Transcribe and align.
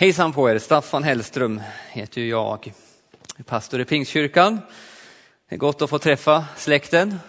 Hejsan 0.00 0.32
på 0.32 0.50
er, 0.50 0.58
Staffan 0.58 1.04
Hellström 1.04 1.60
heter 1.90 2.20
ju 2.20 2.28
jag. 2.28 2.72
Jag 3.36 3.46
pastor 3.46 3.80
i 3.80 3.84
Pingstkyrkan. 3.84 4.60
Det 5.48 5.54
är 5.54 5.58
gott 5.58 5.82
att 5.82 5.90
få 5.90 5.98
träffa 5.98 6.44
släkten 6.56 7.20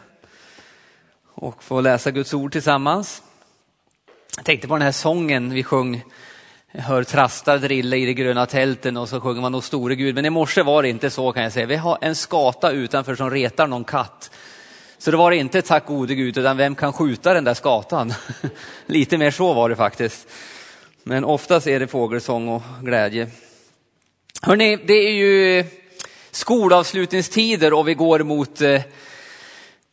och 1.34 1.63
få 1.63 1.82
läsa 1.82 2.12
Guds 2.12 2.34
ord 2.34 2.52
tillsammans. 2.52 3.24
Jag 4.36 4.46
tänkte 4.46 4.68
på 4.68 4.74
den 4.74 4.82
här 4.82 4.92
sången 4.92 5.54
vi 5.54 5.63
sjöng, 5.63 6.04
jag 6.71 6.82
hör 6.82 7.04
trastar 7.04 7.58
drilla 7.58 7.96
i 7.96 8.05
de 8.05 8.13
gröna 8.13 8.45
tälten 8.45 8.97
och 8.97 9.09
så 9.09 9.21
sjunger 9.21 9.41
man 9.41 9.51
nog 9.51 9.63
store 9.63 9.95
Gud. 9.95 10.15
Men 10.15 10.25
i 10.25 10.29
morse 10.29 10.63
var 10.63 10.83
det 10.83 10.89
inte 10.89 11.09
så 11.09 11.31
kan 11.31 11.43
jag 11.43 11.51
säga. 11.51 11.65
Vi 11.65 11.75
har 11.75 11.97
en 12.01 12.15
skata 12.15 12.71
utanför 12.71 13.15
som 13.15 13.31
retar 13.31 13.67
någon 13.67 13.83
katt. 13.83 14.31
Så 14.97 15.11
det 15.11 15.17
var 15.17 15.31
inte 15.31 15.61
tack 15.61 15.86
gode 15.86 16.15
Gud, 16.15 16.38
utan 16.38 16.57
vem 16.57 16.75
kan 16.75 16.93
skjuta 16.93 17.33
den 17.33 17.43
där 17.43 17.54
skatan? 17.54 18.13
Lite 18.86 19.17
mer 19.17 19.31
så 19.31 19.54
var 19.54 19.70
det 19.70 19.75
faktiskt. 19.75 20.27
Men 21.10 21.26
oftast 21.26 21.68
är 21.68 21.80
det 21.80 21.88
fågelsång 21.88 22.48
och 22.48 22.62
glädje. 22.82 23.28
Hörrni, 24.42 24.75
det 24.86 24.93
är 24.93 25.11
ju 25.11 25.60
eh, 25.60 25.66
skolavslutningstider 26.32 27.74
och 27.74 27.88
vi 27.88 27.93
går 27.93 28.20
mot, 28.20 28.61
eh, 28.61 28.82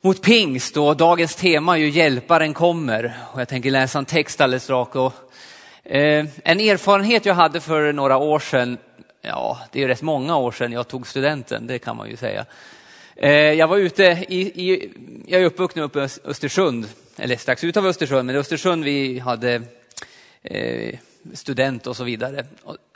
mot 0.00 0.22
pingst 0.22 0.76
och 0.76 0.96
dagens 0.96 1.34
tema 1.34 1.74
är 1.74 1.80
ju 1.80 1.88
Hjälparen 1.88 2.54
kommer. 2.54 3.18
Och 3.32 3.40
jag 3.40 3.48
tänker 3.48 3.70
läsa 3.70 3.98
en 3.98 4.04
text 4.04 4.40
alldeles 4.40 4.70
rakt. 4.70 4.96
Och, 4.96 5.12
eh, 5.84 6.26
en 6.44 6.60
erfarenhet 6.60 7.26
jag 7.26 7.34
hade 7.34 7.60
för 7.60 7.92
några 7.92 8.16
år 8.16 8.38
sedan, 8.38 8.78
ja 9.22 9.58
det 9.72 9.78
är 9.78 9.80
ju 9.80 9.88
rätt 9.88 10.02
många 10.02 10.36
år 10.36 10.52
sedan 10.52 10.72
jag 10.72 10.88
tog 10.88 11.06
studenten, 11.06 11.66
det 11.66 11.78
kan 11.78 11.96
man 11.96 12.10
ju 12.10 12.16
säga. 12.16 12.46
Eh, 13.16 13.30
jag 13.30 13.68
var 13.68 13.76
ute 13.76 14.24
i, 14.28 14.40
i 14.40 14.90
jag 15.26 15.40
är 15.40 15.44
uppvuxen 15.44 15.82
uppe 15.82 15.98
i 15.98 16.08
Östersund, 16.24 16.88
eller 17.16 17.36
strax 17.36 17.64
utanför 17.64 17.90
Östersund, 17.90 18.26
men 18.26 18.36
i 18.36 18.38
Östersund 18.38 18.84
vi 18.84 19.18
hade 19.18 19.62
eh, 20.50 20.98
student 21.34 21.86
och 21.86 21.96
så 21.96 22.04
vidare. 22.04 22.44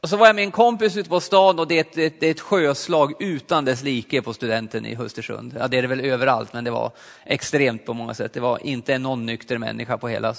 Och 0.00 0.08
så 0.08 0.16
var 0.16 0.26
jag 0.26 0.36
med 0.36 0.44
en 0.44 0.50
kompis 0.50 0.96
ute 0.96 1.08
på 1.08 1.20
stan 1.20 1.58
och 1.58 1.68
det 1.68 1.78
är, 1.78 1.80
ett, 2.06 2.20
det 2.20 2.26
är 2.26 2.30
ett 2.30 2.40
sjöslag 2.40 3.12
utan 3.18 3.64
dess 3.64 3.82
like 3.82 4.22
på 4.22 4.34
studenten 4.34 4.86
i 4.86 4.96
Östersund. 4.96 5.56
Ja, 5.58 5.68
det 5.68 5.78
är 5.78 5.82
det 5.82 5.88
väl 5.88 6.00
överallt, 6.00 6.52
men 6.52 6.64
det 6.64 6.70
var 6.70 6.92
extremt 7.24 7.86
på 7.86 7.94
många 7.94 8.14
sätt. 8.14 8.32
Det 8.32 8.40
var 8.40 8.66
inte 8.66 8.98
någon 8.98 9.26
nykter 9.26 9.58
människa 9.58 9.98
på 9.98 10.08
hela 10.08 10.34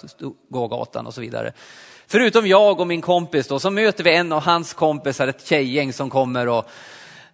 gågatan 0.49 1.07
och 1.07 1.13
så 1.13 1.21
vidare. 1.21 1.53
Förutom 2.07 2.47
jag 2.47 2.79
och 2.79 2.88
min 2.88 3.01
kompis 3.01 3.47
då, 3.47 3.59
så 3.59 3.71
möter 3.71 4.03
vi 4.03 4.16
en 4.16 4.31
av 4.31 4.41
hans 4.41 4.73
kompisar, 4.73 5.27
ett 5.27 5.47
tjejgäng 5.47 5.94
som 5.94 6.09
kommer 6.09 6.47
och 6.47 6.69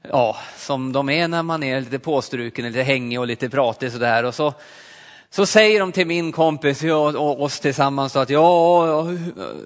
ja, 0.02 0.38
som 0.58 0.92
de 0.92 1.10
är 1.10 1.28
när 1.28 1.44
man 1.44 1.64
är 1.64 1.82
lite 1.82 2.00
påstruken, 2.00 2.66
lite 2.66 2.82
hängig 2.82 3.20
och 3.20 3.28
lite 3.28 3.50
pratig 3.50 3.92
sådär. 3.92 4.24
Och 4.24 4.36
så 4.36 4.54
så 5.38 5.46
säger 5.46 5.80
de 5.80 5.92
till 5.92 6.08
min 6.08 6.32
kompis 6.32 6.84
och 6.84 7.42
oss 7.44 7.60
tillsammans 7.60 8.16
att 8.16 8.30
ja, 8.30 9.08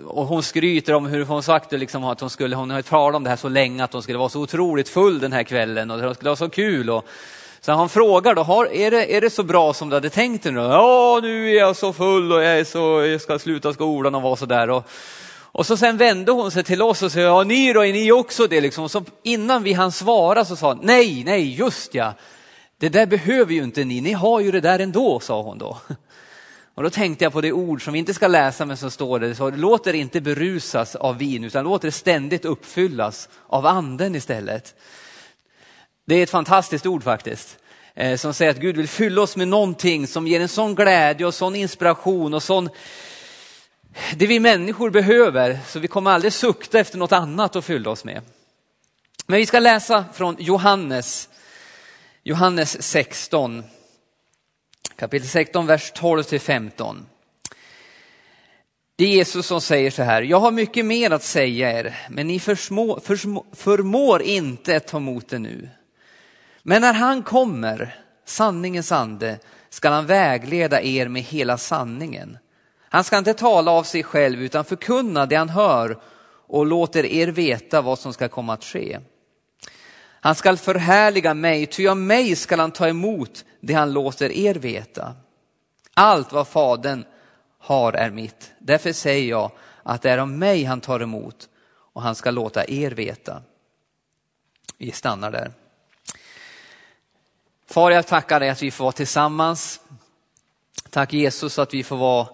och 0.05 0.25
hon 0.25 0.43
skryter 0.43 0.93
om 0.93 1.05
hur 1.05 1.25
hon 1.25 1.43
sagt 1.43 1.69
det, 1.69 1.77
liksom, 1.77 2.03
att 2.03 2.19
hon 2.21 2.29
skulle, 2.29 2.55
hon 2.55 2.69
har 2.69 2.81
talat 2.81 3.15
om 3.15 3.23
det 3.23 3.29
här 3.29 3.37
så 3.37 3.49
länge, 3.49 3.83
att 3.83 3.93
hon 3.93 4.03
skulle 4.03 4.17
vara 4.17 4.29
så 4.29 4.41
otroligt 4.41 4.89
full 4.89 5.19
den 5.19 5.33
här 5.33 5.43
kvällen 5.43 5.91
och 5.91 6.01
det 6.01 6.15
skulle 6.15 6.29
vara 6.29 6.35
så 6.35 6.49
kul. 6.49 6.89
Och, 6.89 7.05
så 7.61 7.71
han 7.71 7.89
frågar 7.89 8.35
då, 8.35 8.43
har, 8.43 8.65
är, 8.73 8.91
det, 8.91 9.15
är 9.15 9.21
det 9.21 9.29
så 9.29 9.43
bra 9.43 9.73
som 9.73 9.89
du 9.89 9.95
hade 9.95 10.09
tänkt 10.09 10.43
dig 10.43 10.51
nu? 10.51 10.59
Ja, 10.59 11.19
nu 11.23 11.49
är 11.49 11.59
jag 11.59 11.75
så 11.75 11.93
full 11.93 12.31
och 12.31 12.43
jag, 12.43 12.59
är 12.59 12.63
så, 12.63 13.05
jag 13.05 13.21
ska 13.21 13.39
sluta 13.39 13.73
skolan 13.73 14.15
och 14.15 14.21
vara 14.21 14.35
så 14.35 14.45
där. 14.45 14.69
Och, 14.69 14.89
och 15.41 15.65
så 15.65 15.77
sen 15.77 15.97
vände 15.97 16.31
hon 16.31 16.51
sig 16.51 16.63
till 16.63 16.81
oss 16.81 17.01
och 17.01 17.11
sa, 17.11 17.19
ja 17.19 17.43
ni 17.43 17.73
då, 17.73 17.85
är 17.85 17.93
ni 17.93 18.11
också 18.11 18.47
det? 18.47 18.61
Liksom. 18.61 18.89
Så 18.89 19.03
innan 19.23 19.63
vi 19.63 19.73
hann 19.73 19.91
svara 19.91 20.45
så 20.45 20.55
sa 20.55 20.67
hon, 20.67 20.79
nej, 20.83 21.23
nej, 21.23 21.55
just 21.55 21.95
ja, 21.95 22.13
det 22.81 22.89
där 22.89 23.05
behöver 23.05 23.53
ju 23.53 23.63
inte 23.63 23.83
ni, 23.83 24.01
ni 24.01 24.11
har 24.11 24.39
ju 24.39 24.51
det 24.51 24.61
där 24.61 24.79
ändå, 24.79 25.19
sa 25.19 25.41
hon 25.41 25.57
då. 25.57 25.77
Och 26.75 26.83
då 26.83 26.89
tänkte 26.89 27.25
jag 27.25 27.33
på 27.33 27.41
det 27.41 27.51
ord 27.51 27.83
som 27.83 27.93
vi 27.93 27.99
inte 27.99 28.13
ska 28.13 28.27
läsa 28.27 28.65
men 28.65 28.77
som 28.77 28.91
står 28.91 29.19
det, 29.19 29.35
så 29.35 29.49
låt 29.49 29.87
er 29.87 29.93
inte 29.93 30.21
berusas 30.21 30.95
av 30.95 31.17
vin 31.17 31.43
utan 31.43 31.63
låt 31.63 31.83
er 31.83 31.89
ständigt 31.89 32.45
uppfyllas 32.45 33.29
av 33.47 33.65
anden 33.65 34.15
istället. 34.15 34.75
Det 36.05 36.15
är 36.15 36.23
ett 36.23 36.29
fantastiskt 36.29 36.85
ord 36.85 37.03
faktiskt, 37.03 37.57
eh, 37.95 38.17
som 38.17 38.33
säger 38.33 38.51
att 38.51 38.57
Gud 38.57 38.77
vill 38.77 38.87
fylla 38.87 39.21
oss 39.21 39.35
med 39.35 39.47
någonting 39.47 40.07
som 40.07 40.27
ger 40.27 40.41
en 40.41 40.47
sån 40.47 40.75
glädje 40.75 41.25
och 41.25 41.33
sån 41.33 41.55
inspiration 41.55 42.33
och 42.33 42.43
sån, 42.43 42.69
det 44.15 44.27
vi 44.27 44.39
människor 44.39 44.89
behöver, 44.89 45.59
så 45.67 45.79
vi 45.79 45.87
kommer 45.87 46.11
aldrig 46.11 46.33
sukta 46.33 46.79
efter 46.79 46.97
något 46.97 47.11
annat 47.11 47.55
att 47.55 47.65
fylla 47.65 47.89
oss 47.89 48.03
med. 48.03 48.21
Men 49.27 49.37
vi 49.37 49.45
ska 49.45 49.59
läsa 49.59 50.05
från 50.13 50.35
Johannes 50.39 51.29
Johannes 52.23 52.83
16, 52.83 53.63
kapitel 54.95 55.27
16, 55.27 55.67
vers 55.67 55.91
12 55.95 56.23
till 56.23 56.39
15. 56.39 57.05
Det 58.95 59.03
är 59.03 59.07
Jesus 59.07 59.45
som 59.45 59.61
säger 59.61 59.91
så 59.91 60.03
här, 60.03 60.21
jag 60.21 60.39
har 60.39 60.51
mycket 60.51 60.85
mer 60.85 61.11
att 61.11 61.23
säga 61.23 61.79
er, 61.79 61.97
men 62.09 62.27
ni 62.27 62.39
försmå, 62.39 62.99
försmå, 62.99 63.45
förmår 63.53 64.21
inte 64.21 64.77
att 64.77 64.87
ta 64.87 64.97
emot 64.97 65.29
det 65.29 65.39
nu. 65.39 65.69
Men 66.63 66.81
när 66.81 66.93
han 66.93 67.23
kommer, 67.23 67.95
sanningens 68.25 68.91
ande, 68.91 69.39
skall 69.69 69.93
han 69.93 70.05
vägleda 70.05 70.81
er 70.81 71.07
med 71.07 71.21
hela 71.21 71.57
sanningen. 71.57 72.37
Han 72.89 73.03
ska 73.03 73.17
inte 73.17 73.33
tala 73.33 73.71
av 73.71 73.83
sig 73.83 74.03
själv 74.03 74.41
utan 74.41 74.65
förkunna 74.65 75.25
det 75.25 75.35
han 75.35 75.49
hör 75.49 76.01
och 76.47 76.65
låter 76.65 77.05
er 77.05 77.27
veta 77.27 77.81
vad 77.81 77.99
som 77.99 78.13
ska 78.13 78.29
komma 78.29 78.53
att 78.53 78.63
ske. 78.63 78.99
Han 80.23 80.35
skall 80.35 80.57
förhärliga 80.57 81.33
mig, 81.33 81.65
ty 81.65 81.87
av 81.87 81.97
mig 81.97 82.35
skall 82.35 82.59
han 82.59 82.71
ta 82.71 82.87
emot 82.87 83.45
det 83.59 83.73
han 83.73 83.93
låter 83.93 84.31
er 84.31 84.55
veta. 84.55 85.15
Allt 85.93 86.31
vad 86.31 86.47
Fadern 86.47 87.05
har 87.59 87.93
är 87.93 88.09
mitt. 88.09 88.51
Därför 88.59 88.93
säger 88.93 89.29
jag 89.29 89.51
att 89.83 90.01
det 90.01 90.11
är 90.11 90.17
av 90.17 90.29
mig 90.29 90.63
han 90.63 90.81
tar 90.81 90.99
emot 90.99 91.49
och 91.93 92.01
han 92.01 92.15
ska 92.15 92.31
låta 92.31 92.65
er 92.67 92.91
veta. 92.91 93.41
Vi 94.77 94.91
stannar 94.91 95.31
där. 95.31 95.51
Far, 97.67 97.91
jag 97.91 98.07
tackar 98.07 98.39
dig 98.39 98.49
att 98.49 98.63
vi 98.63 98.71
får 98.71 98.83
vara 98.83 98.91
tillsammans. 98.91 99.79
Tack 100.89 101.13
Jesus 101.13 101.59
att 101.59 101.73
vi 101.73 101.83
får 101.83 101.97
vara 101.97 102.27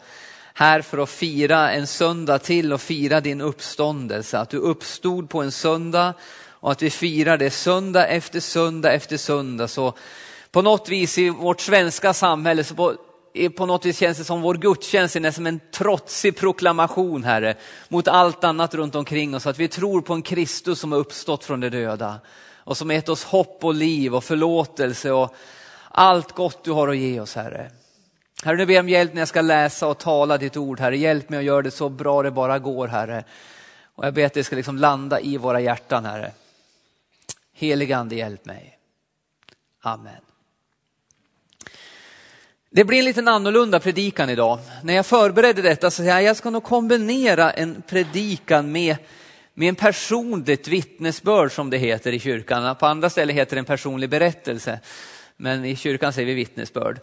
här 0.53 0.81
för 0.81 0.97
att 0.97 1.09
fira 1.09 1.71
en 1.71 1.87
söndag 1.87 2.39
till 2.39 2.73
och 2.73 2.81
fira 2.81 3.21
din 3.21 3.41
uppståndelse. 3.41 4.39
Att 4.39 4.49
du 4.49 4.57
uppstod 4.57 5.29
på 5.29 5.41
en 5.41 5.51
söndag 5.51 6.13
och 6.59 6.71
att 6.71 6.81
vi 6.81 6.89
firar 6.89 7.37
det 7.37 7.51
söndag 7.51 8.07
efter 8.07 8.39
söndag 8.39 8.93
efter 8.93 9.17
söndag. 9.17 9.67
Så 9.67 9.93
på 10.51 10.61
något 10.61 10.89
vis 10.89 11.17
i 11.17 11.29
vårt 11.29 11.61
svenska 11.61 12.13
samhälle 12.13 12.63
så 12.63 12.75
på, 12.75 12.95
på 13.55 13.65
något 13.65 13.85
vis 13.85 13.97
känns 13.97 14.17
det 14.17 14.23
som 14.23 14.41
vår 14.41 14.55
gudstjänst 14.55 15.15
är 15.15 15.31
som 15.31 15.47
en 15.47 15.59
trotsig 15.71 16.37
proklamation, 16.37 17.23
Herre, 17.23 17.55
mot 17.89 18.07
allt 18.07 18.43
annat 18.43 18.73
runt 18.73 18.95
omkring 18.95 19.35
oss. 19.35 19.47
Att 19.47 19.59
vi 19.59 19.67
tror 19.67 20.01
på 20.01 20.13
en 20.13 20.21
Kristus 20.21 20.79
som 20.79 20.91
har 20.91 20.99
uppstått 20.99 21.43
från 21.43 21.59
de 21.59 21.69
döda 21.69 22.19
och 22.57 22.77
som 22.77 22.91
gett 22.91 23.09
oss 23.09 23.23
hopp 23.23 23.63
och 23.63 23.73
liv 23.73 24.15
och 24.15 24.23
förlåtelse 24.23 25.11
och 25.11 25.35
allt 25.91 26.31
gott 26.31 26.63
du 26.63 26.71
har 26.71 26.87
att 26.87 26.97
ge 26.97 27.19
oss, 27.19 27.35
Herre. 27.35 27.71
Herre, 28.43 28.57
nu 28.57 28.65
ber 28.65 28.73
jag 28.73 28.83
om 28.83 28.89
hjälp 28.89 29.13
när 29.13 29.21
jag 29.21 29.27
ska 29.27 29.41
läsa 29.41 29.87
och 29.87 29.97
tala 29.97 30.37
ditt 30.37 30.57
ord, 30.57 30.79
Herre. 30.79 30.97
Hjälp 30.97 31.29
mig 31.29 31.39
att 31.39 31.45
göra 31.45 31.61
det 31.61 31.71
så 31.71 31.89
bra 31.89 32.23
det 32.23 32.31
bara 32.31 32.59
går, 32.59 32.87
Herre. 32.87 33.23
Och 33.95 34.05
jag 34.05 34.13
ber 34.13 34.25
att 34.25 34.33
det 34.33 34.43
ska 34.43 34.55
liksom 34.55 34.77
landa 34.77 35.19
i 35.19 35.37
våra 35.37 35.59
hjärtan, 35.59 36.05
Herre. 36.05 36.31
Heligande 37.59 38.15
hjälp 38.15 38.45
mig. 38.45 38.77
Amen. 39.81 40.21
Det 42.69 42.83
blir 42.83 42.99
en 42.99 43.05
lite 43.05 43.21
annorlunda 43.21 43.79
predikan 43.79 44.29
idag. 44.29 44.59
När 44.83 44.93
jag 44.93 45.05
förberedde 45.05 45.61
detta 45.61 45.91
så 45.91 46.03
sa 46.03 46.09
jag 46.09 46.23
jag 46.23 46.37
ska 46.37 46.49
nog 46.49 46.63
kombinera 46.63 47.51
en 47.51 47.81
predikan 47.81 48.71
med, 48.71 48.97
med 49.53 49.69
en 49.69 49.75
personligt 49.75 50.67
vittnesbörd 50.67 51.51
som 51.51 51.69
det 51.69 51.77
heter 51.77 52.11
i 52.11 52.19
kyrkan. 52.19 52.75
På 52.75 52.85
andra 52.85 53.09
ställen 53.09 53.35
heter 53.35 53.55
det 53.55 53.59
en 53.59 53.65
personlig 53.65 54.09
berättelse. 54.09 54.79
Men 55.37 55.65
i 55.65 55.75
kyrkan 55.75 56.13
säger 56.13 56.25
vi 56.25 56.33
vittnesbörd. 56.33 56.99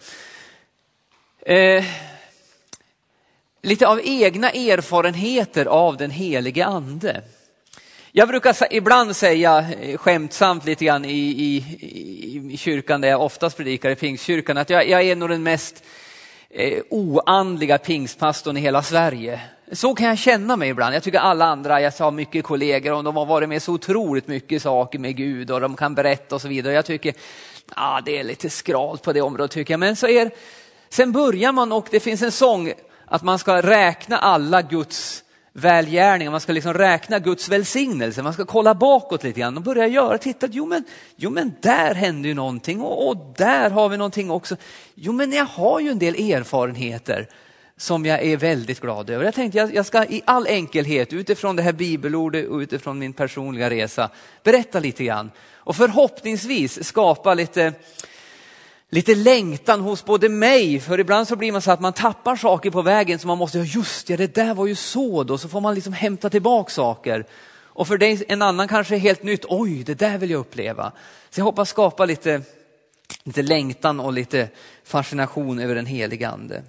Eh, 1.41 1.85
lite 3.63 3.87
av 3.87 4.01
egna 4.05 4.51
erfarenheter 4.51 5.67
av 5.67 5.97
den 5.97 6.11
helige 6.11 6.67
ande. 6.67 7.23
Jag 8.17 8.29
brukar 8.29 8.57
ibland 8.71 9.17
säga 9.17 9.67
eh, 9.81 9.99
skämtsamt 9.99 10.65
lite 10.65 10.85
grann 10.85 11.05
i, 11.05 11.19
i, 11.19 11.57
i 12.53 12.57
kyrkan 12.57 13.01
där 13.01 13.09
jag 13.09 13.23
oftast 13.23 13.57
predikar 13.57 13.91
i 13.91 13.97
pingstkyrkan 13.97 14.59
att 14.59 14.71
jag, 14.71 14.89
jag 14.89 15.03
är 15.03 15.17
nog 15.17 15.29
den 15.29 15.43
mest 15.43 15.85
eh, 16.51 16.83
oandliga 16.91 17.79
pingstpastorn 17.79 18.57
i 18.57 18.61
hela 18.61 18.83
Sverige. 18.83 19.41
Så 19.73 19.95
kan 19.95 20.07
jag 20.07 20.19
känna 20.19 20.57
mig 20.57 20.69
ibland. 20.69 20.95
Jag 20.95 21.03
tycker 21.03 21.19
alla 21.19 21.45
andra, 21.45 21.81
jag 21.81 21.93
har 21.99 22.11
mycket 22.11 22.45
kollegor 22.45 22.93
och 22.93 23.05
de 23.05 23.17
har 23.17 23.27
varit 23.27 23.49
med 23.49 23.63
så 23.63 23.73
otroligt 23.73 24.29
mycket 24.29 24.63
saker 24.63 24.99
med 24.99 25.17
Gud 25.17 25.51
och 25.51 25.61
de 25.61 25.77
kan 25.77 25.95
berätta 25.95 26.35
och 26.35 26.41
så 26.41 26.49
vidare. 26.49 26.75
Jag 26.75 26.87
tycker, 26.87 27.15
ah, 27.69 28.01
det 28.01 28.19
är 28.19 28.25
lite 28.25 28.51
skralt 28.51 29.03
på 29.03 29.13
det 29.13 29.21
området 29.21 29.51
tycker 29.51 29.75
jag. 29.75 29.81
Men 29.81 29.97
så 29.97 30.09
är, 30.09 30.31
sen 30.89 31.13
börjar 31.13 31.53
man 31.53 31.73
och 31.73 31.87
det 31.91 32.01
finns 32.01 32.23
en 32.23 32.33
sång 32.33 32.73
att 33.07 33.23
man 33.23 33.39
ska 33.39 33.63
räkna 33.63 34.19
alla 34.19 34.63
Guds 34.63 35.25
välgärningar, 35.57 36.31
man 36.31 36.41
ska 36.41 36.53
liksom 36.53 36.75
räkna 36.75 37.19
Guds 37.19 37.49
välsignelse, 37.49 38.23
man 38.23 38.33
ska 38.33 38.45
kolla 38.45 38.75
bakåt 38.75 39.25
lite 39.25 39.41
grann 39.41 39.57
och 39.57 39.63
börja 39.63 39.87
göra, 39.87 40.19
titta, 40.19 40.49
jo 40.51 40.67
men, 40.67 40.85
jo 41.17 41.31
men 41.31 41.53
där 41.61 41.95
hände 41.95 42.29
ju 42.29 42.35
någonting 42.35 42.81
och, 42.81 43.09
och 43.09 43.35
där 43.37 43.71
har 43.71 43.89
vi 43.89 43.97
någonting 43.97 44.31
också. 44.31 44.57
Jo 44.95 45.13
men 45.13 45.33
jag 45.33 45.45
har 45.45 45.81
ju 45.81 45.91
en 45.91 45.99
del 45.99 46.15
erfarenheter 46.33 47.29
som 47.77 48.07
jag 48.07 48.23
är 48.23 48.37
väldigt 48.37 48.81
glad 48.81 49.11
över. 49.11 49.25
Jag 49.25 49.35
tänkte 49.35 49.59
jag, 49.59 49.75
jag 49.75 49.87
ska 49.87 50.05
i 50.05 50.23
all 50.25 50.47
enkelhet 50.47 51.13
utifrån 51.13 51.57
det 51.57 51.63
här 51.63 51.73
bibelordet 51.73 52.49
och 52.49 52.59
utifrån 52.59 52.99
min 52.99 53.13
personliga 53.13 53.71
resa 53.71 54.11
berätta 54.43 54.81
lite 54.81 55.05
grann 55.05 55.31
och 55.55 55.77
förhoppningsvis 55.77 56.85
skapa 56.85 57.35
lite 57.35 57.73
lite 58.95 59.15
längtan 59.15 59.81
hos 59.81 60.05
både 60.05 60.29
mig, 60.29 60.81
för 60.81 61.01
ibland 61.01 61.29
så 61.29 61.37
blir 61.37 61.53
man 61.53 61.63
så 61.63 61.71
att 61.71 61.81
man 61.81 61.93
tappar 61.93 62.37
saker 62.37 62.71
på 62.71 62.83
vägen 62.83 63.19
så 63.19 63.27
man 63.27 63.39
måste, 63.39 63.59
ja 63.59 63.65
just 63.65 64.09
ja, 64.09 64.17
det 64.17 64.35
där 64.35 64.55
var 64.55 64.67
ju 64.67 64.75
så 64.75 65.25
då, 65.25 65.39
så 65.39 65.49
får 65.49 65.61
man 65.61 65.75
liksom 65.75 65.93
hämta 65.93 66.31
tillbaka 66.31 66.71
saker. 66.71 67.27
Och 67.63 67.89
för 67.89 67.99
dig, 67.99 68.25
en 68.29 68.43
annan 68.43 68.69
kanske 68.69 68.95
är 68.95 68.99
helt 68.99 69.23
nytt, 69.23 69.45
oj 69.49 69.85
det 69.85 69.95
där 69.95 70.19
vill 70.19 70.31
jag 70.31 70.41
uppleva. 70.41 70.93
Så 71.31 71.41
jag 71.41 71.45
hoppas 71.45 71.69
skapa 71.69 72.05
lite, 72.05 72.43
lite 73.25 73.43
längtan 73.43 74.01
och 74.01 74.13
lite 74.13 74.49
fascination 74.85 75.59
över 75.59 75.75
den 75.75 75.87
helige 75.87 76.29
ande. 76.29 76.63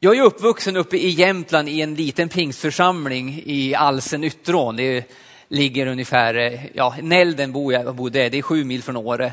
Jag 0.00 0.16
är 0.16 0.22
uppvuxen 0.22 0.76
uppe 0.76 0.96
i 0.96 1.08
Jämtland 1.08 1.68
i 1.68 1.80
en 1.80 1.94
liten 1.94 2.28
pingstförsamling 2.28 3.42
i 3.46 3.74
Alsen 3.74 4.24
Yttrån. 4.24 4.76
Det 4.76 5.04
ligger 5.48 5.86
ungefär, 5.86 6.60
ja 6.74 6.96
Nälden 7.02 7.52
bor 7.52 7.72
jag 7.72 7.94
bodde, 7.94 8.28
det 8.28 8.38
är 8.38 8.42
sju 8.42 8.64
mil 8.64 8.82
från 8.82 8.96
Åre. 8.96 9.32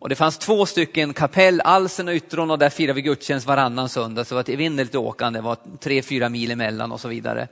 Och 0.00 0.08
det 0.08 0.14
fanns 0.14 0.38
två 0.38 0.66
stycken 0.66 1.14
kapell, 1.14 1.60
Alsen 1.60 2.08
och 2.08 2.14
Yttron 2.14 2.50
och 2.50 2.58
där 2.58 2.70
firade 2.70 2.92
vi 2.92 3.02
gudstjänst 3.02 3.46
varannan 3.46 3.88
söndag. 3.88 4.24
Så 4.24 4.28
det 4.28 4.34
var 4.34 4.40
ett 4.40 4.48
evinnerligt 4.48 4.94
åkande, 4.94 5.38
det 5.38 5.42
var 5.42 5.56
tre, 5.80 6.02
fyra 6.02 6.28
mil 6.28 6.50
emellan 6.50 6.92
och 6.92 7.00
så 7.00 7.08
vidare. 7.08 7.48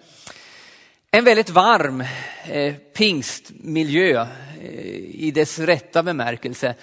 En 1.10 1.24
väldigt 1.24 1.50
varm 1.50 2.04
eh, 2.44 2.74
pingstmiljö 2.74 4.26
eh, 4.60 4.68
i 5.14 5.32
dess 5.34 5.58
rätta 5.58 6.02
bemärkelse. 6.02 6.74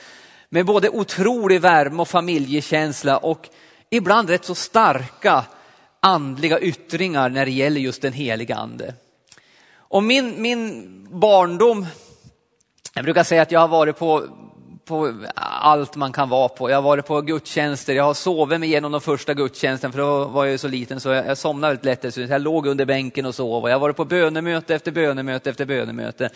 Med 0.50 0.66
både 0.66 0.90
otrolig 0.90 1.62
värme 1.62 2.02
och 2.02 2.08
familjekänsla 2.08 3.18
och 3.18 3.50
ibland 3.90 4.30
rätt 4.30 4.46
så 4.46 4.56
starka 4.56 5.46
andliga 6.00 6.60
yttringar 6.60 7.30
när 7.30 7.46
det 7.46 7.52
gäller 7.52 7.82
just 7.82 8.02
den 8.02 8.14
heliga 8.14 8.56
ande. 8.56 8.94
Och 9.76 10.04
min, 10.04 10.42
min 10.42 10.90
barndom, 11.20 11.86
jag 12.94 13.04
brukar 13.04 13.24
säga 13.24 13.42
att 13.42 13.52
jag 13.52 13.60
har 13.60 13.68
varit 13.68 13.98
på 13.98 14.28
på 14.86 15.14
allt 15.36 15.96
man 15.96 16.12
kan 16.12 16.30
vara 16.30 16.50
på. 16.50 16.70
Jag 16.70 16.78
har 16.78 16.82
varit 16.82 17.06
på 17.06 17.22
gudstjänster, 17.22 17.94
jag 17.94 18.04
har 18.04 18.14
sovit 18.14 18.60
mig 18.60 18.70
igenom 18.70 18.92
de 18.92 19.02
första 19.02 19.34
gudstjänsten 19.34 19.92
för 19.92 20.00
då 20.00 20.26
var 20.26 20.46
jag 20.46 20.52
ju 20.52 20.58
så 20.58 20.68
liten 20.68 21.00
så 21.00 21.10
jag, 21.10 21.28
jag 21.28 21.38
somnade 21.38 21.74
väldigt 21.74 22.04
lätt. 22.04 22.14
Så 22.14 22.22
jag 22.22 22.42
låg 22.42 22.68
under 22.68 22.86
bänken 22.86 23.26
och 23.26 23.36
sov. 23.36 23.64
Och 23.64 23.70
jag 23.70 23.76
har 23.76 23.80
varit 23.80 23.96
på 23.96 24.06
bönemöte 24.06 24.76
efter 24.76 24.92
bönemöte 24.92 25.50
efter 25.50 25.66
bönemöte. 25.66 26.30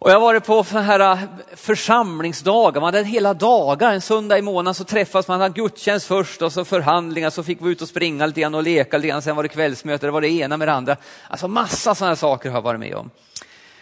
Och 0.00 0.10
jag 0.10 0.14
har 0.14 0.20
varit 0.20 0.44
på 0.44 0.62
här 0.62 1.00
äh, 1.00 1.18
församlingsdagar, 1.56 2.80
man 2.80 2.94
hade 2.94 3.06
hela 3.06 3.34
dagar, 3.34 3.92
en 3.92 4.00
söndag 4.00 4.38
i 4.38 4.42
månaden 4.42 4.74
så 4.74 4.84
träffas 4.84 5.28
man, 5.28 5.40
hade 5.40 5.54
gudstjänst 5.54 6.06
först 6.06 6.42
och 6.42 6.52
så 6.52 6.64
förhandlingar, 6.64 7.30
så 7.30 7.42
fick 7.42 7.58
vi 7.62 7.70
ut 7.70 7.82
och 7.82 7.88
springa 7.88 8.26
lite 8.26 8.40
grann 8.40 8.54
och 8.54 8.62
leka 8.62 8.96
lite 8.96 9.08
grann, 9.08 9.22
sen 9.22 9.36
var 9.36 9.42
det 9.42 9.48
kvällsmöte, 9.48 10.06
det 10.06 10.10
var 10.10 10.20
det 10.20 10.28
ena 10.28 10.56
med 10.56 10.68
det 10.68 10.72
andra. 10.72 10.96
Alltså 11.28 11.48
massa 11.48 11.94
sådana 11.94 12.16
saker 12.16 12.48
har 12.48 12.56
jag 12.56 12.62
varit 12.62 12.80
med 12.80 12.94
om. 12.94 13.10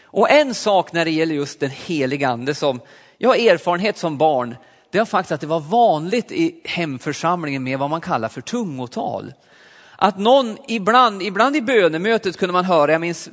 Och 0.05 0.31
en 0.31 0.55
sak 0.55 0.93
när 0.93 1.05
det 1.05 1.11
gäller 1.11 1.34
just 1.34 1.61
den 1.61 1.70
heliga 1.70 2.29
ande 2.29 2.55
som 2.55 2.81
jag 3.18 3.28
har 3.28 3.36
erfarenhet 3.36 3.98
som 3.98 4.18
barn, 4.18 4.56
det 4.90 4.98
var 4.98 5.06
faktiskt 5.06 5.32
att 5.32 5.40
det 5.40 5.46
var 5.46 5.60
vanligt 5.60 6.32
i 6.32 6.60
hemförsamlingen 6.64 7.64
med 7.64 7.78
vad 7.78 7.90
man 7.90 8.00
kallar 8.00 8.28
för 8.28 8.40
tungotal. 8.40 9.32
Att 9.96 10.18
någon 10.18 10.56
ibland, 10.68 11.22
ibland 11.22 11.56
i 11.56 11.62
bönemötet 11.62 12.36
kunde 12.36 12.52
man 12.52 12.64
höra, 12.64 12.92
jag 12.92 13.00
minns 13.00 13.30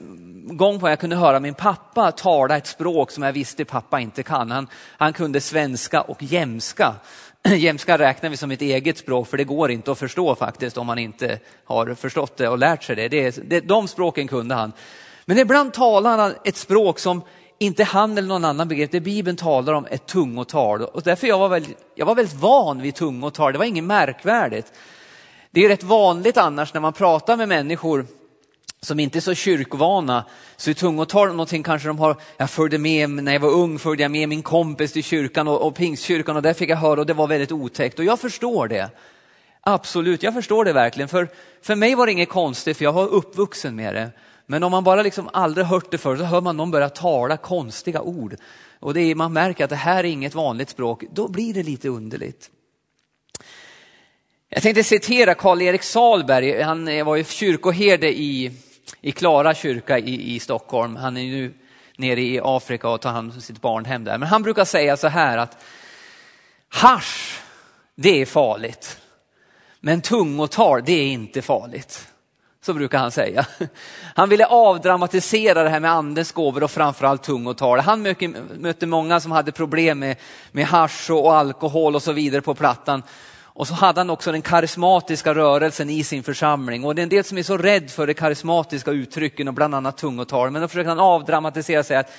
gång 0.47 0.80
på 0.80 0.89
jag 0.89 1.00
kunde 1.00 1.15
höra 1.15 1.39
min 1.39 1.53
pappa 1.53 2.12
tala 2.12 2.57
ett 2.57 2.68
språk 2.68 3.12
som 3.12 3.24
jag 3.24 3.33
visste 3.33 3.65
pappa 3.65 4.00
inte 4.00 4.24
kan. 4.24 4.51
Han, 4.51 4.68
han 4.97 5.13
kunde 5.13 5.41
svenska 5.41 6.01
och 6.01 6.24
jämska. 6.24 6.95
Jämska 7.56 7.97
räknar 7.97 8.29
vi 8.29 8.38
som 8.38 8.51
ett 8.51 8.62
eget 8.62 8.97
språk 8.97 9.27
för 9.27 9.38
det 9.38 9.44
går 9.44 9.71
inte 9.71 9.91
att 9.91 10.00
förstå 10.00 10.36
faktiskt 10.36 10.77
om 10.77 10.88
man 10.88 11.00
inte 11.00 11.39
har 11.65 11.95
förstått 11.95 12.38
det 12.38 12.47
och 12.47 12.57
lärt 12.57 12.83
sig 12.83 12.95
det. 12.95 13.07
det, 13.07 13.50
det 13.50 13.59
de 13.59 13.88
språken 13.88 14.27
kunde 14.27 14.56
han. 14.56 14.71
Men 15.25 15.38
ibland 15.38 15.74
talade 15.74 16.21
han 16.21 16.33
ett 16.44 16.57
språk 16.57 17.00
som 17.00 17.21
inte 17.63 17.83
han 17.83 18.18
eller 18.18 18.27
någon 18.27 18.45
annan 18.45 18.68
begrepp, 18.68 18.92
det 18.92 19.00
Bibeln 19.00 19.38
talar 19.38 19.74
om 19.74 19.88
är 19.92 19.98
tungotal. 19.98 20.81
Och 20.81 21.01
därför 21.01 21.27
jag 21.27 21.39
var 21.39 21.50
väldigt, 21.50 21.77
jag 21.95 22.06
var 22.06 22.15
väldigt 22.15 22.36
van 22.36 22.81
vid 22.81 22.95
tungotal, 22.95 23.54
det 23.54 23.60
var 23.60 23.65
inget 23.65 23.83
märkvärdigt. 23.83 24.74
Det 25.51 25.65
är 25.65 25.69
rätt 25.69 25.83
vanligt 25.83 26.38
annars 26.38 26.74
när 26.74 26.81
man 26.81 26.94
pratar 26.94 27.38
med 27.38 27.48
människor 27.50 28.06
som 28.81 29.00
inte 29.00 29.19
är 29.19 29.21
så 29.21 29.33
kyrkovana 29.33 30.25
så 30.57 30.69
är 30.69 30.74
tungotal 30.74 31.27
någonting 31.27 31.63
kanske 31.63 31.88
de 31.88 32.00
har, 32.00 32.15
jag 32.38 32.50
följde 32.50 32.77
med, 32.77 33.10
när 33.10 33.33
jag 33.33 33.39
var 33.39 33.50
ung 33.50 33.80
följde 33.80 34.04
jag 34.04 34.12
med 34.12 34.30
min 34.30 34.42
kompis 34.42 34.94
till 34.94 35.04
kyrkan 35.04 35.48
och, 35.48 35.68
och 35.68 35.75
pingstkyrkan 35.75 36.36
och 36.36 36.42
där 36.42 36.54
fick 36.54 36.69
jag 36.69 36.77
höra 36.77 37.00
och 37.00 37.06
det 37.06 37.13
var 37.13 37.27
väldigt 37.27 37.51
otäckt 37.51 38.00
och 38.00 38.06
jag 38.06 38.19
förstår 38.19 38.68
det. 38.68 38.89
Absolut, 39.62 40.24
jag 40.24 40.33
förstår 40.33 40.65
det 40.65 40.74
verkligen. 40.74 41.10
För, 41.10 41.30
för 41.62 41.75
mig 41.75 41.95
var 41.95 42.06
det 42.06 42.12
inget 42.12 42.30
konstigt 42.30 42.77
för 42.77 42.86
jag 42.86 42.94
var 42.94 43.07
uppvuxen 43.07 43.75
med 43.75 43.95
det. 43.95 44.12
Men 44.45 44.63
om 44.63 44.72
man 44.72 44.84
bara 44.84 45.04
liksom 45.04 45.30
aldrig 45.34 45.66
hört 45.66 45.92
det 45.92 45.98
förr 45.98 46.18
så 46.18 46.24
hör 46.24 46.42
man 46.42 46.57
någon 46.57 46.72
börja 46.72 46.90
tala 46.90 47.38
konstiga 47.38 48.01
ord. 48.01 48.36
Och 48.80 48.94
det 48.94 49.01
är, 49.01 49.16
man 49.16 49.34
märker 49.34 49.63
att 49.63 49.69
det 49.69 49.75
här 49.75 50.04
är 50.04 50.07
inget 50.07 50.36
vanligt 50.36 50.69
språk, 50.69 51.04
då 51.12 51.28
blir 51.28 51.54
det 51.54 51.63
lite 51.63 51.90
underligt. 51.90 52.51
Jag 54.50 54.63
tänkte 54.63 54.84
citera 54.84 55.34
Karl-Erik 55.34 55.84
Salberg, 55.84 56.62
han 56.62 57.06
var 57.06 57.16
ju 57.16 57.24
kyrkoherde 57.24 58.19
i, 58.19 58.51
i 59.01 59.12
Klara 59.12 59.54
kyrka 59.54 60.00
i, 60.00 60.36
i 60.36 60.40
Stockholm. 60.40 60.96
Han 60.96 61.18
är 61.18 61.24
nu 61.24 61.54
nere 61.98 62.22
i 62.22 62.39
Afrika 62.44 62.89
och 62.89 63.01
tar 63.01 63.12
hand 63.12 63.31
om 63.34 63.42
sitt 63.42 63.62
barnhem 63.62 64.04
där. 64.04 64.18
Men 64.18 64.28
han 64.28 64.44
brukar 64.44 64.66
säga 64.66 64.98
så 64.98 65.07
här 65.07 65.38
att 65.38 65.57
hash, 66.69 67.39
det 67.96 68.22
är 68.22 68.25
farligt. 68.25 68.98
Men 69.80 70.01
tungotal, 70.01 70.81
det 70.86 70.94
är 70.94 71.06
inte 71.06 71.42
farligt. 71.42 72.12
Så 72.65 72.74
brukar 72.74 72.98
han 72.98 73.12
säga. 73.12 73.45
Han 74.15 74.30
ville 74.30 74.45
avdramatisera 74.45 75.63
det 75.63 75.69
här 75.69 75.80
med 75.80 75.92
andens 75.92 76.31
gåvor 76.31 76.63
och 76.63 76.71
framförallt 76.71 77.24
tungotal. 77.24 77.80
Han 77.80 78.15
mötte 78.57 78.86
många 78.86 79.19
som 79.19 79.31
hade 79.31 79.51
problem 79.51 80.00
med, 80.00 80.15
med 80.51 80.65
hasch 80.65 81.10
och 81.10 81.36
alkohol 81.36 81.95
och 81.95 82.04
så 82.04 82.12
vidare 82.12 82.42
på 82.42 82.56
plattan. 82.56 83.04
Och 83.44 83.68
så 83.68 83.74
hade 83.74 84.00
han 84.00 84.10
också 84.10 84.31
den 84.31 84.42
karismatiska 84.42 85.36
rörelsen 85.36 85.89
i 85.89 86.04
sin 86.04 86.24
församling. 86.24 86.83
Och 86.83 86.95
det 86.95 87.01
är 87.01 87.04
en 87.04 87.10
del 87.10 87.24
som 87.24 87.38
är 87.38 87.44
så 87.44 87.57
rädd 87.57 87.92
för 87.92 88.07
de 88.07 88.13
karismatiska 88.13 88.92
uttrycken 88.92 89.48
och 89.48 89.54
bland 89.54 89.75
annat 89.75 89.98
tungotal. 89.98 90.51
Men 90.51 90.62
då 90.62 90.68
försöker 90.68 90.89
han 90.89 91.00
avdramatisera 91.00 91.80
och 91.80 91.86
säga 91.86 92.00
att 92.00 92.12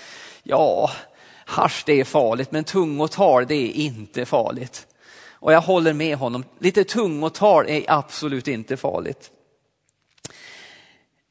ja, 0.42 0.90
hasch 1.44 1.82
det 1.86 2.00
är 2.00 2.04
farligt, 2.04 2.52
men 2.52 2.64
tungotal 2.64 3.46
det 3.46 3.54
är 3.54 3.72
inte 3.72 4.26
farligt. 4.26 4.86
Och 5.32 5.52
jag 5.52 5.60
håller 5.60 5.92
med 5.92 6.16
honom. 6.16 6.44
Lite 6.58 6.84
tungotal 6.84 7.68
är 7.68 7.84
absolut 7.88 8.48
inte 8.48 8.76
farligt. 8.76 9.30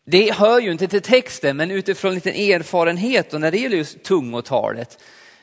Det 0.06 0.34
hör 0.34 0.60
ju 0.60 0.72
inte 0.72 0.88
till 0.88 1.02
texten, 1.02 1.58
men 1.58 1.72
utifrån 1.72 2.14
lite 2.14 2.52
erfarenhet 2.52 3.34
och 3.34 3.42
när 3.42 3.52
det 3.52 3.58
gäller 3.58 3.78
just 3.78 4.04
tungotalet. 4.04 5.00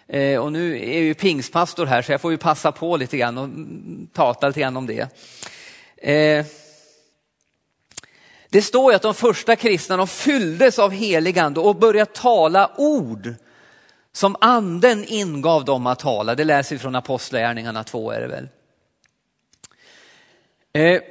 Eh, 0.08 0.40
och 0.40 0.52
nu 0.52 0.76
är 0.76 0.94
jag 0.94 1.02
ju 1.02 1.14
pingstpastor 1.14 1.86
här 1.86 2.02
så 2.02 2.12
jag 2.12 2.20
får 2.20 2.30
ju 2.30 2.38
passa 2.38 2.72
på 2.72 2.96
lite 2.96 3.16
grann 3.16 3.38
och 3.38 3.48
prata 4.12 4.48
lite 4.48 4.60
grann 4.60 4.76
om 4.76 4.86
det. 4.86 5.08
Eh, 5.96 6.46
det 8.48 8.62
står 8.62 8.92
ju 8.92 8.96
att 8.96 9.02
de 9.02 9.14
första 9.14 9.56
kristna 9.56 9.96
de 9.96 10.08
fylldes 10.08 10.78
av 10.78 10.90
heligande 10.90 11.60
och 11.60 11.76
började 11.76 12.10
tala 12.10 12.70
ord 12.76 13.34
som 14.12 14.36
anden 14.40 15.04
ingav 15.04 15.64
dem 15.64 15.86
att 15.86 15.98
tala. 15.98 16.34
Det 16.34 16.44
läser 16.44 16.76
vi 16.76 16.78
från 16.78 16.94
Apostlagärningarna 16.94 17.84
2 17.84 18.10
är 18.10 18.20
det 18.20 18.28
väl. 18.28 18.48
Eh, 20.72 21.02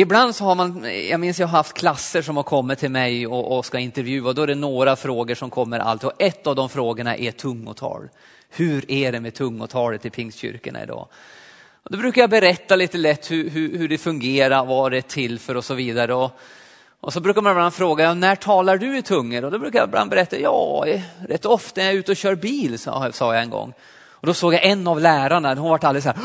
Ibland 0.00 0.34
så 0.34 0.44
har 0.44 0.54
man, 0.54 0.84
jag 1.10 1.20
minns 1.20 1.40
jag 1.40 1.46
har 1.46 1.56
haft 1.56 1.76
klasser 1.76 2.22
som 2.22 2.36
har 2.36 2.42
kommit 2.42 2.78
till 2.78 2.90
mig 2.90 3.26
och, 3.26 3.58
och 3.58 3.66
ska 3.66 3.78
intervjua, 3.78 4.32
då 4.32 4.42
är 4.42 4.46
det 4.46 4.54
några 4.54 4.96
frågor 4.96 5.34
som 5.34 5.50
kommer 5.50 5.78
alltid 5.78 6.06
och 6.06 6.22
ett 6.22 6.46
av 6.46 6.56
de 6.56 6.68
frågorna 6.68 7.16
är 7.16 7.30
tungotal. 7.30 8.08
Hur 8.50 8.90
är 8.90 9.12
det 9.12 9.20
med 9.20 9.34
tungotalet 9.34 10.06
i 10.06 10.10
pingstkyrkorna 10.10 10.82
idag? 10.82 11.08
Och 11.82 11.90
då 11.90 11.98
brukar 11.98 12.20
jag 12.20 12.30
berätta 12.30 12.76
lite 12.76 12.98
lätt 12.98 13.30
hur, 13.30 13.50
hur, 13.50 13.78
hur 13.78 13.88
det 13.88 13.98
fungerar, 13.98 14.64
vad 14.64 14.92
det 14.92 14.96
är 14.96 15.02
till 15.02 15.38
för 15.38 15.54
och 15.54 15.64
så 15.64 15.74
vidare. 15.74 16.14
Och, 16.14 16.30
och 17.00 17.12
så 17.12 17.20
brukar 17.20 17.42
man 17.42 17.52
ibland 17.52 17.74
fråga, 17.74 18.14
när 18.14 18.36
talar 18.36 18.76
du 18.76 18.98
i 18.98 19.02
tungor? 19.02 19.44
Och 19.44 19.50
då 19.50 19.58
brukar 19.58 19.78
jag 19.78 19.88
ibland 19.88 20.10
berätta, 20.10 20.38
ja, 20.38 20.84
rätt 21.28 21.46
ofta 21.46 21.80
när 21.80 21.86
jag 21.86 21.94
är 21.94 21.98
ute 21.98 22.10
och 22.10 22.16
kör 22.16 22.34
bil, 22.34 22.78
sa, 22.78 23.12
sa 23.12 23.34
jag 23.34 23.42
en 23.42 23.50
gång. 23.50 23.72
Och 24.20 24.26
då 24.26 24.34
såg 24.34 24.54
jag 24.54 24.64
en 24.64 24.86
av 24.86 25.00
lärarna, 25.00 25.54
hon 25.54 25.70
var 25.70 25.84
alldeles 25.84 26.04
så 26.04 26.10
här, 26.10 26.18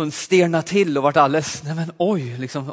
hon 0.00 0.12
stelnade 0.12 0.62
till 0.62 0.96
och 0.96 1.02
vart 1.02 1.16
alldeles, 1.16 1.62
nej 1.64 1.74
men 1.74 1.92
oj, 1.96 2.36
liksom. 2.38 2.70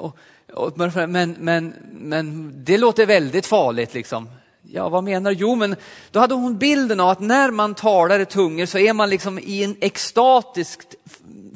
Och, 0.53 0.77
men, 1.07 1.35
men, 1.39 1.73
men 1.91 2.53
det 2.65 2.77
låter 2.77 3.05
väldigt 3.05 3.45
farligt 3.45 3.93
liksom. 3.93 4.29
Ja, 4.71 4.89
vad 4.89 5.03
menar 5.03 5.31
du? 5.31 5.37
Jo, 5.37 5.55
men 5.55 5.75
då 6.11 6.19
hade 6.19 6.33
hon 6.33 6.57
bilden 6.57 6.99
av 6.99 7.09
att 7.09 7.19
när 7.19 7.51
man 7.51 7.75
talar 7.75 8.19
i 8.19 8.25
tungor 8.25 8.65
så 8.65 8.77
är 8.77 8.93
man 8.93 9.09
liksom 9.09 9.39
i 9.39 9.63
en 9.63 9.75
extatisk 9.81 10.81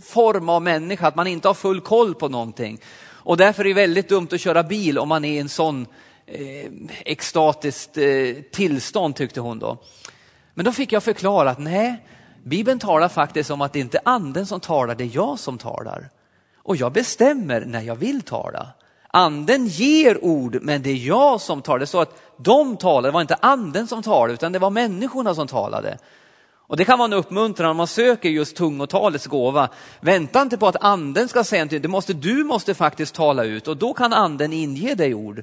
form 0.03 0.49
av 0.49 0.61
människa, 0.61 1.07
att 1.07 1.15
man 1.15 1.27
inte 1.27 1.47
har 1.47 1.53
full 1.53 1.81
koll 1.81 2.15
på 2.15 2.27
någonting. 2.27 2.81
Och 3.23 3.37
därför 3.37 3.63
är 3.63 3.67
det 3.67 3.73
väldigt 3.73 4.09
dumt 4.09 4.27
att 4.31 4.41
köra 4.41 4.63
bil 4.63 4.99
om 4.99 5.09
man 5.09 5.25
är 5.25 5.33
i 5.33 5.37
en 5.37 5.49
sån 5.49 5.87
eh, 6.25 6.71
extatiskt 7.05 7.97
eh, 7.97 8.35
tillstånd 8.51 9.15
tyckte 9.15 9.39
hon 9.39 9.59
då. 9.59 9.77
Men 10.53 10.65
då 10.65 10.71
fick 10.71 10.91
jag 10.91 11.03
förklara 11.03 11.49
att 11.49 11.59
nej, 11.59 12.05
Bibeln 12.43 12.79
talar 12.79 13.09
faktiskt 13.09 13.51
om 13.51 13.61
att 13.61 13.73
det 13.73 13.79
inte 13.79 13.97
är 13.97 14.01
anden 14.05 14.45
som 14.45 14.59
talar, 14.59 14.95
det 14.95 15.03
är 15.03 15.11
jag 15.13 15.39
som 15.39 15.57
talar. 15.57 16.09
Och 16.63 16.75
jag 16.75 16.91
bestämmer 16.91 17.61
när 17.65 17.81
jag 17.81 17.95
vill 17.95 18.21
tala. 18.21 18.67
Anden 19.07 19.67
ger 19.67 20.23
ord, 20.23 20.57
men 20.61 20.81
det 20.81 20.89
är 20.89 21.07
jag 21.07 21.41
som 21.41 21.61
talar. 21.61 21.79
Det 21.79 21.87
står 21.87 22.01
att 22.01 22.21
de 22.37 22.77
talade, 22.77 23.07
det 23.07 23.11
var 23.11 23.21
inte 23.21 23.37
anden 23.41 23.87
som 23.87 24.03
talade, 24.03 24.33
utan 24.33 24.51
det 24.51 24.59
var 24.59 24.69
människorna 24.69 25.35
som 25.35 25.47
talade. 25.47 25.97
Och 26.71 26.77
det 26.77 26.85
kan 26.85 26.99
vara 26.99 27.05
en 27.05 27.13
uppmuntran 27.13 27.69
om 27.69 27.77
man 27.77 27.87
söker 27.87 28.29
just 28.29 28.55
tungotalets 28.55 29.27
gåva. 29.27 29.69
Vänta 29.99 30.41
inte 30.41 30.57
på 30.57 30.67
att 30.67 30.83
anden 30.83 31.27
ska 31.27 31.43
säga 31.43 31.59
någonting, 31.59 31.81
det 31.81 31.87
måste, 31.87 32.13
du 32.13 32.43
måste 32.43 32.73
faktiskt 32.73 33.15
tala 33.15 33.43
ut 33.43 33.67
och 33.67 33.77
då 33.77 33.93
kan 33.93 34.13
anden 34.13 34.53
inge 34.53 34.95
dig 34.95 35.13
ord. 35.13 35.41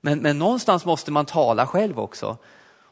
Men, 0.00 0.18
men 0.18 0.38
någonstans 0.38 0.84
måste 0.84 1.10
man 1.10 1.26
tala 1.26 1.66
själv 1.66 2.00
också. 2.00 2.36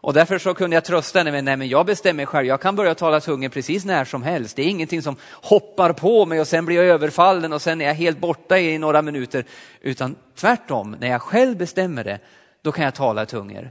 Och 0.02 0.12
därför 0.12 0.38
så 0.38 0.54
kunde 0.54 0.76
jag 0.76 0.84
trösta 0.84 1.18
henne 1.18 1.30
med, 1.30 1.44
nej 1.44 1.56
men 1.56 1.68
jag 1.68 1.86
bestämmer 1.86 2.26
själv, 2.26 2.46
jag 2.46 2.60
kan 2.60 2.76
börja 2.76 2.94
tala 2.94 3.20
tungen 3.20 3.50
precis 3.50 3.84
när 3.84 4.04
som 4.04 4.22
helst. 4.22 4.56
Det 4.56 4.62
är 4.62 4.66
ingenting 4.66 5.02
som 5.02 5.16
hoppar 5.30 5.92
på 5.92 6.26
mig 6.26 6.40
och 6.40 6.48
sen 6.48 6.66
blir 6.66 6.76
jag 6.76 6.86
överfallen 6.86 7.52
och 7.52 7.62
sen 7.62 7.80
är 7.80 7.84
jag 7.84 7.94
helt 7.94 8.18
borta 8.18 8.58
i 8.58 8.78
några 8.78 9.02
minuter. 9.02 9.44
Utan 9.80 10.16
tvärtom, 10.36 10.96
när 11.00 11.08
jag 11.08 11.22
själv 11.22 11.56
bestämmer 11.56 12.04
det, 12.04 12.18
då 12.62 12.72
kan 12.72 12.84
jag 12.84 12.94
tala 12.94 13.26
tungor. 13.26 13.70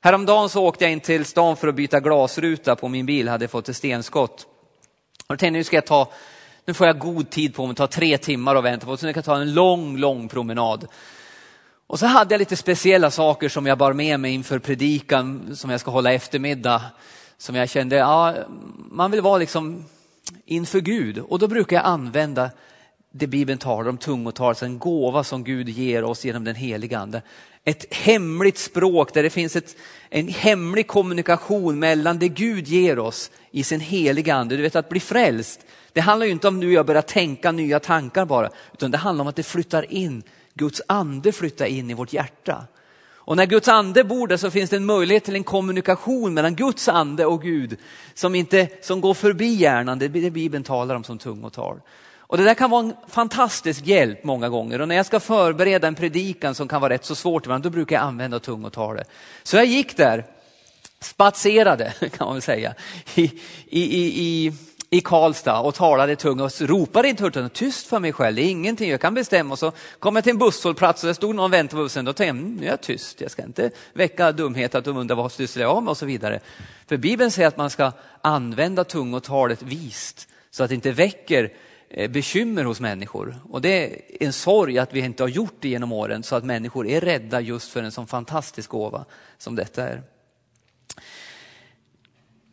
Häromdagen 0.00 0.48
så 0.48 0.64
åkte 0.64 0.84
jag 0.84 0.92
in 0.92 1.00
till 1.00 1.24
stan 1.24 1.56
för 1.56 1.68
att 1.68 1.74
byta 1.74 2.00
glasruta 2.00 2.76
på 2.76 2.88
min 2.88 3.06
bil, 3.06 3.28
hade 3.28 3.48
fått 3.48 3.68
ett 3.68 3.76
stenskott. 3.76 4.46
Och 5.26 5.34
då 5.34 5.36
tänkte 5.36 5.50
nu 5.50 5.64
ska 5.64 5.76
jag 5.76 5.86
ta, 5.86 6.12
nu 6.64 6.74
får 6.74 6.86
jag 6.86 6.98
god 6.98 7.30
tid 7.30 7.54
på 7.54 7.66
mig, 7.66 7.76
ta 7.76 7.86
tre 7.86 8.18
timmar 8.18 8.54
och 8.54 8.64
vänta 8.64 8.86
på, 8.86 8.96
så 8.96 9.06
nu 9.06 9.12
kan 9.12 9.18
jag 9.18 9.24
ta 9.24 9.40
en 9.40 9.54
lång, 9.54 9.96
lång 9.96 10.28
promenad. 10.28 10.88
Och 11.88 11.98
så 11.98 12.06
hade 12.06 12.34
jag 12.34 12.38
lite 12.38 12.56
speciella 12.56 13.10
saker 13.10 13.48
som 13.48 13.66
jag 13.66 13.78
bar 13.78 13.92
med 13.92 14.20
mig 14.20 14.34
inför 14.34 14.58
predikan 14.58 15.56
som 15.56 15.70
jag 15.70 15.80
ska 15.80 15.90
hålla 15.90 16.12
eftermiddag. 16.12 16.82
Som 17.38 17.54
jag 17.54 17.68
kände, 17.68 17.96
ja, 17.96 18.34
man 18.90 19.10
vill 19.10 19.20
vara 19.20 19.38
liksom 19.38 19.84
inför 20.44 20.80
Gud. 20.80 21.18
Och 21.18 21.38
då 21.38 21.48
brukar 21.48 21.76
jag 21.76 21.84
använda 21.84 22.50
det 23.10 23.26
Bibeln 23.26 23.58
talar 23.58 23.88
om, 23.88 23.98
tungotal, 23.98 24.48
alltså 24.48 24.64
en 24.64 24.78
gåva 24.78 25.24
som 25.24 25.44
Gud 25.44 25.68
ger 25.68 26.04
oss 26.04 26.24
genom 26.24 26.44
den 26.44 26.54
heliga 26.54 26.98
Ande. 26.98 27.22
Ett 27.64 27.94
hemligt 27.94 28.58
språk 28.58 29.14
där 29.14 29.22
det 29.22 29.30
finns 29.30 29.56
ett, 29.56 29.76
en 30.10 30.28
hemlig 30.28 30.86
kommunikation 30.86 31.78
mellan 31.78 32.18
det 32.18 32.28
Gud 32.28 32.68
ger 32.68 32.98
oss 32.98 33.30
i 33.50 33.62
sin 33.62 33.80
heliga 33.80 34.34
Ande. 34.34 34.56
Du 34.56 34.62
vet 34.62 34.76
att 34.76 34.88
bli 34.88 35.00
frälst, 35.00 35.60
det 35.92 36.00
handlar 36.00 36.26
ju 36.26 36.32
inte 36.32 36.48
om 36.48 36.60
nu 36.60 36.72
jag 36.72 36.86
börjar 36.86 37.02
tänka 37.02 37.52
nya 37.52 37.80
tankar 37.80 38.24
bara, 38.24 38.50
utan 38.72 38.90
det 38.90 38.98
handlar 38.98 39.22
om 39.22 39.28
att 39.28 39.36
det 39.36 39.42
flyttar 39.42 39.92
in 39.92 40.22
Guds 40.58 40.82
ande 40.86 41.32
flytta 41.32 41.66
in 41.66 41.90
i 41.90 41.94
vårt 41.94 42.12
hjärta. 42.12 42.66
Och 43.28 43.36
när 43.36 43.46
Guds 43.46 43.68
ande 43.68 44.04
bor 44.04 44.26
där 44.26 44.36
så 44.36 44.50
finns 44.50 44.70
det 44.70 44.76
en 44.76 44.86
möjlighet 44.86 45.24
till 45.24 45.34
en 45.34 45.44
kommunikation 45.44 46.34
mellan 46.34 46.54
Guds 46.54 46.88
ande 46.88 47.26
och 47.26 47.42
Gud 47.42 47.76
som, 48.14 48.34
inte, 48.34 48.68
som 48.82 49.00
går 49.00 49.14
förbi 49.14 49.54
hjärnan, 49.54 49.98
det 49.98 50.04
är 50.04 50.08
det 50.08 50.30
Bibeln 50.30 50.64
talar 50.64 50.94
om 50.94 51.04
som 51.04 51.18
tungotal. 51.18 51.80
Och 52.16 52.36
det 52.36 52.44
där 52.44 52.54
kan 52.54 52.70
vara 52.70 52.84
en 52.84 52.94
fantastisk 53.08 53.86
hjälp 53.86 54.24
många 54.24 54.48
gånger 54.48 54.80
och 54.80 54.88
när 54.88 54.96
jag 54.96 55.06
ska 55.06 55.20
förbereda 55.20 55.88
en 55.88 55.94
predikan 55.94 56.54
som 56.54 56.68
kan 56.68 56.80
vara 56.80 56.94
rätt 56.94 57.04
så 57.04 57.14
svårt 57.14 57.46
ibland, 57.46 57.64
då 57.64 57.70
brukar 57.70 57.96
jag 57.96 58.02
använda 58.02 58.40
tungotalet. 58.40 59.10
Så 59.42 59.56
jag 59.56 59.66
gick 59.66 59.96
där, 59.96 60.24
spatserade 61.00 61.92
kan 62.00 62.26
man 62.26 62.34
väl 62.34 62.42
säga, 62.42 62.74
i, 63.14 63.22
i, 63.66 63.82
i, 63.82 64.46
i 64.46 64.52
i 64.90 65.00
Karlstad 65.00 65.60
och 65.60 65.74
talade 65.74 66.16
tungt 66.16 66.40
och 66.40 66.68
ropade 66.68 67.08
inte 67.08 67.24
utan 67.24 67.50
tyst 67.50 67.86
för 67.86 67.98
mig 67.98 68.12
själv, 68.12 68.36
det 68.36 68.42
är 68.42 68.50
ingenting, 68.50 68.90
jag 68.90 69.00
kan 69.00 69.14
bestämma. 69.14 69.52
Och 69.52 69.58
så 69.58 69.72
kom 69.98 70.16
jag 70.16 70.24
till 70.24 70.30
en 70.30 70.38
busshållplats 70.38 71.04
och 71.04 71.08
det 71.08 71.14
stod 71.14 71.34
någon 71.34 71.44
och 71.44 71.52
väntade 71.52 71.76
på 71.76 71.82
bussen. 71.82 72.04
Då 72.04 72.12
tänkte 72.12 72.24
jag, 72.24 72.36
mm, 72.36 72.56
nu 72.56 72.66
är 72.66 72.70
jag 72.70 72.80
tyst, 72.80 73.20
jag 73.20 73.30
ska 73.30 73.42
inte 73.42 73.70
väcka 73.92 74.32
dumhet 74.32 74.74
att 74.74 74.84
de 74.84 74.96
undrar 74.96 75.16
vad 75.16 75.32
sysslar 75.32 75.62
jag 75.62 75.82
med 75.82 75.90
och 75.90 75.96
så 75.96 76.06
vidare. 76.06 76.40
För 76.86 76.96
Bibeln 76.96 77.30
säger 77.30 77.48
att 77.48 77.56
man 77.56 77.70
ska 77.70 77.92
använda 78.22 78.84
tungotalet 78.84 79.62
vist 79.62 80.28
så 80.50 80.64
att 80.64 80.68
det 80.68 80.74
inte 80.74 80.92
väcker 80.92 81.52
eh, 81.90 82.10
bekymmer 82.10 82.64
hos 82.64 82.80
människor. 82.80 83.36
Och 83.50 83.60
det 83.60 83.86
är 83.86 84.26
en 84.26 84.32
sorg 84.32 84.78
att 84.78 84.94
vi 84.94 85.00
inte 85.00 85.22
har 85.22 85.28
gjort 85.28 85.56
det 85.60 85.68
genom 85.68 85.92
åren 85.92 86.22
så 86.22 86.36
att 86.36 86.44
människor 86.44 86.86
är 86.86 87.00
rädda 87.00 87.40
just 87.40 87.72
för 87.72 87.82
en 87.82 87.92
sån 87.92 88.06
fantastisk 88.06 88.70
gåva 88.70 89.04
som 89.38 89.56
detta 89.56 89.88
är. 89.88 90.02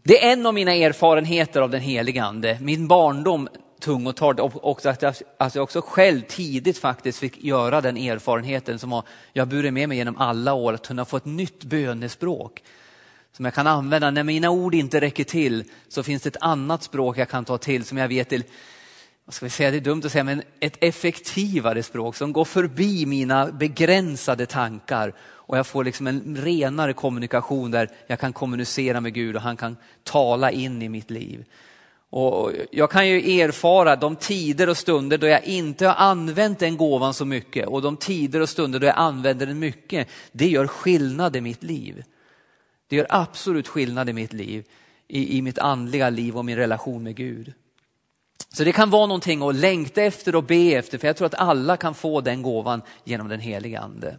Det 0.07 0.23
är 0.23 0.33
en 0.33 0.45
av 0.45 0.53
mina 0.53 0.73
erfarenheter 0.73 1.61
av 1.61 1.69
den 1.69 1.81
helige 1.81 2.23
ande. 2.23 2.57
Min 2.61 2.87
barndom 2.87 3.49
tungotal 3.79 4.39
och 4.39 4.85
att 4.85 5.01
jag, 5.01 5.15
att 5.37 5.55
jag 5.55 5.63
också 5.63 5.81
själv 5.81 6.21
tidigt 6.21 6.77
faktiskt 6.77 7.19
fick 7.19 7.43
göra 7.43 7.81
den 7.81 7.97
erfarenheten 7.97 8.79
som 8.79 9.01
jag 9.33 9.47
burit 9.47 9.73
med 9.73 9.89
mig 9.89 9.97
genom 9.97 10.17
alla 10.17 10.53
år, 10.53 10.73
att 10.73 10.87
kunna 10.87 11.05
få 11.05 11.17
ett 11.17 11.25
nytt 11.25 11.63
bönespråk 11.63 12.63
som 13.31 13.45
jag 13.45 13.53
kan 13.53 13.67
använda. 13.67 14.11
När 14.11 14.23
mina 14.23 14.49
ord 14.49 14.75
inte 14.75 15.01
räcker 15.01 15.23
till 15.23 15.63
så 15.87 16.03
finns 16.03 16.23
det 16.23 16.29
ett 16.29 16.41
annat 16.41 16.83
språk 16.83 17.17
jag 17.17 17.29
kan 17.29 17.45
ta 17.45 17.57
till 17.57 17.85
som 17.85 17.97
jag 17.97 18.07
vet 18.07 18.29
till, 18.29 18.43
vad 19.25 19.33
ska 19.33 19.45
vi 19.45 19.49
säga, 19.49 19.71
det 19.71 19.77
är 19.77 19.81
dumt 19.81 20.01
att 20.05 20.11
säga, 20.11 20.23
men 20.23 20.43
ett 20.59 20.77
effektivare 20.83 21.83
språk 21.83 22.15
som 22.15 22.33
går 22.33 22.45
förbi 22.45 23.05
mina 23.05 23.51
begränsade 23.51 24.45
tankar 24.45 25.13
och 25.19 25.57
jag 25.57 25.67
får 25.67 25.83
liksom 25.83 26.07
en 26.07 26.37
renare 26.37 26.93
kommunikation 26.93 27.71
där 27.71 27.89
jag 28.07 28.19
kan 28.19 28.33
kommunicera 28.33 29.01
med 29.01 29.13
Gud 29.13 29.35
och 29.35 29.41
han 29.41 29.57
kan 29.57 29.77
tala 30.03 30.51
in 30.51 30.81
i 30.81 30.89
mitt 30.89 31.11
liv. 31.11 31.45
Och 32.09 32.51
jag 32.71 32.91
kan 32.91 33.07
ju 33.07 33.39
erfara 33.39 33.95
de 33.95 34.15
tider 34.15 34.69
och 34.69 34.77
stunder 34.77 35.17
då 35.17 35.27
jag 35.27 35.43
inte 35.43 35.87
har 35.87 35.95
använt 35.95 36.59
den 36.59 36.77
gåvan 36.77 37.13
så 37.13 37.25
mycket 37.25 37.67
och 37.67 37.81
de 37.81 37.97
tider 37.97 38.39
och 38.39 38.49
stunder 38.49 38.79
då 38.79 38.87
jag 38.87 38.97
använder 38.97 39.45
den 39.45 39.59
mycket. 39.59 40.07
Det 40.31 40.47
gör 40.47 40.67
skillnad 40.67 41.35
i 41.35 41.41
mitt 41.41 41.63
liv. 41.63 42.03
Det 42.87 42.95
gör 42.95 43.07
absolut 43.09 43.67
skillnad 43.67 44.09
i 44.09 44.13
mitt 44.13 44.33
liv, 44.33 44.65
i, 45.07 45.37
i 45.37 45.41
mitt 45.41 45.59
andliga 45.59 46.09
liv 46.09 46.37
och 46.37 46.45
min 46.45 46.55
relation 46.55 47.03
med 47.03 47.15
Gud. 47.15 47.53
Så 48.53 48.63
det 48.63 48.71
kan 48.71 48.89
vara 48.89 49.05
någonting 49.05 49.41
att 49.41 49.55
längta 49.55 50.01
efter 50.01 50.35
och 50.35 50.43
be 50.43 50.73
efter, 50.73 50.97
för 50.97 51.07
jag 51.07 51.17
tror 51.17 51.25
att 51.25 51.35
alla 51.35 51.77
kan 51.77 51.95
få 51.95 52.21
den 52.21 52.41
gåvan 52.41 52.81
genom 53.03 53.27
den 53.27 53.39
heliga 53.39 53.79
ande. 53.79 54.17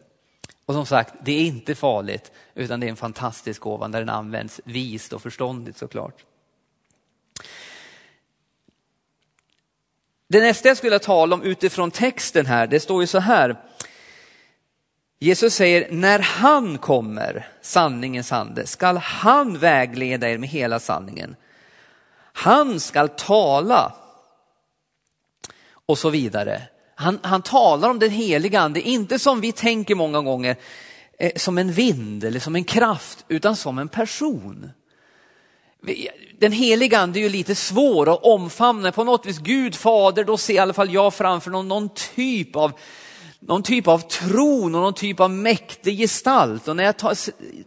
Och 0.67 0.75
som 0.75 0.87
sagt, 0.87 1.15
det 1.25 1.33
är 1.33 1.47
inte 1.47 1.75
farligt, 1.75 2.33
utan 2.55 2.81
det 2.81 2.87
är 2.87 2.91
en 2.91 2.97
fantastisk 2.97 3.61
gåva 3.61 3.89
när 3.89 3.99
den 3.99 4.09
används 4.09 4.61
vist 4.65 5.13
och 5.13 5.23
förståndigt 5.23 5.79
såklart. 5.79 6.25
Det 10.29 10.41
nästa 10.41 10.69
jag 10.69 10.77
skulle 10.77 10.99
tala 10.99 11.35
om 11.35 11.43
utifrån 11.43 11.91
texten 11.91 12.47
här, 12.47 12.67
det 12.67 12.81
står 12.81 13.03
ju 13.03 13.07
så 13.07 13.19
här. 13.19 13.57
Jesus 15.19 15.55
säger, 15.55 15.91
när 15.91 16.19
han 16.19 16.79
kommer, 16.79 17.49
sanningens 17.63 18.33
ande, 18.33 18.67
skall 18.67 18.97
han 18.97 19.59
vägleda 19.59 20.31
er 20.31 20.39
med 20.39 20.49
hela 20.49 20.81
sanningen. 20.81 21.37
Han 22.33 22.81
skall 22.81 23.09
tala 23.09 23.95
och 25.87 25.99
så 25.99 26.11
vidare. 26.11 26.63
Han, 26.95 27.19
han 27.23 27.43
talar 27.43 27.91
om 27.91 27.99
den 27.99 28.11
heliga 28.11 28.61
ande, 28.61 28.81
inte 28.81 29.19
som 29.19 29.41
vi 29.41 29.53
tänker 29.53 29.95
många 29.95 30.21
gånger, 30.21 30.57
eh, 31.19 31.33
som 31.37 31.59
en 31.59 31.73
vind 31.73 32.25
eller 32.25 32.41
som 32.41 32.57
en 32.57 32.65
kraft, 32.65 33.25
utan 33.29 33.57
som 33.57 33.79
en 33.79 33.89
person. 33.89 34.71
Den 36.39 36.53
heliga 36.53 36.99
ande 36.99 37.19
är 37.19 37.23
ju 37.23 37.29
lite 37.29 37.55
svår 37.55 38.13
att 38.13 38.23
omfamna. 38.23 38.93
På 38.93 39.05
något 39.05 39.27
vis, 39.27 39.39
Gud 39.39 39.75
fader, 39.75 40.25
då 40.25 40.37
ser 40.37 40.55
i 40.55 40.59
alla 40.59 40.73
fall 40.73 40.93
jag 40.93 41.15
framför 41.15 41.51
någon, 41.51 41.69
någon 41.69 41.89
typ 42.15 42.57
av 42.57 42.73
någon 43.41 43.63
typ 43.63 43.89
av 43.89 43.99
tron 43.99 44.75
och 44.75 44.81
någon 44.81 44.95
typ 44.95 45.21
av 45.21 45.31
mäktig 45.31 45.99
gestalt. 45.99 46.69
Och 46.69 46.77
när 46.77 46.85
jag 46.85 46.95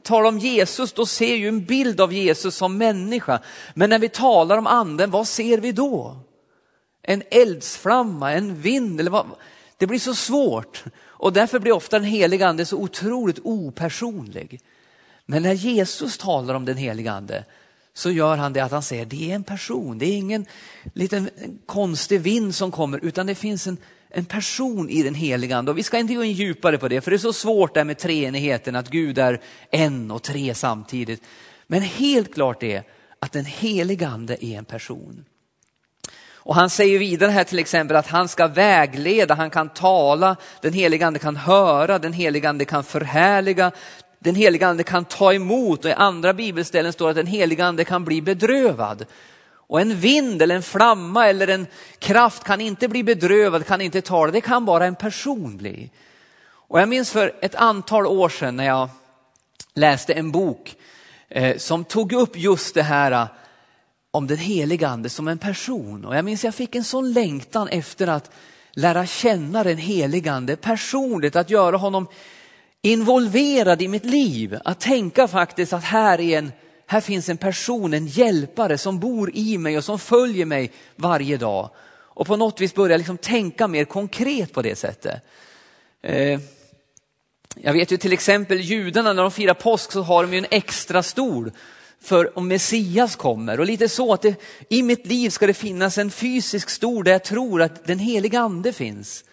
talar 0.03 0.27
om 0.27 0.39
Jesus, 0.39 0.93
då 0.93 1.05
ser 1.05 1.29
jag 1.29 1.37
ju 1.37 1.47
en 1.47 1.65
bild 1.65 2.01
av 2.01 2.13
Jesus 2.13 2.55
som 2.55 2.77
människa. 2.77 3.39
Men 3.73 3.89
när 3.89 3.99
vi 3.99 4.09
talar 4.09 4.57
om 4.57 4.67
anden, 4.67 5.11
vad 5.11 5.27
ser 5.27 5.57
vi 5.57 5.71
då? 5.71 6.17
En 7.01 7.23
eldsflamma, 7.31 8.33
en 8.33 8.61
vind. 8.61 8.99
Eller 8.99 9.11
vad. 9.11 9.25
Det 9.77 9.87
blir 9.87 9.99
så 9.99 10.15
svårt 10.15 10.83
och 11.01 11.33
därför 11.33 11.59
blir 11.59 11.71
ofta 11.71 11.99
den 11.99 12.07
heliga 12.07 12.47
ande 12.47 12.65
så 12.65 12.77
otroligt 12.77 13.39
opersonlig. 13.43 14.61
Men 15.25 15.43
när 15.43 15.53
Jesus 15.53 16.17
talar 16.17 16.55
om 16.55 16.65
den 16.65 16.77
heliga 16.77 17.11
ande 17.11 17.45
så 17.93 18.11
gör 18.11 18.37
han 18.37 18.53
det 18.53 18.59
att 18.59 18.71
han 18.71 18.83
säger 18.83 19.05
det 19.05 19.31
är 19.31 19.35
en 19.35 19.43
person, 19.43 19.97
det 19.97 20.05
är 20.05 20.17
ingen 20.17 20.45
liten 20.93 21.29
konstig 21.65 22.21
vind 22.21 22.55
som 22.55 22.71
kommer 22.71 23.05
utan 23.05 23.27
det 23.27 23.35
finns 23.35 23.67
en, 23.67 23.77
en 24.09 24.25
person 24.25 24.89
i 24.89 25.03
den 25.03 25.15
heliga 25.15 25.57
ande. 25.57 25.71
Och 25.71 25.77
vi 25.77 25.83
ska 25.83 25.97
inte 25.97 26.13
gå 26.13 26.23
in 26.23 26.31
djupare 26.31 26.77
på 26.77 26.87
det 26.87 27.01
för 27.01 27.11
det 27.11 27.17
är 27.17 27.19
så 27.19 27.33
svårt 27.33 27.73
där 27.73 27.83
med 27.83 27.97
treenigheten 27.97 28.75
att 28.75 28.89
Gud 28.89 29.17
är 29.17 29.41
en 29.71 30.11
och 30.11 30.23
tre 30.23 30.53
samtidigt. 30.53 31.23
Men 31.67 31.81
helt 31.81 32.33
klart 32.33 32.63
är 32.63 32.83
att 33.19 33.31
den 33.31 33.45
heliga 33.45 34.07
ande 34.07 34.45
är 34.45 34.57
en 34.57 34.65
person. 34.65 35.25
Och 36.49 36.55
han 36.55 36.69
säger 36.69 36.99
vidare 36.99 37.31
här 37.31 37.43
till 37.43 37.59
exempel 37.59 37.97
att 37.97 38.07
han 38.07 38.27
ska 38.27 38.47
vägleda, 38.47 39.33
han 39.33 39.49
kan 39.49 39.69
tala, 39.69 40.35
den 40.61 40.73
helige 40.73 41.07
ande 41.07 41.19
kan 41.19 41.35
höra, 41.35 41.99
den 41.99 42.13
helige 42.13 42.49
ande 42.49 42.65
kan 42.65 42.83
förhärliga, 42.83 43.71
den 44.19 44.35
helige 44.35 44.67
ande 44.67 44.83
kan 44.83 45.05
ta 45.05 45.33
emot 45.33 45.85
och 45.85 45.91
i 45.91 45.93
andra 45.93 46.33
bibelställen 46.33 46.93
står 46.93 47.09
att 47.09 47.15
den 47.15 47.27
helige 47.27 47.65
ande 47.65 47.85
kan 47.85 48.05
bli 48.05 48.21
bedrövad. 48.21 49.05
Och 49.51 49.81
en 49.81 49.99
vind 49.99 50.41
eller 50.41 50.55
en 50.55 50.61
flamma 50.61 51.27
eller 51.27 51.47
en 51.47 51.67
kraft 51.99 52.43
kan 52.43 52.61
inte 52.61 52.87
bli 52.87 53.03
bedrövad, 53.03 53.65
kan 53.65 53.81
inte 53.81 54.01
tala, 54.01 54.31
det 54.31 54.41
kan 54.41 54.65
bara 54.65 54.85
en 54.85 54.95
person 54.95 55.57
bli. 55.57 55.91
Och 56.51 56.81
jag 56.81 56.89
minns 56.89 57.11
för 57.11 57.35
ett 57.41 57.55
antal 57.55 58.07
år 58.07 58.29
sedan 58.29 58.55
när 58.55 58.65
jag 58.65 58.89
läste 59.73 60.13
en 60.13 60.31
bok 60.31 60.75
eh, 61.29 61.57
som 61.57 61.83
tog 61.83 62.13
upp 62.13 62.37
just 62.37 62.75
det 62.75 62.83
här 62.83 63.27
om 64.11 64.27
den 64.27 64.37
heliga 64.37 64.87
ande 64.87 65.09
som 65.09 65.27
en 65.27 65.37
person. 65.37 66.05
Och 66.05 66.15
jag 66.15 66.25
minns 66.25 66.43
jag 66.43 66.55
fick 66.55 66.75
en 66.75 66.83
sån 66.83 67.13
längtan 67.13 67.67
efter 67.67 68.07
att 68.07 68.31
lära 68.71 69.05
känna 69.05 69.63
den 69.63 69.77
heligande 69.77 70.55
personligt, 70.55 71.35
att 71.35 71.49
göra 71.49 71.77
honom 71.77 72.07
involverad 72.81 73.81
i 73.81 73.87
mitt 73.87 74.05
liv. 74.05 74.57
Att 74.65 74.79
tänka 74.79 75.27
faktiskt 75.27 75.73
att 75.73 75.83
här, 75.83 76.21
är 76.21 76.37
en, 76.37 76.51
här 76.85 77.01
finns 77.01 77.29
en 77.29 77.37
person, 77.37 77.93
en 77.93 78.07
hjälpare 78.07 78.77
som 78.77 78.99
bor 78.99 79.31
i 79.33 79.57
mig 79.57 79.77
och 79.77 79.83
som 79.83 79.99
följer 79.99 80.45
mig 80.45 80.71
varje 80.95 81.37
dag. 81.37 81.69
Och 82.19 82.27
på 82.27 82.35
något 82.35 82.61
vis 82.61 82.75
börja 82.75 82.97
liksom 82.97 83.17
tänka 83.17 83.67
mer 83.67 83.85
konkret 83.85 84.53
på 84.53 84.61
det 84.61 84.75
sättet. 84.75 85.21
Eh, 86.01 86.39
jag 87.55 87.73
vet 87.73 87.91
ju 87.91 87.97
till 87.97 88.13
exempel 88.13 88.59
judarna 88.59 89.13
när 89.13 89.21
de 89.21 89.31
firar 89.31 89.53
påsk 89.53 89.91
så 89.91 90.01
har 90.01 90.23
de 90.23 90.33
ju 90.33 90.39
en 90.39 90.45
extra 90.49 91.03
stol 91.03 91.51
för 92.01 92.37
om 92.37 92.47
Messias 92.47 93.15
kommer. 93.15 93.59
Och 93.59 93.65
lite 93.65 93.89
så 93.89 94.13
att 94.13 94.21
det, 94.21 94.35
i 94.69 94.83
mitt 94.83 95.05
liv 95.05 95.29
ska 95.29 95.47
det 95.47 95.53
finnas 95.53 95.97
en 95.97 96.11
fysisk 96.11 96.69
stor 96.69 97.03
där 97.03 97.11
jag 97.11 97.23
tror 97.23 97.61
att 97.61 97.85
den 97.85 97.99
heliga 97.99 98.39
ande 98.39 98.73
finns. 98.73 99.23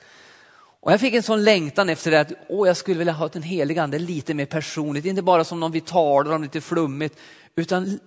Och 0.81 0.93
jag 0.93 1.01
fick 1.01 1.15
en 1.15 1.23
sån 1.23 1.45
längtan 1.45 1.89
efter 1.89 2.11
det 2.11 2.21
att 2.21 2.33
åh, 2.49 2.69
jag 2.69 2.77
skulle 2.77 2.99
vilja 2.99 3.13
ha 3.13 3.29
den 3.29 3.43
heliga 3.43 3.83
ande 3.83 3.99
lite 3.99 4.35
mer 4.35 4.47
personligt, 4.47 5.05
inte 5.05 5.23
bara 5.23 5.45
som 5.45 5.61
någon 5.61 5.73
vi 5.73 5.81
talar 5.81 6.33
om 6.33 6.43
lite 6.43 6.61
flummigt, 6.61 7.19
utan 7.57 7.99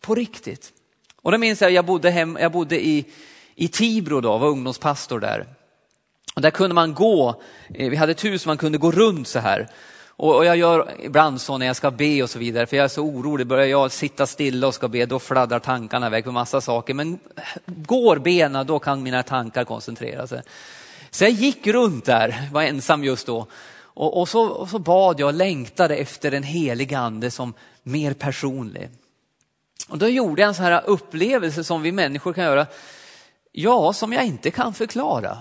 på 0.00 0.14
riktigt. 0.14 0.72
Och 1.22 1.32
då 1.32 1.38
minns 1.38 1.60
jag, 1.60 1.70
jag 1.70 1.86
bodde, 1.86 2.10
hem, 2.10 2.38
jag 2.40 2.52
bodde 2.52 2.86
i, 2.86 3.04
i 3.54 3.68
Tibro 3.68 4.20
då, 4.20 4.38
var 4.38 4.48
ungdomspastor 4.48 5.20
där. 5.20 5.46
Och 6.34 6.42
där 6.42 6.50
kunde 6.50 6.74
man 6.74 6.94
gå, 6.94 7.42
eh, 7.74 7.90
vi 7.90 7.96
hade 7.96 8.12
ett 8.12 8.24
hus 8.24 8.46
man 8.46 8.58
kunde 8.58 8.78
gå 8.78 8.90
runt 8.90 9.28
så 9.28 9.38
här. 9.38 9.68
Och 10.24 10.44
jag 10.44 10.56
gör 10.56 10.90
ibland 10.98 11.40
så 11.40 11.58
när 11.58 11.66
jag 11.66 11.76
ska 11.76 11.90
be 11.90 12.22
och 12.22 12.30
så 12.30 12.38
vidare, 12.38 12.66
för 12.66 12.76
jag 12.76 12.84
är 12.84 12.88
så 12.88 13.02
orolig. 13.02 13.46
Börjar 13.46 13.66
jag 13.66 13.92
sitta 13.92 14.26
stilla 14.26 14.66
och 14.66 14.74
ska 14.74 14.88
be, 14.88 15.06
då 15.06 15.18
fladdrar 15.18 15.58
tankarna 15.58 16.06
iväg 16.06 16.24
på 16.24 16.32
massa 16.32 16.60
saker. 16.60 16.94
Men 16.94 17.18
går 17.66 18.16
benen, 18.16 18.66
då 18.66 18.78
kan 18.78 19.02
mina 19.02 19.22
tankar 19.22 19.64
koncentrera 19.64 20.26
sig. 20.26 20.42
Så 21.10 21.24
jag 21.24 21.30
gick 21.30 21.66
runt 21.66 22.04
där, 22.04 22.48
var 22.52 22.62
ensam 22.62 23.04
just 23.04 23.26
då. 23.26 23.46
Och, 23.74 24.20
och, 24.20 24.28
så, 24.28 24.46
och 24.46 24.68
så 24.68 24.78
bad 24.78 25.20
jag 25.20 25.26
och 25.26 25.34
längtade 25.34 25.96
efter 25.96 26.32
en 26.32 26.42
helig 26.42 26.94
ande 26.94 27.30
som 27.30 27.54
mer 27.82 28.12
personlig. 28.12 28.88
Och 29.88 29.98
då 29.98 30.08
gjorde 30.08 30.42
jag 30.42 30.48
en 30.48 30.54
sån 30.54 30.64
här 30.64 30.82
upplevelse 30.86 31.64
som 31.64 31.82
vi 31.82 31.92
människor 31.92 32.32
kan 32.32 32.44
göra, 32.44 32.66
ja, 33.52 33.92
som 33.92 34.12
jag 34.12 34.24
inte 34.24 34.50
kan 34.50 34.74
förklara. 34.74 35.38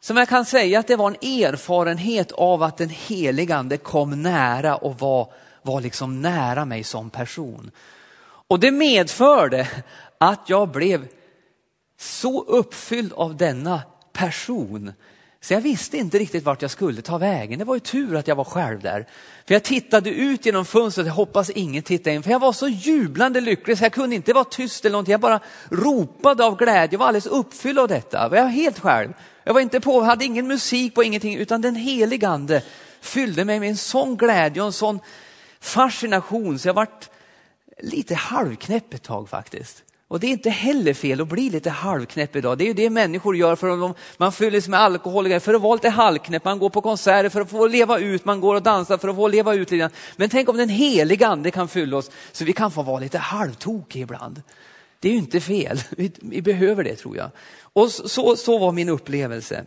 Som 0.00 0.16
jag 0.16 0.28
kan 0.28 0.44
säga 0.44 0.78
att 0.78 0.86
det 0.86 0.96
var 0.96 1.10
en 1.10 1.44
erfarenhet 1.44 2.32
av 2.32 2.62
att 2.62 2.76
den 2.76 2.88
helige 2.88 3.56
ande 3.56 3.76
kom 3.76 4.22
nära 4.22 4.76
och 4.76 4.98
var, 4.98 5.32
var 5.62 5.80
liksom 5.80 6.22
nära 6.22 6.64
mig 6.64 6.84
som 6.84 7.10
person. 7.10 7.70
Och 8.22 8.60
det 8.60 8.70
medförde 8.70 9.68
att 10.18 10.40
jag 10.46 10.68
blev 10.68 11.08
så 11.98 12.44
uppfylld 12.44 13.12
av 13.12 13.36
denna 13.36 13.82
person 14.12 14.92
så 15.42 15.54
jag 15.54 15.60
visste 15.60 15.96
inte 15.96 16.18
riktigt 16.18 16.44
vart 16.44 16.62
jag 16.62 16.70
skulle 16.70 17.02
ta 17.02 17.18
vägen. 17.18 17.58
Det 17.58 17.64
var 17.64 17.74
ju 17.74 17.80
tur 17.80 18.16
att 18.16 18.28
jag 18.28 18.36
var 18.36 18.44
själv 18.44 18.80
där. 18.80 19.06
För 19.46 19.54
jag 19.54 19.62
tittade 19.62 20.10
ut 20.10 20.46
genom 20.46 20.64
fönstret, 20.64 21.06
jag 21.06 21.14
hoppas 21.14 21.50
ingen 21.50 21.82
tittade 21.82 22.16
in. 22.16 22.22
För 22.22 22.30
jag 22.30 22.38
var 22.38 22.52
så 22.52 22.68
jublande 22.68 23.40
lycklig 23.40 23.78
så 23.78 23.84
jag 23.84 23.92
kunde 23.92 24.16
inte 24.16 24.32
vara 24.32 24.44
tyst 24.44 24.84
eller 24.84 24.92
någonting. 24.92 25.12
Jag 25.12 25.20
bara 25.20 25.40
ropade 25.70 26.44
av 26.44 26.56
glädje, 26.56 26.88
jag 26.92 26.98
var 26.98 27.06
alldeles 27.06 27.26
uppfylld 27.26 27.78
av 27.78 27.88
detta. 27.88 28.18
Jag 28.18 28.30
var 28.30 28.50
helt 28.50 28.78
själv. 28.78 29.12
Jag 29.44 29.54
var 29.54 29.60
inte 29.60 29.80
på, 29.80 30.00
hade 30.00 30.24
ingen 30.24 30.46
musik 30.46 30.94
på 30.94 31.02
ingenting, 31.02 31.36
utan 31.36 31.60
den 31.60 31.76
helige 31.76 32.28
ande 32.28 32.62
fyllde 33.00 33.44
mig 33.44 33.60
med 33.60 33.68
en 33.68 33.76
sån 33.76 34.16
glädje 34.16 34.62
och 34.62 34.66
en 34.66 34.72
sån 34.72 35.00
fascination 35.60 36.58
så 36.58 36.68
jag 36.68 36.74
vart 36.74 37.10
lite 37.82 38.14
halvknäpp 38.14 38.94
ett 38.94 39.02
tag 39.02 39.28
faktiskt. 39.28 39.84
Och 40.10 40.20
det 40.20 40.26
är 40.26 40.30
inte 40.30 40.50
heller 40.50 40.94
fel 40.94 41.20
att 41.20 41.28
bli 41.28 41.50
lite 41.50 41.70
halvknäpp 41.70 42.36
idag. 42.36 42.58
Det 42.58 42.64
är 42.64 42.66
ju 42.66 42.74
det 42.74 42.90
människor 42.90 43.36
gör 43.36 43.56
för 43.56 43.68
att 43.68 43.80
de, 43.80 43.94
man 44.16 44.32
fyller 44.32 44.60
sig 44.60 44.70
med 44.70 44.80
alkohol 44.80 45.40
för 45.40 45.54
att 45.54 45.60
vara 45.60 45.74
lite 45.74 45.88
halvknäpp. 45.88 46.44
Man 46.44 46.58
går 46.58 46.70
på 46.70 46.80
konserter 46.80 47.28
för 47.28 47.40
att 47.40 47.50
få 47.50 47.66
leva 47.66 47.98
ut, 47.98 48.24
man 48.24 48.40
går 48.40 48.54
och 48.54 48.62
dansar 48.62 48.98
för 48.98 49.08
att 49.08 49.16
få 49.16 49.28
leva 49.28 49.54
ut 49.54 49.70
lite 49.70 49.90
Men 50.16 50.28
tänk 50.28 50.48
om 50.48 50.56
den 50.56 50.68
heliga 50.68 51.26
ande 51.26 51.50
kan 51.50 51.68
fylla 51.68 51.96
oss 51.96 52.10
så 52.32 52.44
vi 52.44 52.52
kan 52.52 52.70
få 52.70 52.82
vara 52.82 53.00
lite 53.00 53.18
halvtokiga 53.18 54.02
ibland. 54.02 54.42
Det 55.00 55.08
är 55.08 55.12
ju 55.12 55.18
inte 55.18 55.40
fel, 55.40 55.80
vi, 55.90 56.12
vi 56.20 56.42
behöver 56.42 56.84
det 56.84 56.96
tror 56.96 57.16
jag. 57.16 57.30
Och 57.60 57.90
så, 57.90 58.36
så 58.36 58.58
var 58.58 58.72
min 58.72 58.88
upplevelse. 58.88 59.64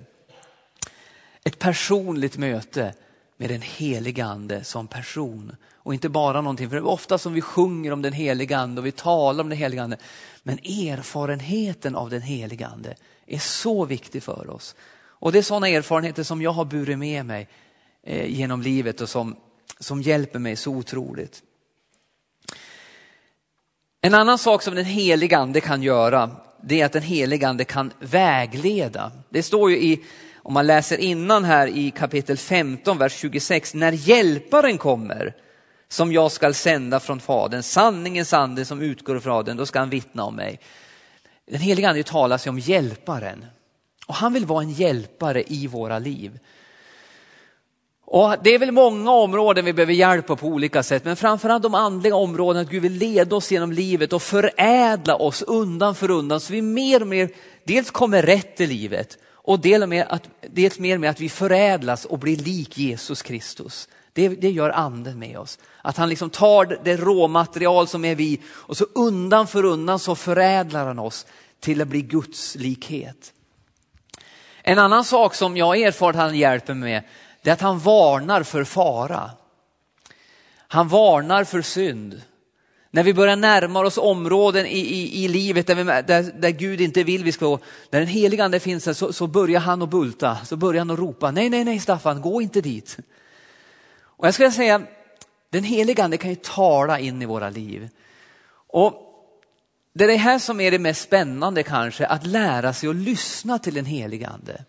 Ett 1.44 1.60
personligt 1.60 2.38
möte 2.38 2.94
med 3.38 3.50
den 3.50 3.62
heliga 3.62 4.26
ande 4.26 4.64
som 4.64 4.88
person. 4.88 5.56
Och 5.74 5.94
inte 5.94 6.10
bara 6.10 6.42
någonting, 6.42 6.70
för 6.70 6.76
det 6.76 6.80
är 6.80 6.88
ofta 6.88 7.18
som 7.18 7.34
vi 7.34 7.42
sjunger 7.42 7.92
om 7.92 8.02
den 8.02 8.14
heliga 8.14 8.58
ande 8.58 8.82
och 8.82 8.88
vi 8.88 8.92
talar 8.92 9.44
om 9.44 9.50
den 9.50 9.58
heliga 9.58 9.84
ande. 9.84 9.98
Men 10.44 10.58
erfarenheten 10.60 11.96
av 11.96 12.10
den 12.10 12.22
heliga 12.22 12.68
ande 12.68 12.96
är 13.26 13.40
så 13.40 13.86
viktig 13.86 14.24
för 14.24 14.50
oss. 14.50 14.76
Och 15.02 15.32
det 15.32 15.38
är 15.38 15.44
sådana 15.44 15.70
erfarenheter 15.70 16.24
som 16.24 16.42
jag 16.42 16.52
har 16.52 16.66
burit 16.66 16.98
med 16.98 17.26
mig 17.26 17.50
eh, 18.04 18.26
genom 18.26 18.62
livet 18.62 19.02
och 19.02 19.10
som, 19.10 19.36
som 19.80 20.02
hjälper 20.02 20.40
mig 20.40 20.56
så 20.56 20.72
otroligt. 20.72 21.44
En 24.06 24.14
annan 24.14 24.38
sak 24.38 24.62
som 24.62 24.76
den 24.76 24.86
helige 24.86 25.38
ande 25.38 25.62
kan 25.62 25.84
göra, 25.84 26.32
det 26.62 26.82
är 26.82 26.86
att 26.86 26.94
den 26.94 27.04
helige 27.04 27.48
ande 27.48 27.66
kan 27.66 27.92
vägleda. 28.00 29.12
Det 29.30 29.44
står 29.44 29.72
ju 29.72 29.78
i, 29.78 30.04
om 30.38 30.54
man 30.54 30.68
läser 30.68 30.98
innan 30.98 31.44
här 31.44 31.68
i 31.68 31.92
kapitel 31.92 32.38
15, 32.38 32.98
vers 32.98 33.14
26, 33.14 33.74
när 33.74 33.92
hjälparen 33.92 34.78
kommer, 34.78 35.36
som 35.88 36.12
jag 36.12 36.32
skall 36.32 36.54
sända 36.54 37.00
från 37.00 37.20
Fadern, 37.20 37.64
sanningens 37.64 38.34
ande 38.34 38.66
som 38.66 38.82
utgår 38.82 39.14
från 39.14 39.22
Fadern, 39.22 39.58
då 39.58 39.66
ska 39.66 39.80
han 39.80 39.90
vittna 39.90 40.24
om 40.24 40.36
mig. 40.36 40.60
Den 41.52 41.62
helige 41.62 41.90
ande 41.90 42.04
talas 42.04 42.48
ju 42.48 42.50
om 42.50 42.60
hjälparen 42.60 43.46
och 44.08 44.16
han 44.16 44.34
vill 44.34 44.46
vara 44.46 44.64
en 44.64 44.72
hjälpare 44.72 45.44
i 45.48 45.68
våra 45.68 46.00
liv. 46.00 46.40
Och 48.06 48.36
det 48.44 48.50
är 48.50 48.60
väl 48.60 48.72
många 48.72 49.12
områden 49.12 49.66
vi 49.66 49.74
behöver 49.74 49.94
hjälp 49.94 50.28
på 50.28 50.36
på 50.36 50.48
olika 50.48 50.84
sätt, 50.84 51.06
men 51.06 51.16
framförallt 51.16 51.64
de 51.64 51.76
andliga 51.76 52.16
områdena, 52.16 52.62
att 52.62 52.70
Gud 52.70 52.82
vill 52.82 52.94
leda 52.94 53.36
oss 53.36 53.52
genom 53.52 53.72
livet 53.72 54.14
och 54.14 54.22
förädla 54.22 55.16
oss 55.16 55.42
undan 55.42 55.96
för 55.96 56.12
undan 56.12 56.40
så 56.40 56.54
vi 56.54 56.62
mer 56.62 57.02
och 57.02 57.08
mer 57.08 57.30
dels 57.64 57.92
kommer 57.92 58.22
rätt 58.22 58.62
i 58.62 58.68
livet 58.68 59.18
och 59.32 59.60
dels 59.60 59.88
mer, 59.88 60.06
att, 60.10 60.30
dels 60.42 60.80
mer 60.80 60.98
med 60.98 61.10
att 61.10 61.20
vi 61.20 61.30
förädlas 61.30 62.06
och 62.06 62.20
blir 62.20 62.38
lik 62.38 62.78
Jesus 62.78 63.22
Kristus. 63.22 63.88
Det, 64.14 64.30
det 64.30 64.52
gör 64.52 64.70
anden 64.70 65.20
med 65.20 65.38
oss. 65.38 65.60
Att 65.82 65.98
han 65.98 66.10
liksom 66.10 66.30
tar 66.30 66.80
det 66.84 66.98
råmaterial 66.98 67.88
som 67.88 68.06
är 68.06 68.16
vi 68.16 68.42
och 68.48 68.78
så 68.78 68.86
undan 68.96 69.48
för 69.48 69.66
undan 69.66 70.00
så 70.00 70.16
förädlar 70.16 70.86
han 70.86 71.00
oss 71.00 71.26
till 71.60 71.82
att 71.82 71.88
bli 71.88 72.02
Guds 72.02 72.56
likhet. 72.56 73.34
En 74.64 74.80
annan 74.80 75.04
sak 75.04 75.36
som 75.36 75.58
jag 75.58 75.82
erfarit 75.82 76.16
han 76.16 76.38
hjälper 76.38 76.74
mig 76.74 76.92
med, 76.92 77.04
det 77.44 77.50
är 77.50 77.54
att 77.54 77.62
han 77.62 77.80
varnar 77.80 78.44
för 78.44 78.64
fara. 78.64 79.32
Han 80.68 80.88
varnar 80.88 81.44
för 81.44 81.62
synd. 81.62 82.22
När 82.92 83.04
vi 83.04 83.14
börjar 83.14 83.36
närma 83.36 83.80
oss 83.80 83.98
områden 83.98 84.66
i, 84.66 84.80
i, 84.80 85.24
i 85.24 85.28
livet 85.28 85.68
där, 85.68 85.76
vi, 85.76 85.84
där, 85.84 86.32
där, 86.42 86.50
Gud 86.50 86.82
inte 86.82 87.04
vill 87.04 87.24
vi 87.24 87.32
ska 87.32 87.46
gå, 87.46 87.60
När 87.90 88.00
den 88.00 88.10
heliga 88.10 88.46
ande 88.46 88.60
finns 88.60 88.84
där, 88.84 88.94
så, 88.94 89.14
så 89.14 89.28
börjar 89.28 89.60
han 89.60 89.82
att 89.82 89.90
bulta, 89.90 90.38
så 90.46 90.56
börjar 90.56 90.80
han 90.80 90.92
att 90.92 91.00
ropa, 91.00 91.32
nej, 91.32 91.50
nej, 91.50 91.64
nej 91.64 91.80
Staffan, 91.80 92.22
gå 92.22 92.42
inte 92.42 92.62
dit. 92.62 92.98
Och 94.02 94.28
jag 94.28 94.34
skulle 94.34 94.52
säga, 94.52 94.82
den 95.50 95.64
heliga 95.64 96.04
ande 96.04 96.18
kan 96.18 96.30
ju 96.30 96.36
tala 96.36 97.00
in 97.00 97.22
i 97.22 97.26
våra 97.26 97.50
liv. 97.50 97.90
Och 98.68 98.94
det 99.94 100.04
är 100.04 100.08
det 100.08 100.16
här 100.16 100.40
som 100.40 100.60
är 100.60 100.72
det 100.72 100.80
mest 100.80 101.02
spännande 101.02 101.64
kanske, 101.64 102.06
att 102.06 102.26
lära 102.26 102.74
sig 102.74 102.90
att 102.90 102.96
lyssna 102.96 103.60
till 103.60 103.74
den 103.74 103.86
heliga 103.86 104.28
ande. 104.28 104.64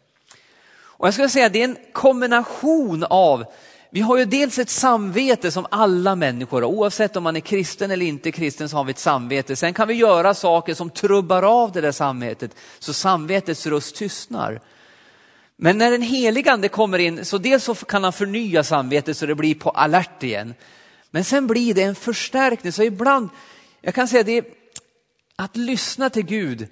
Och 0.96 1.06
jag 1.06 1.14
skulle 1.14 1.28
säga 1.28 1.48
det 1.48 1.60
är 1.60 1.64
en 1.64 1.76
kombination 1.92 3.04
av, 3.04 3.44
vi 3.90 4.00
har 4.00 4.18
ju 4.18 4.24
dels 4.24 4.58
ett 4.58 4.70
samvete 4.70 5.50
som 5.50 5.66
alla 5.70 6.14
människor 6.14 6.62
har, 6.62 6.68
oavsett 6.68 7.16
om 7.16 7.22
man 7.22 7.36
är 7.36 7.40
kristen 7.40 7.90
eller 7.90 8.06
inte 8.06 8.32
kristen 8.32 8.68
så 8.68 8.76
har 8.76 8.84
vi 8.84 8.90
ett 8.90 8.98
samvete. 8.98 9.56
Sen 9.56 9.74
kan 9.74 9.88
vi 9.88 9.94
göra 9.94 10.34
saker 10.34 10.74
som 10.74 10.90
trubbar 10.90 11.42
av 11.42 11.72
det 11.72 11.80
där 11.80 11.92
samvetet 11.92 12.56
så 12.78 12.92
samvetets 12.92 13.66
röst 13.66 13.96
tystnar. 13.96 14.60
Men 15.56 15.78
när 15.78 15.90
den 15.90 16.02
helige 16.02 16.52
ande 16.52 16.68
kommer 16.68 16.98
in 16.98 17.24
så 17.24 17.38
dels 17.38 17.64
så 17.64 17.74
kan 17.74 18.04
han 18.04 18.12
förnya 18.12 18.64
samvetet 18.64 19.16
så 19.16 19.26
det 19.26 19.34
blir 19.34 19.54
på 19.54 19.70
alert 19.70 20.22
igen. 20.22 20.54
Men 21.10 21.24
sen 21.24 21.46
blir 21.46 21.74
det 21.74 21.82
en 21.82 21.94
förstärkning 21.94 22.72
så 22.72 22.82
ibland, 22.82 23.28
jag 23.80 23.94
kan 23.94 24.08
säga 24.08 24.22
det, 24.22 24.44
att 25.36 25.56
lyssna 25.56 26.10
till 26.10 26.26
Gud, 26.26 26.68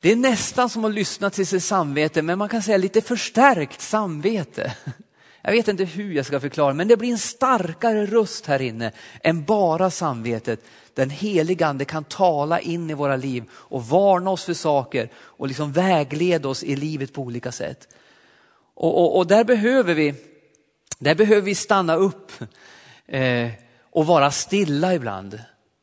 det 0.00 0.12
är 0.12 0.16
nästan 0.16 0.70
som 0.70 0.84
att 0.84 0.94
lyssna 0.94 1.30
till 1.30 1.46
sitt 1.46 1.64
samvete, 1.64 2.22
men 2.22 2.38
man 2.38 2.48
kan 2.48 2.62
säga 2.62 2.76
lite 2.76 3.00
förstärkt 3.00 3.80
samvete. 3.80 4.76
Jag 5.42 5.52
vet 5.52 5.68
inte 5.68 5.84
hur 5.84 6.12
jag 6.12 6.26
ska 6.26 6.40
förklara, 6.40 6.74
men 6.74 6.88
det 6.88 6.96
blir 6.96 7.10
en 7.10 7.18
starkare 7.18 8.06
röst 8.06 8.46
här 8.46 8.62
inne 8.62 8.92
än 9.22 9.44
bara 9.44 9.90
samvetet. 9.90 10.60
Den 10.94 11.10
heliga 11.10 11.66
ande 11.66 11.84
kan 11.84 12.04
tala 12.04 12.60
in 12.60 12.90
i 12.90 12.94
våra 12.94 13.16
liv 13.16 13.44
och 13.52 13.84
varna 13.84 14.30
oss 14.30 14.44
för 14.44 14.54
saker 14.54 15.08
och 15.16 15.48
liksom 15.48 15.72
vägleda 15.72 16.48
oss 16.48 16.62
i 16.62 16.76
livet 16.76 17.12
på 17.12 17.22
olika 17.22 17.52
sätt. 17.52 17.88
Och, 18.74 18.98
och, 18.98 19.16
och 19.16 19.26
där, 19.26 19.44
behöver 19.44 19.94
vi, 19.94 20.14
där 20.98 21.14
behöver 21.14 21.42
vi 21.42 21.54
stanna 21.54 21.94
upp 21.94 22.32
eh, 23.06 23.48
och 23.90 24.06
vara 24.06 24.30
stilla 24.30 24.94
ibland. 24.94 25.40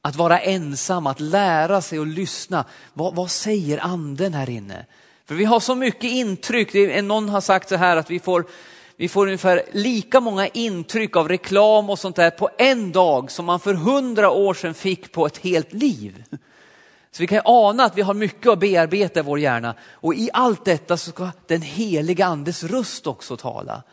Att 0.08 0.16
vara 0.16 0.40
ensam, 0.40 1.08
att 1.08 1.20
lära 1.20 1.82
sig 1.82 2.00
och 2.00 2.08
lyssna. 2.08 2.66
Vad, 2.94 3.16
vad 3.16 3.32
säger 3.32 3.86
anden 3.86 4.34
här 4.34 4.50
inne? 4.50 4.86
För 5.26 5.36
vi 5.36 5.46
har 5.46 5.60
så 5.60 5.76
mycket 5.76 6.04
intryck, 6.04 7.04
någon 7.04 7.30
har 7.30 7.42
sagt 7.42 7.70
så 7.70 7.76
här 7.76 7.98
att 7.98 8.10
vi 8.10 8.20
får, 8.20 8.46
vi 8.98 9.08
får 9.08 9.26
ungefär 9.26 9.64
lika 9.72 10.20
många 10.20 10.48
intryck 10.48 11.16
av 11.16 11.30
reklam 11.30 11.90
och 11.90 12.00
sånt 12.00 12.16
där 12.16 12.30
på 12.30 12.50
en 12.58 12.92
dag 12.92 13.32
som 13.32 13.46
man 13.46 13.60
för 13.60 13.74
hundra 13.74 14.30
år 14.30 14.54
sedan 14.54 14.74
fick 14.74 15.12
på 15.12 15.26
ett 15.26 15.38
helt 15.38 15.74
liv. 15.74 16.24
Så 17.12 17.24
vi 17.24 17.28
kan 17.28 17.42
ana 17.46 17.84
att 17.84 17.98
vi 17.98 18.02
har 18.02 18.14
mycket 18.14 18.48
att 18.48 18.60
bearbeta 18.60 19.20
i 19.20 19.24
vår 19.24 19.40
hjärna 19.40 19.76
och 19.92 20.16
i 20.16 20.30
allt 20.34 20.66
detta 20.66 20.98
så 20.98 21.12
ska 21.12 21.30
den 21.48 21.62
heliga 21.62 22.26
andes 22.26 22.64
röst 22.64 23.08
också 23.08 23.38
tala. 23.38 23.84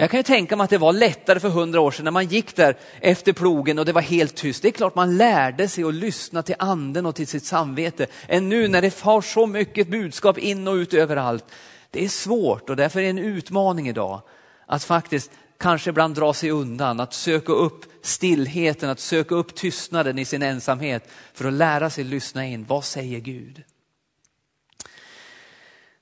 Jag 0.00 0.10
kan 0.10 0.18
ju 0.18 0.24
tänka 0.24 0.56
mig 0.56 0.64
att 0.64 0.70
det 0.70 0.78
var 0.78 0.92
lättare 0.92 1.40
för 1.40 1.48
hundra 1.48 1.80
år 1.80 1.90
sedan 1.90 2.04
när 2.04 2.10
man 2.10 2.26
gick 2.26 2.56
där 2.56 2.76
efter 3.00 3.32
plogen 3.32 3.78
och 3.78 3.84
det 3.84 3.92
var 3.92 4.02
helt 4.02 4.34
tyst. 4.34 4.62
Det 4.62 4.68
är 4.68 4.72
klart 4.72 4.94
man 4.94 5.16
lärde 5.16 5.68
sig 5.68 5.84
att 5.84 5.94
lyssna 5.94 6.42
till 6.42 6.54
anden 6.58 7.06
och 7.06 7.14
till 7.14 7.26
sitt 7.26 7.44
samvete. 7.44 8.06
Än 8.28 8.48
nu 8.48 8.68
när 8.68 8.82
det 8.82 9.00
har 9.00 9.20
så 9.20 9.46
mycket 9.46 9.88
budskap 9.88 10.38
in 10.38 10.68
och 10.68 10.74
ut 10.74 10.94
överallt. 10.94 11.44
Det 11.90 12.04
är 12.04 12.08
svårt 12.08 12.70
och 12.70 12.76
därför 12.76 13.00
är 13.00 13.04
det 13.04 13.10
en 13.10 13.18
utmaning 13.18 13.88
idag 13.88 14.22
att 14.66 14.84
faktiskt 14.84 15.30
kanske 15.58 15.90
ibland 15.90 16.14
dra 16.14 16.34
sig 16.34 16.50
undan, 16.50 17.00
att 17.00 17.14
söka 17.14 17.52
upp 17.52 17.84
stillheten, 18.02 18.90
att 18.90 19.00
söka 19.00 19.34
upp 19.34 19.54
tystnaden 19.54 20.18
i 20.18 20.24
sin 20.24 20.42
ensamhet 20.42 21.08
för 21.34 21.44
att 21.44 21.52
lära 21.52 21.90
sig 21.90 22.04
lyssna 22.04 22.46
in. 22.46 22.64
Vad 22.68 22.84
säger 22.84 23.20
Gud? 23.20 23.62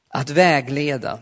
Att 0.09 0.31
vägleda. 0.31 1.19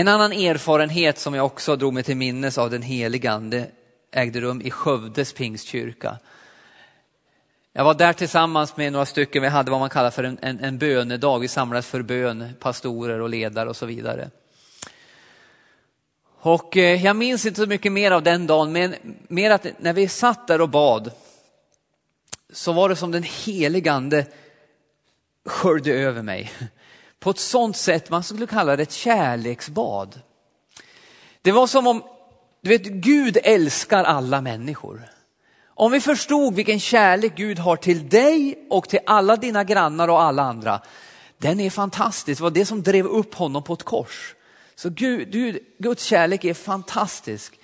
En 0.00 0.08
annan 0.08 0.32
erfarenhet 0.32 1.18
som 1.18 1.34
jag 1.34 1.46
också 1.46 1.76
drog 1.76 1.94
mig 1.94 2.02
till 2.02 2.16
minnes 2.16 2.58
av 2.58 2.70
den 2.70 2.82
heligande 2.82 3.66
ägde 4.12 4.40
rum 4.40 4.62
i 4.64 4.70
Skövdes 4.70 5.32
pingstkyrka. 5.32 6.18
Jag 7.72 7.84
var 7.84 7.94
där 7.94 8.12
tillsammans 8.12 8.76
med 8.76 8.92
några 8.92 9.06
stycken, 9.06 9.42
vi 9.42 9.48
hade 9.48 9.70
vad 9.70 9.80
man 9.80 9.90
kallar 9.90 10.10
för 10.10 10.24
en, 10.24 10.38
en, 10.42 10.60
en 10.60 10.78
bönedag, 10.78 11.38
vi 11.38 11.48
samlades 11.48 11.86
för 11.86 12.02
bön, 12.02 12.52
pastorer 12.60 13.20
och 13.20 13.28
ledare 13.28 13.68
och 13.68 13.76
så 13.76 13.86
vidare. 13.86 14.30
Och 16.40 16.76
eh, 16.76 17.04
jag 17.04 17.16
minns 17.16 17.46
inte 17.46 17.60
så 17.60 17.66
mycket 17.66 17.92
mer 17.92 18.10
av 18.10 18.22
den 18.22 18.46
dagen, 18.46 18.72
men 18.72 18.94
mer 19.28 19.50
att 19.50 19.66
när 19.78 19.92
vi 19.92 20.08
satt 20.08 20.46
där 20.46 20.60
och 20.60 20.68
bad 20.68 21.12
så 22.52 22.72
var 22.72 22.88
det 22.88 22.96
som 22.96 23.10
den 23.10 23.24
heligande 23.44 24.26
sköljde 25.44 25.92
över 25.92 26.22
mig 26.22 26.52
på 27.20 27.30
ett 27.30 27.38
sånt 27.38 27.76
sätt 27.76 28.10
man 28.10 28.22
skulle 28.22 28.46
kalla 28.46 28.76
det 28.76 28.82
ett 28.82 28.92
kärleksbad. 28.92 30.20
Det 31.42 31.52
var 31.52 31.66
som 31.66 31.86
om, 31.86 32.02
du 32.62 32.70
vet, 32.70 32.82
Gud 32.82 33.38
älskar 33.42 34.04
alla 34.04 34.40
människor. 34.40 35.08
Om 35.66 35.92
vi 35.92 36.00
förstod 36.00 36.54
vilken 36.54 36.80
kärlek 36.80 37.36
Gud 37.36 37.58
har 37.58 37.76
till 37.76 38.08
dig 38.08 38.66
och 38.70 38.88
till 38.88 39.00
alla 39.06 39.36
dina 39.36 39.64
grannar 39.64 40.08
och 40.08 40.22
alla 40.22 40.42
andra, 40.42 40.80
den 41.38 41.60
är 41.60 41.70
fantastisk. 41.70 42.38
Det 42.38 42.42
var 42.42 42.50
det 42.50 42.66
som 42.66 42.82
drev 42.82 43.06
upp 43.06 43.34
honom 43.34 43.62
på 43.62 43.72
ett 43.72 43.82
kors. 43.82 44.34
Så 44.74 44.90
Gud, 44.90 45.32
Gud, 45.32 45.58
Guds 45.78 46.04
kärlek 46.04 46.44
är 46.44 46.54
fantastisk. 46.54 47.58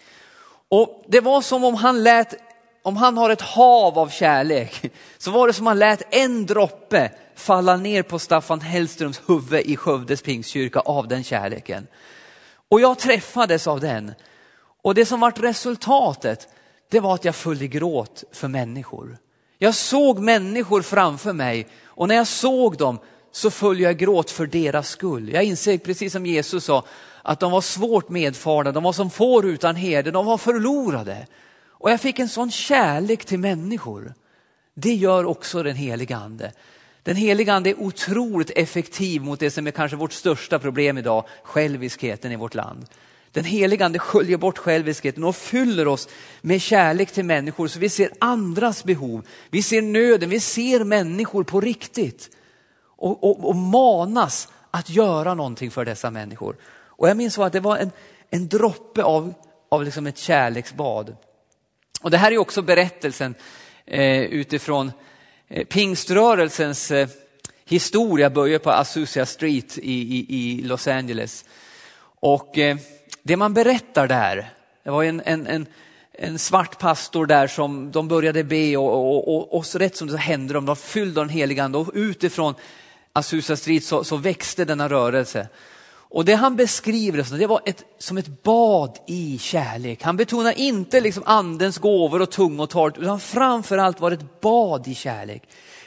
Och 0.68 1.04
det 1.08 1.20
var 1.20 1.40
som 1.40 1.64
om 1.64 1.74
han 1.74 2.02
lät, 2.02 2.34
om 2.82 2.96
han 2.96 3.16
har 3.16 3.30
ett 3.30 3.40
hav 3.40 3.98
av 3.98 4.08
kärlek, 4.08 4.92
så 5.18 5.30
var 5.30 5.46
det 5.46 5.52
som 5.52 5.62
om 5.62 5.66
han 5.66 5.78
lät 5.78 6.14
en 6.14 6.46
droppe 6.46 7.10
falla 7.36 7.76
ner 7.76 8.02
på 8.02 8.18
Staffan 8.18 8.60
Hellströms 8.60 9.20
huvud 9.26 9.60
i 9.66 9.76
Skövdes 9.76 10.22
pingstkyrka 10.22 10.80
av 10.80 11.08
den 11.08 11.24
kärleken. 11.24 11.86
Och 12.68 12.80
jag 12.80 12.98
träffades 12.98 13.66
av 13.66 13.80
den. 13.80 14.12
Och 14.82 14.94
det 14.94 15.06
som 15.06 15.20
vart 15.20 15.38
resultatet, 15.38 16.48
det 16.90 17.00
var 17.00 17.14
att 17.14 17.24
jag 17.24 17.34
föll 17.34 17.62
i 17.62 17.68
gråt 17.68 18.24
för 18.32 18.48
människor. 18.48 19.18
Jag 19.58 19.74
såg 19.74 20.18
människor 20.18 20.82
framför 20.82 21.32
mig 21.32 21.66
och 21.84 22.08
när 22.08 22.14
jag 22.14 22.26
såg 22.26 22.76
dem 22.76 22.98
så 23.32 23.50
föll 23.50 23.80
jag 23.80 23.92
i 23.92 23.94
gråt 23.94 24.30
för 24.30 24.46
deras 24.46 24.88
skull. 24.88 25.32
Jag 25.32 25.44
inser, 25.44 25.78
precis 25.78 26.12
som 26.12 26.26
Jesus 26.26 26.64
sa, 26.64 26.84
att 27.22 27.40
de 27.40 27.52
var 27.52 27.60
svårt 27.60 28.08
medfarna, 28.08 28.72
de 28.72 28.82
var 28.82 28.92
som 28.92 29.10
får 29.10 29.46
utan 29.46 29.76
herde, 29.76 30.10
de 30.10 30.26
var 30.26 30.38
förlorade. 30.38 31.26
Och 31.68 31.90
jag 31.90 32.00
fick 32.00 32.18
en 32.18 32.28
sån 32.28 32.50
kärlek 32.50 33.24
till 33.24 33.38
människor. 33.38 34.14
Det 34.74 34.94
gör 34.94 35.24
också 35.24 35.62
den 35.62 35.76
heliga 35.76 36.16
ande. 36.16 36.52
Den 37.06 37.16
heliga 37.16 37.52
ande 37.52 37.70
är 37.70 37.80
otroligt 37.80 38.50
effektiv 38.50 39.22
mot 39.22 39.40
det 39.40 39.50
som 39.50 39.66
är 39.66 39.70
kanske 39.70 39.96
vårt 39.96 40.12
största 40.12 40.58
problem 40.58 40.98
idag, 40.98 41.24
själviskheten 41.42 42.32
i 42.32 42.36
vårt 42.36 42.54
land. 42.54 42.86
Den 43.32 43.44
heliga 43.44 43.84
ande 43.84 43.98
sköljer 43.98 44.36
bort 44.36 44.58
själviskheten 44.58 45.24
och 45.24 45.36
fyller 45.36 45.88
oss 45.88 46.08
med 46.40 46.60
kärlek 46.60 47.12
till 47.12 47.24
människor 47.24 47.68
så 47.68 47.78
vi 47.78 47.88
ser 47.88 48.10
andras 48.18 48.84
behov. 48.84 49.26
Vi 49.50 49.62
ser 49.62 49.82
nöden, 49.82 50.30
vi 50.30 50.40
ser 50.40 50.84
människor 50.84 51.44
på 51.44 51.60
riktigt. 51.60 52.30
Och, 52.96 53.24
och, 53.24 53.48
och 53.48 53.56
manas 53.56 54.48
att 54.70 54.90
göra 54.90 55.34
någonting 55.34 55.70
för 55.70 55.84
dessa 55.84 56.10
människor. 56.10 56.56
Och 56.72 57.08
jag 57.08 57.16
minns 57.16 57.34
så 57.34 57.42
att 57.42 57.52
det 57.52 57.60
var 57.60 57.76
en, 57.76 57.90
en 58.30 58.48
droppe 58.48 59.02
av, 59.02 59.34
av 59.68 59.84
liksom 59.84 60.06
ett 60.06 60.18
kärleksbad. 60.18 61.16
Och 62.02 62.10
det 62.10 62.18
här 62.18 62.32
är 62.32 62.38
också 62.38 62.62
berättelsen 62.62 63.34
eh, 63.84 64.20
utifrån 64.20 64.86
Eh, 64.86 65.05
Eh, 65.48 65.64
pingströrelsens 65.64 66.90
eh, 66.90 67.08
historia 67.64 68.30
börjar 68.30 68.58
på 68.58 68.70
Azusa 68.70 69.26
Street 69.26 69.78
i, 69.78 69.92
i, 69.92 70.26
i 70.28 70.62
Los 70.62 70.88
Angeles. 70.88 71.44
Och 72.20 72.58
eh, 72.58 72.76
det 73.22 73.36
man 73.36 73.54
berättar 73.54 74.08
där, 74.08 74.50
det 74.82 74.90
var 74.90 75.04
en, 75.04 75.22
en, 75.24 75.46
en, 75.46 75.66
en 76.12 76.38
svart 76.38 76.78
pastor 76.78 77.26
där 77.26 77.46
som 77.46 77.92
de 77.92 78.08
började 78.08 78.44
be 78.44 78.76
och, 78.76 78.92
och, 78.92 79.36
och, 79.36 79.54
och 79.54 79.66
så 79.66 79.78
rätt 79.78 79.96
som 79.96 80.08
det 80.08 80.18
hände 80.18 80.54
de, 80.54 80.64
de 80.64 80.66
var 80.66 80.74
fyllda 80.74 81.20
av 81.20 81.26
den 81.26 81.34
helige 81.34 81.64
ande 81.64 81.78
och 81.78 81.90
utifrån 81.94 82.54
Azusa 83.12 83.56
Street 83.56 83.84
så, 83.84 84.04
så 84.04 84.16
växte 84.16 84.64
denna 84.64 84.88
rörelse. 84.88 85.48
Och 86.10 86.24
det 86.24 86.34
han 86.34 86.56
beskriver 86.56 87.38
det 87.38 87.46
var 87.46 87.60
ett, 87.64 87.84
som 87.98 88.18
ett 88.18 88.42
bad 88.42 88.98
i 89.06 89.38
kärlek. 89.38 90.02
Han 90.02 90.16
betonar 90.16 90.58
inte 90.58 91.00
liksom 91.00 91.22
andens 91.26 91.78
gåvor 91.78 92.22
och 92.22 92.30
tungotalet 92.30 92.98
utan 92.98 93.20
framförallt 93.20 94.00
var 94.00 94.10
det 94.10 94.16
ett 94.16 94.40
bad 94.40 94.88
i 94.88 94.94
kärlek. 94.94 95.42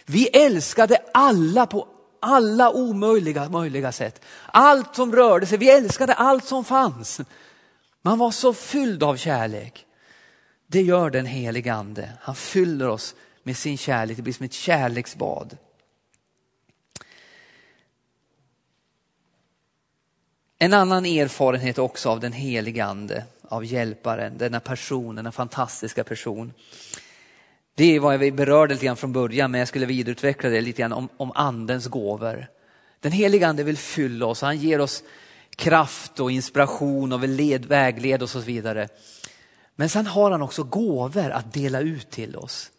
Vi 0.05 0.27
älskade 0.27 0.97
alla 1.13 1.65
på 1.65 1.87
alla 2.19 2.71
omöjliga 2.71 3.49
möjliga 3.49 3.91
sätt. 3.91 4.21
Allt 4.45 4.95
som 4.95 5.15
rörde 5.15 5.45
sig, 5.45 5.57
vi 5.57 5.69
älskade 5.69 6.13
allt 6.13 6.45
som 6.45 6.65
fanns. 6.65 7.21
Man 8.01 8.17
var 8.17 8.31
så 8.31 8.53
fylld 8.53 9.03
av 9.03 9.15
kärlek. 9.15 9.85
Det 10.67 10.81
gör 10.81 11.09
den 11.09 11.25
helige 11.25 11.73
ande. 11.73 12.09
Han 12.21 12.35
fyller 12.35 12.87
oss 12.87 13.15
med 13.43 13.57
sin 13.57 13.77
kärlek, 13.77 14.17
det 14.17 14.23
blir 14.23 14.33
som 14.33 14.45
ett 14.45 14.53
kärleksbad. 14.53 15.57
En 20.61 20.73
annan 20.73 21.05
erfarenhet 21.05 21.77
också 21.77 22.09
av 22.09 22.19
den 22.19 22.33
helige 22.33 22.85
ande, 22.85 23.23
av 23.47 23.65
hjälparen, 23.65 24.37
denna 24.37 24.59
person, 24.59 25.15
denna 25.15 25.31
fantastiska 25.31 26.03
person. 26.03 26.53
Det 27.75 27.95
är 27.95 27.99
vad 27.99 28.19
vi 28.19 28.31
berörde 28.31 28.73
lite 28.73 28.85
grann 28.85 28.97
från 28.97 29.13
början, 29.13 29.51
men 29.51 29.59
jag 29.59 29.67
skulle 29.67 29.85
vidareutveckla 29.85 30.49
det 30.49 30.61
lite 30.61 30.81
grann 30.81 30.93
om, 30.93 31.09
om 31.17 31.31
andens 31.35 31.87
gåvor. 31.87 32.47
Den 32.99 33.11
helige 33.11 33.47
ande 33.47 33.63
vill 33.63 33.77
fylla 33.77 34.25
oss, 34.25 34.41
han 34.41 34.57
ger 34.57 34.81
oss 34.81 35.03
kraft 35.55 36.19
och 36.19 36.31
inspiration 36.31 37.13
och 37.13 37.23
vill 37.23 37.31
led, 37.31 37.65
vägleda 37.65 38.25
oss 38.25 38.35
och 38.35 38.41
så 38.41 38.47
vidare. 38.47 38.87
Men 39.75 39.89
sen 39.89 40.07
har 40.07 40.31
han 40.31 40.41
också 40.41 40.63
gåvor 40.63 41.29
att 41.29 41.53
dela 41.53 41.79
ut 41.79 42.09
till 42.09 42.35
oss. 42.35 42.71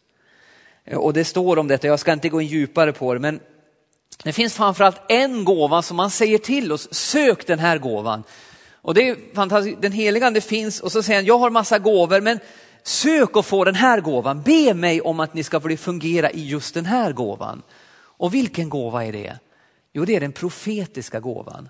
Och 0.92 1.12
det 1.12 1.24
står 1.24 1.58
om 1.58 1.68
detta, 1.68 1.86
jag 1.86 2.00
ska 2.00 2.12
inte 2.12 2.28
gå 2.28 2.40
in 2.40 2.48
djupare 2.48 2.92
på 2.92 3.14
det, 3.14 3.20
men 3.20 3.40
det 4.24 4.32
finns 4.32 4.54
framförallt 4.54 5.00
en 5.08 5.44
gåva 5.44 5.82
som 5.82 5.96
man 5.96 6.10
säger 6.10 6.38
till 6.38 6.72
oss, 6.72 6.94
sök 6.94 7.46
den 7.46 7.58
här 7.58 7.78
gåvan. 7.78 8.22
Och 8.82 8.94
det 8.94 9.08
är 9.08 9.34
fantastiskt, 9.34 9.82
den 9.82 9.92
heliga 9.92 10.26
ande 10.26 10.40
finns 10.40 10.80
och 10.80 10.92
så 10.92 11.02
säger 11.02 11.18
han, 11.18 11.26
jag 11.26 11.38
har 11.38 11.50
massa 11.50 11.78
gåvor 11.78 12.20
men 12.20 12.38
sök 12.82 13.36
och 13.36 13.46
få 13.46 13.64
den 13.64 13.74
här 13.74 14.00
gåvan. 14.00 14.42
Be 14.42 14.74
mig 14.74 15.00
om 15.00 15.20
att 15.20 15.34
ni 15.34 15.42
ska 15.42 15.60
få 15.60 15.76
fungera 15.76 16.30
i 16.30 16.48
just 16.48 16.74
den 16.74 16.86
här 16.86 17.12
gåvan. 17.12 17.62
Och 17.98 18.34
vilken 18.34 18.68
gåva 18.68 19.04
är 19.04 19.12
det? 19.12 19.38
Jo, 19.92 20.04
det 20.04 20.16
är 20.16 20.20
den 20.20 20.32
profetiska 20.32 21.20
gåvan. 21.20 21.68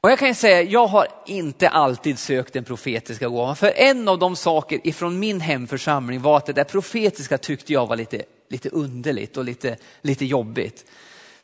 Och 0.00 0.10
jag 0.10 0.18
kan 0.18 0.28
ju 0.28 0.34
säga, 0.34 0.62
jag 0.62 0.86
har 0.86 1.06
inte 1.26 1.68
alltid 1.68 2.18
sökt 2.18 2.52
den 2.52 2.64
profetiska 2.64 3.28
gåvan. 3.28 3.56
För 3.56 3.72
en 3.76 4.08
av 4.08 4.18
de 4.18 4.36
saker 4.36 4.80
ifrån 4.84 5.18
min 5.18 5.40
hemförsamling 5.40 6.22
var 6.22 6.36
att 6.36 6.46
det 6.46 6.52
där 6.52 6.64
profetiska 6.64 7.38
tyckte 7.38 7.72
jag 7.72 7.86
var 7.86 7.96
lite, 7.96 8.22
lite 8.50 8.68
underligt 8.68 9.36
och 9.36 9.44
lite, 9.44 9.76
lite 10.02 10.24
jobbigt. 10.24 10.84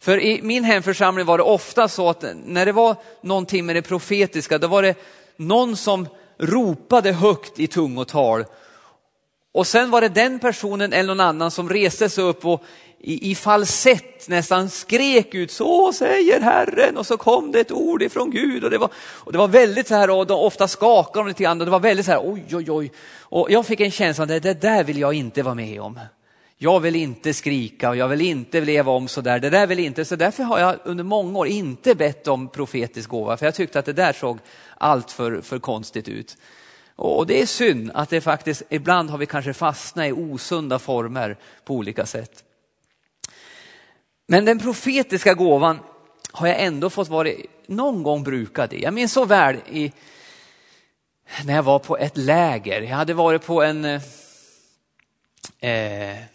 För 0.03 0.21
i 0.21 0.43
min 0.43 0.65
hemförsamling 0.65 1.27
var 1.27 1.39
det 1.39 1.45
ofta 1.45 1.89
så 1.89 2.09
att 2.09 2.25
när 2.45 2.67
det 2.67 2.73
var 2.73 2.97
någonting 3.21 3.67
med 3.67 3.77
det 3.77 3.83
profetiska, 3.83 4.59
då 4.59 4.67
var 4.67 4.83
det 4.83 4.95
någon 5.37 5.77
som 5.77 6.09
ropade 6.39 7.13
högt 7.13 7.59
i 7.59 7.67
tungotal. 7.67 8.45
Och 9.53 9.67
sen 9.67 9.91
var 9.91 10.01
det 10.01 10.09
den 10.09 10.39
personen 10.39 10.93
eller 10.93 11.15
någon 11.15 11.21
annan 11.21 11.51
som 11.51 11.69
reste 11.69 12.09
sig 12.09 12.25
upp 12.25 12.45
och 12.47 12.65
i, 13.01 13.31
i 13.31 13.35
falsett 13.35 14.29
nästan 14.29 14.71
skrek 14.71 15.35
ut, 15.35 15.51
så 15.51 15.93
säger 15.93 16.41
Herren, 16.41 16.97
och 16.97 17.07
så 17.07 17.17
kom 17.17 17.53
det 17.53 17.61
ett 17.61 17.73
ord 17.73 18.03
ifrån 18.03 18.31
Gud. 18.31 18.65
Och 18.65 18.71
det 18.71 18.79
var, 18.79 18.91
och 18.97 19.33
det 19.33 19.39
var 19.39 19.49
väldigt 19.49 19.89
så 19.89 19.95
här, 19.95 20.11
och 20.11 20.27
de 20.27 20.35
ofta 20.35 20.69
skakade 20.69 21.25
de 21.25 21.29
lite 21.29 21.43
grann, 21.43 21.61
och 21.61 21.67
det 21.67 21.73
var 21.73 21.81
väldigt 21.81 22.07
så 22.07 22.13
här, 22.13 22.33
oj, 22.33 22.45
oj, 22.53 22.71
oj. 22.71 22.93
Och 23.21 23.51
jag 23.51 23.67
fick 23.67 23.81
en 23.81 23.91
känsla, 23.91 24.27
det, 24.27 24.41
det 24.41 24.61
där 24.61 24.85
vill 24.85 24.99
jag 24.99 25.15
inte 25.15 25.43
vara 25.43 25.55
med 25.55 25.81
om 25.81 26.01
jag 26.63 26.81
vill 26.81 26.97
inte 26.97 27.35
skrika 27.35 27.89
och 27.89 27.97
jag 27.97 28.09
vill 28.09 28.21
inte 28.21 28.61
leva 28.61 28.93
om 28.93 29.09
så 29.09 29.21
där, 29.21 29.39
Det 29.39 29.51
där 29.51 29.67
vill 29.67 29.79
inte, 29.79 30.05
så 30.05 30.17
därför 30.17 30.43
har 30.43 30.59
jag 30.59 30.77
under 30.85 31.05
många 31.05 31.39
år 31.39 31.47
inte 31.47 31.95
bett 31.95 32.29
om 32.29 32.49
profetisk 32.49 33.09
gåva, 33.09 33.37
för 33.37 33.47
jag 33.47 33.55
tyckte 33.55 33.79
att 33.79 33.85
det 33.85 33.93
där 33.93 34.13
såg 34.13 34.39
allt 34.79 35.11
för, 35.11 35.41
för 35.41 35.59
konstigt 35.59 36.09
ut. 36.09 36.37
Och 36.97 37.27
det 37.27 37.43
är 37.43 37.47
synd 37.47 37.91
att 37.95 38.11
det 38.11 38.21
faktiskt, 38.21 38.63
ibland 38.69 39.11
har 39.11 39.19
vi 39.19 39.27
kanske 39.27 39.53
fastnat 39.53 40.07
i 40.07 40.13
osunda 40.13 40.79
former 40.79 41.37
på 41.65 41.75
olika 41.75 42.07
sätt. 42.07 42.45
Men 44.27 44.45
den 44.45 44.59
profetiska 44.59 45.35
gåvan 45.35 45.79
har 46.33 46.47
jag 46.47 46.61
ändå 46.63 46.91
fått 46.91 47.09
vara 47.09 47.29
någon 47.67 48.03
gång 48.03 48.23
brukad 48.23 48.73
i. 48.73 48.83
Jag 48.83 48.95
minns 48.95 49.13
så 49.13 49.25
väl 49.25 49.57
i, 49.71 49.93
när 51.45 51.55
jag 51.55 51.63
var 51.63 51.79
på 51.79 51.97
ett 51.97 52.17
läger. 52.17 52.83
Jag 52.83 52.97
hade 52.97 53.15
varit 53.15 53.47
på 53.47 53.63
en, 53.63 53.85
eh, 53.85 54.01
eh 55.61 56.32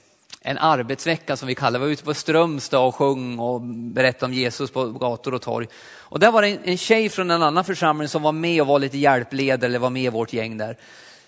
en 0.48 0.58
arbetsvecka 0.58 1.38
som 1.38 1.48
vi 1.48 1.56
kallar 1.56 1.80
det. 1.80 1.86
Vi 1.86 1.86
var 1.86 1.94
ute 1.94 2.04
på 2.04 2.14
Strömstad 2.14 2.80
och 2.80 2.96
sjöng 2.96 3.40
och 3.40 3.62
berättade 3.62 4.26
om 4.26 4.34
Jesus 4.34 4.72
på 4.72 4.86
gator 4.86 5.34
och 5.34 5.42
torg. 5.42 5.68
Och 5.98 6.20
där 6.20 6.32
var 6.32 6.42
det 6.42 6.48
en, 6.48 6.60
en 6.64 6.78
tjej 6.78 7.10
från 7.10 7.32
en 7.32 7.44
annan 7.44 7.64
församling 7.64 8.08
som 8.08 8.22
var 8.22 8.32
med 8.32 8.62
och 8.62 8.68
var 8.68 8.80
lite 8.80 8.98
hjälpledare 8.98 9.66
eller 9.66 9.80
var 9.80 9.90
med 9.90 10.04
i 10.04 10.10
vårt 10.10 10.34
gäng 10.34 10.58
där. 10.58 10.78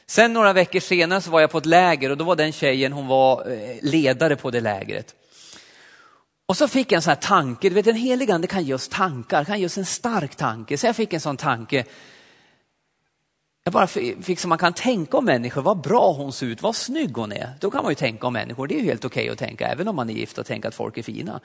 Sen 0.07 0.33
några 0.33 0.53
veckor 0.53 0.79
senare 0.79 1.21
så 1.21 1.31
var 1.31 1.41
jag 1.41 1.51
på 1.51 1.57
ett 1.57 1.65
läger 1.65 2.09
och 2.09 2.17
då 2.17 2.23
var 2.23 2.35
den 2.35 2.51
tjejen, 2.51 2.93
hon 2.93 3.07
var 3.07 3.51
eh, 3.51 3.77
ledare 3.81 4.35
på 4.35 4.51
det 4.51 4.61
lägret. 4.61 5.15
Och 6.45 6.57
så 6.57 6.67
fick 6.67 6.91
jag 6.91 6.97
en 6.97 7.01
sån 7.01 7.11
här 7.11 7.21
tanke, 7.21 7.69
du 7.69 7.75
vet 7.75 7.85
den 7.85 7.95
heliga 7.95 8.33
ande 8.33 8.47
kan 8.47 8.63
ge 8.63 8.73
oss 8.73 8.87
tankar, 8.87 9.43
kan 9.43 9.59
ge 9.59 9.65
oss 9.65 9.77
en 9.77 9.85
stark 9.85 10.35
tanke. 10.35 10.77
Så 10.77 10.85
jag 10.85 10.95
fick 10.95 11.13
en 11.13 11.21
sån 11.21 11.37
tanke. 11.37 11.83
Jag 13.63 13.73
bara 13.73 13.87
fick 14.21 14.39
som 14.39 14.49
man 14.49 14.57
kan 14.57 14.73
tänka 14.73 15.17
om 15.17 15.25
människor, 15.25 15.61
vad 15.61 15.81
bra 15.81 16.11
hon 16.11 16.33
ser 16.33 16.45
ut, 16.45 16.61
vad 16.61 16.75
snygg 16.75 17.17
hon 17.17 17.31
är. 17.31 17.49
Då 17.59 17.71
kan 17.71 17.83
man 17.83 17.91
ju 17.91 17.95
tänka 17.95 18.27
om 18.27 18.33
människor, 18.33 18.67
det 18.67 18.75
är 18.75 18.79
ju 18.79 18.85
helt 18.85 19.05
okej 19.05 19.23
okay 19.23 19.31
att 19.31 19.39
tänka, 19.39 19.67
även 19.67 19.87
om 19.87 19.95
man 19.95 20.09
är 20.09 20.13
gift 20.13 20.37
och 20.37 20.45
tänka 20.45 20.67
att 20.67 20.75
folk 20.75 20.97
är 20.97 21.03
fina. 21.03 21.39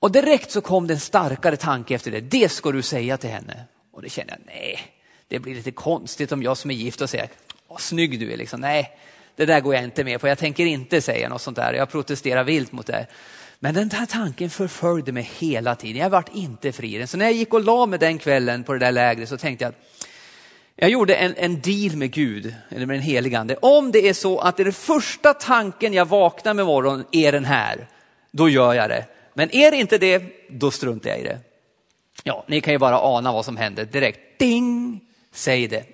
Och 0.00 0.12
direkt 0.12 0.50
så 0.50 0.60
kom 0.60 0.86
det 0.86 0.94
en 0.94 1.00
starkare 1.00 1.56
tanke 1.56 1.94
efter 1.94 2.10
det, 2.10 2.20
det 2.20 2.52
ska 2.52 2.72
du 2.72 2.82
säga 2.82 3.16
till 3.16 3.30
henne. 3.30 3.64
Och 3.92 4.02
det 4.02 4.08
kände 4.08 4.32
jag, 4.32 4.40
nej, 4.46 4.80
det 5.28 5.38
blir 5.38 5.54
lite 5.54 5.70
konstigt 5.70 6.32
om 6.32 6.42
jag 6.42 6.56
som 6.56 6.70
är 6.70 6.74
gift 6.74 7.00
och 7.00 7.10
säger, 7.10 7.28
vad 7.68 7.80
snygg 7.80 8.20
du 8.20 8.32
är, 8.32 8.36
liksom. 8.36 8.60
nej, 8.60 8.90
det 9.36 9.46
där 9.46 9.60
går 9.60 9.74
jag 9.74 9.84
inte 9.84 10.04
med 10.04 10.20
på, 10.20 10.28
jag 10.28 10.38
tänker 10.38 10.66
inte 10.66 11.00
säga 11.00 11.28
något 11.28 11.42
sånt 11.42 11.56
där, 11.56 11.72
jag 11.72 11.90
protesterar 11.90 12.44
vilt 12.44 12.72
mot 12.72 12.86
det. 12.86 13.06
Men 13.62 13.74
den 13.74 13.88
där 13.88 14.06
tanken 14.06 14.50
förföljde 14.50 15.12
mig 15.12 15.30
hela 15.38 15.74
tiden. 15.74 16.02
Jag 16.02 16.10
vart 16.10 16.34
inte 16.34 16.72
fri. 16.72 17.06
Så 17.06 17.16
när 17.16 17.24
jag 17.24 17.34
gick 17.34 17.54
och 17.54 17.64
la 17.64 17.86
mig 17.86 17.98
den 17.98 18.18
kvällen 18.18 18.64
på 18.64 18.72
det 18.72 18.78
där 18.78 18.92
lägret 18.92 19.28
så 19.28 19.38
tänkte 19.38 19.64
jag 19.64 19.68
att 19.68 19.80
jag 20.80 20.90
gjorde 20.90 21.14
en, 21.14 21.34
en 21.36 21.60
deal 21.60 21.96
med 21.96 22.12
Gud, 22.12 22.54
eller 22.68 22.86
med 22.86 22.96
den 22.96 23.02
helige 23.02 23.38
ande. 23.38 23.56
Om 23.62 23.92
det 23.92 24.08
är 24.08 24.12
så 24.12 24.38
att 24.38 24.56
det 24.56 24.62
är 24.62 24.64
den 24.64 24.72
första 24.72 25.34
tanken 25.34 25.92
jag 25.92 26.04
vaknar 26.04 26.54
med 26.54 26.66
morgon 26.66 27.04
är 27.12 27.32
den 27.32 27.44
här, 27.44 27.88
då 28.30 28.48
gör 28.48 28.74
jag 28.74 28.90
det. 28.90 29.04
Men 29.34 29.54
är 29.54 29.70
det 29.70 29.76
inte 29.76 29.98
det, 29.98 30.22
då 30.50 30.70
struntar 30.70 31.10
jag 31.10 31.20
i 31.20 31.22
det. 31.22 31.38
Ja, 32.22 32.44
ni 32.48 32.60
kan 32.60 32.72
ju 32.72 32.78
bara 32.78 32.98
ana 33.00 33.32
vad 33.32 33.44
som 33.44 33.56
hände 33.56 33.84
direkt. 33.84 34.38
Ding! 34.38 35.00
Säg 35.32 35.68
det. 35.68 35.84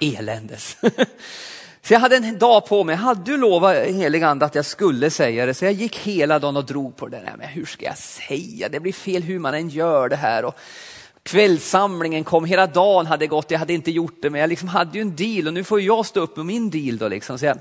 Eländes. 0.00 0.76
Så 1.82 1.92
jag 1.94 2.00
hade 2.00 2.16
en 2.16 2.38
dag 2.38 2.66
på 2.66 2.84
mig, 2.84 2.96
hade 2.96 3.24
du 3.24 3.36
lovat 3.36 3.76
helig 3.76 4.22
ande 4.22 4.44
att 4.44 4.54
jag 4.54 4.64
skulle 4.64 5.10
säga 5.10 5.46
det, 5.46 5.54
så 5.54 5.64
jag 5.64 5.72
gick 5.72 5.96
hela 5.96 6.38
dagen 6.38 6.56
och 6.56 6.64
drog 6.64 6.96
på 6.96 7.08
det 7.08 7.16
där, 7.16 7.34
men 7.38 7.48
hur 7.48 7.66
ska 7.66 7.84
jag 7.84 7.98
säga, 7.98 8.68
det 8.68 8.80
blir 8.80 8.92
fel 8.92 9.22
hur 9.22 9.38
man 9.38 9.54
än 9.54 9.68
gör 9.68 10.08
det 10.08 10.16
här. 10.16 10.44
Och 10.44 10.58
kvällssamlingen 11.24 12.24
kom, 12.24 12.44
hela 12.44 12.66
dagen 12.66 13.06
hade 13.06 13.26
gått, 13.26 13.50
jag 13.50 13.58
hade 13.58 13.72
inte 13.72 13.90
gjort 13.90 14.18
det, 14.22 14.30
men 14.30 14.40
jag 14.40 14.48
liksom 14.48 14.68
hade 14.68 14.98
ju 14.98 15.02
en 15.02 15.16
deal 15.16 15.46
och 15.46 15.54
nu 15.54 15.64
får 15.64 15.80
jag 15.80 16.06
stå 16.06 16.20
upp 16.20 16.36
med 16.36 16.46
min 16.46 16.70
deal 16.70 16.98
då 16.98 17.08
liksom. 17.08 17.38
Så 17.38 17.46
jag, 17.46 17.58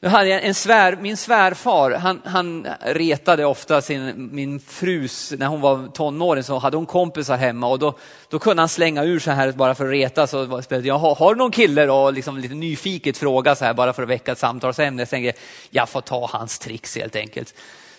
nu 0.00 0.08
hade 0.08 0.28
jag 0.28 0.44
en 0.44 0.54
svär, 0.54 0.96
min 1.00 1.16
svärfar, 1.16 1.90
han, 1.90 2.22
han 2.24 2.66
retade 2.80 3.44
ofta 3.44 3.80
sin, 3.80 4.28
min 4.32 4.60
frus, 4.60 5.34
när 5.38 5.46
hon 5.46 5.60
var 5.60 5.88
tonåring 5.88 6.42
så 6.42 6.58
hade 6.58 6.76
hon 6.76 6.86
kompisar 6.86 7.36
hemma 7.36 7.68
och 7.68 7.78
då, 7.78 7.98
då 8.28 8.38
kunde 8.38 8.62
han 8.62 8.68
slänga 8.68 9.04
ur 9.04 9.18
så 9.18 9.30
här 9.30 9.52
bara 9.52 9.74
för 9.74 9.84
att 9.84 9.90
reta. 9.90 10.26
Så 10.26 10.62
jag 10.82 10.98
har, 10.98 11.14
har 11.14 11.34
du 11.34 11.38
någon 11.38 11.50
kille 11.50 11.86
då? 11.86 11.94
Och 11.94 12.12
liksom 12.12 12.38
lite 12.38 12.54
nyfiket 12.54 13.16
fråga 13.16 13.54
så 13.54 13.64
här 13.64 13.74
bara 13.74 13.92
för 13.92 14.02
att 14.02 14.08
väcka 14.08 14.32
ett 14.32 14.38
samtalsämne. 14.38 15.02
Jag 15.02 15.08
tänkte, 15.08 15.40
jag 15.70 15.88
får 15.88 16.00
ta 16.00 16.26
hans 16.32 16.58
tricks 16.58 16.96
helt 16.96 17.16
enkelt. 17.16 17.54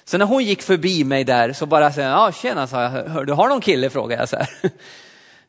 Så 0.09 0.17
när 0.17 0.25
hon 0.25 0.43
gick 0.43 0.61
förbi 0.61 1.03
mig 1.03 1.23
där 1.23 1.53
så 1.53 1.65
bara 1.65 1.91
sa 1.91 2.01
ja 2.01 2.31
tjena, 2.31 2.67
sa 2.67 2.83
jag, 2.83 2.89
hör, 2.89 3.25
du 3.25 3.33
har 3.33 3.49
någon 3.49 3.61
kille? 3.61 3.89
frågade 3.89 4.21
jag 4.21 4.29
så 4.29 4.37
här. 4.37 4.49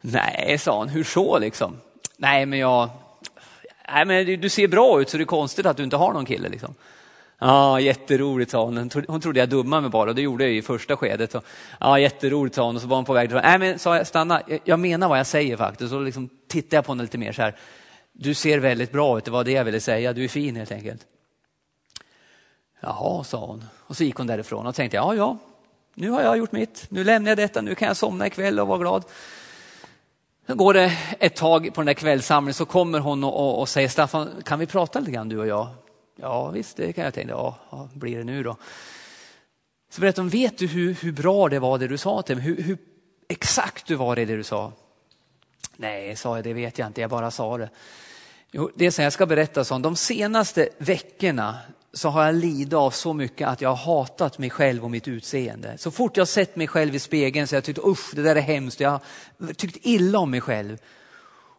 Nej, 0.01 0.59
sa 0.59 0.79
hon, 0.79 0.89
hur 0.89 1.05
så 1.05 1.39
liksom? 1.39 1.77
Nej, 2.17 2.47
men 2.47 2.59
jag, 2.59 2.91
nej 3.93 4.05
men 4.05 4.41
du 4.41 4.49
ser 4.49 4.69
bra 4.69 5.01
ut 5.01 5.09
så 5.09 5.17
det 5.17 5.23
är 5.23 5.27
konstigt 5.27 5.67
att 5.67 5.77
du 5.77 5.83
inte 5.83 5.97
har 5.97 6.13
någon 6.13 6.25
kille. 6.25 6.49
Liksom. 6.49 6.75
Ja, 7.39 7.81
jätteroligt 7.81 8.51
sa 8.51 8.65
hon. 8.65 8.91
Hon 9.09 9.21
trodde 9.21 9.41
jag 9.41 9.49
dummade 9.49 9.83
mig 9.83 9.91
bara 9.91 10.11
och 10.11 10.17
det 10.17 10.23
gjorde 10.23 10.45
jag 10.45 10.53
i 10.53 10.63
första 10.63 10.97
skedet. 10.97 11.35
Ja, 11.81 11.99
jätteroligt 11.99 12.55
sa 12.57 12.67
hon 12.67 12.77
och 12.77 12.83
så 12.83 12.89
var 12.89 12.97
hon 12.97 13.05
på 13.05 13.13
väg. 13.13 13.31
Nej 13.31 13.59
men 13.59 13.79
sa 13.79 13.97
jag, 13.97 14.07
stanna, 14.07 14.43
jag 14.65 14.79
menar 14.79 15.09
vad 15.09 15.19
jag 15.19 15.27
säger 15.27 15.57
faktiskt. 15.57 15.83
Och 15.83 15.89
så 15.89 16.01
liksom 16.01 16.29
tittade 16.49 16.77
jag 16.77 16.85
på 16.85 16.93
henne 16.93 17.03
lite 17.03 17.19
mer 17.19 17.33
så 17.33 17.43
här. 17.43 17.57
Du 18.13 18.35
ser 18.35 18.59
väldigt 18.59 18.93
bra 18.93 19.19
ut, 19.19 19.25
det 19.25 19.31
var 19.31 19.45
det 19.45 19.53
jag 19.53 19.65
ville 19.65 19.81
säga. 19.81 20.13
Du 20.13 20.25
är 20.25 20.29
fin 20.29 20.57
helt 20.57 20.73
enkelt. 20.73 21.07
Jaha, 22.81 23.25
sa 23.25 23.47
hon. 23.47 23.65
Och 23.79 23.97
så 23.97 24.05
gick 24.05 24.17
hon 24.17 24.27
därifrån 24.27 24.67
och 24.67 24.75
tänkte, 24.75 24.97
ja, 24.97 25.15
ja, 25.15 25.39
nu 25.95 26.11
har 26.11 26.23
jag 26.23 26.39
gjort 26.39 26.53
mitt. 26.53 26.87
Nu 26.89 27.05
lämnar 27.05 27.31
jag 27.31 27.39
detta, 27.39 27.61
nu 27.61 27.75
kan 27.75 27.89
jag 27.89 27.97
somna 27.97 28.27
ikväll 28.27 28.61
och 28.61 28.67
vara 28.69 28.79
glad. 28.79 29.05
Så 30.47 30.55
går 30.55 30.75
det 30.75 30.93
ett 31.19 31.37
tag 31.37 31.75
på 31.75 31.81
den 31.81 31.87
där 31.87 31.95
kvällssamlingen 31.95 32.55
så 32.55 32.65
kommer 32.65 32.99
hon 32.99 33.25
och, 33.25 33.61
och, 33.61 33.69
säger 33.69 33.89
Staffan, 33.89 34.29
kan 34.45 34.59
vi 34.59 34.67
prata 34.67 34.99
lite 34.99 35.13
grann 35.13 35.29
du 35.29 35.39
och 35.39 35.47
jag? 35.47 35.69
Ja 36.17 36.51
visst, 36.51 36.77
det 36.77 36.93
kan 36.93 37.05
jag 37.05 37.15
tänka. 37.15 37.33
Ja, 37.33 37.57
ja 37.71 37.89
blir 37.95 38.19
det 38.19 38.25
nu 38.25 38.43
då? 38.43 38.57
Så 39.91 40.01
berättar 40.01 40.23
hon, 40.23 40.31
vet 40.31 40.59
du 40.59 40.67
hur, 40.67 40.95
hur 40.95 41.13
bra 41.13 41.49
det 41.49 41.59
var 41.59 41.79
det 41.79 41.89
du 41.89 41.99
sa 41.99 42.23
till 42.23 42.37
mig? 42.37 42.45
Hur, 42.45 42.63
hur 42.63 42.79
exakt 43.29 43.87
du 43.87 43.95
var 43.95 44.19
i 44.19 44.25
det 44.25 44.37
du 44.37 44.45
sa? 44.45 44.73
Nej, 45.77 46.17
sa 46.17 46.37
jag, 46.37 46.45
det 46.45 46.53
vet 46.53 46.79
jag 46.79 46.87
inte, 46.87 47.01
jag 47.01 47.11
bara 47.11 47.31
sa 47.31 47.59
det. 47.59 47.71
Jo, 48.53 48.71
det 48.75 48.87
är 48.87 48.91
så 48.91 49.03
jag 49.03 49.13
ska 49.13 49.27
berätta 49.27 49.75
om 49.75 49.83
de 49.83 49.97
senaste 49.97 50.69
veckorna 50.79 51.59
så 51.93 52.09
har 52.09 52.25
jag 52.25 52.35
lidit 52.35 52.73
av 52.73 52.91
så 52.91 53.13
mycket 53.13 53.49
att 53.49 53.61
jag 53.61 53.69
har 53.69 53.95
hatat 53.95 54.39
mig 54.39 54.51
själv 54.51 54.85
och 54.85 54.91
mitt 54.91 55.09
utseende. 55.09 55.79
Så 55.79 55.91
fort 55.91 56.17
jag 56.17 56.29
sett 56.29 56.57
mig 56.57 56.67
själv 56.67 56.95
i 56.95 56.99
spegeln 56.99 57.47
så 57.47 57.55
har 57.55 57.57
jag 57.57 57.65
tyckt 57.65 57.85
usch 57.85 58.15
det 58.15 58.23
där 58.23 58.37
är 58.37 58.41
hemskt. 58.41 58.81
Jag 58.81 58.91
har 58.91 59.53
tyckt 59.53 59.77
illa 59.83 60.19
om 60.19 60.31
mig 60.31 60.41
själv. 60.41 60.79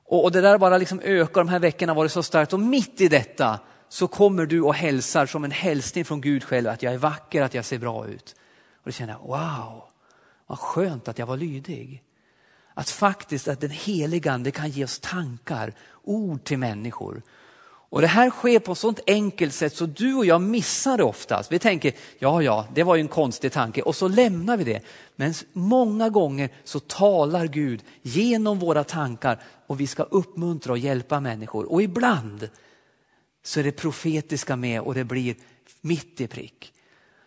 Och, 0.05 0.23
och 0.23 0.31
det 0.31 0.41
där 0.41 0.57
bara 0.57 0.77
liksom 0.77 0.99
ökar, 1.03 1.41
de 1.41 1.49
här 1.49 1.59
veckorna 1.59 1.93
var 1.93 2.03
det 2.03 2.09
så 2.09 2.23
starkt. 2.23 2.53
Och 2.53 2.59
mitt 2.59 3.01
i 3.01 3.07
detta 3.07 3.59
så 3.89 4.07
kommer 4.07 4.45
du 4.45 4.61
och 4.61 4.75
hälsar 4.75 5.25
som 5.25 5.43
en 5.43 5.51
hälsning 5.51 6.05
från 6.05 6.21
Gud 6.21 6.43
själv 6.43 6.69
att 6.69 6.83
jag 6.83 6.93
är 6.93 6.97
vacker, 6.97 7.41
att 7.41 7.53
jag 7.53 7.65
ser 7.65 7.77
bra 7.77 8.07
ut. 8.07 8.35
Och 8.75 8.85
då 8.85 8.91
känner 8.91 9.13
jag, 9.13 9.27
wow, 9.27 9.83
vad 10.47 10.59
skönt 10.59 11.07
att 11.07 11.19
jag 11.19 11.25
var 11.25 11.37
lydig. 11.37 12.03
Att 12.73 12.89
faktiskt 12.89 13.47
att 13.47 13.61
den 13.61 13.69
heliga 13.69 14.31
ande 14.31 14.51
kan 14.51 14.69
ge 14.69 14.83
oss 14.83 14.99
tankar, 14.99 15.73
ord 16.03 16.43
till 16.43 16.57
människor 16.57 17.21
och 17.91 18.01
det 18.01 18.07
här 18.07 18.29
sker 18.29 18.59
på 18.59 18.71
ett 18.71 18.77
sånt 18.77 18.99
enkelt 19.07 19.53
sätt 19.53 19.75
så 19.75 19.85
du 19.85 20.13
och 20.13 20.25
jag 20.25 20.41
missar 20.41 20.97
det 20.97 21.03
oftast. 21.03 21.51
Vi 21.51 21.59
tänker, 21.59 21.93
ja 22.19 22.41
ja, 22.41 22.67
det 22.73 22.83
var 22.83 22.95
ju 22.95 23.01
en 23.01 23.07
konstig 23.07 23.51
tanke 23.51 23.81
och 23.81 23.95
så 23.95 24.07
lämnar 24.07 24.57
vi 24.57 24.63
det. 24.63 24.81
Men 25.15 25.33
många 25.53 26.09
gånger 26.09 26.49
så 26.63 26.79
talar 26.79 27.47
Gud 27.47 27.83
genom 28.01 28.59
våra 28.59 28.83
tankar 28.83 29.39
och 29.67 29.79
vi 29.79 29.87
ska 29.87 30.03
uppmuntra 30.03 30.71
och 30.71 30.77
hjälpa 30.77 31.19
människor. 31.19 31.71
Och 31.71 31.81
ibland 31.81 32.49
så 33.43 33.59
är 33.59 33.63
det 33.63 33.71
profetiska 33.71 34.55
med 34.55 34.81
och 34.81 34.95
det 34.95 35.03
blir 35.03 35.35
mitt 35.81 36.21
i 36.21 36.27
prick. 36.27 36.73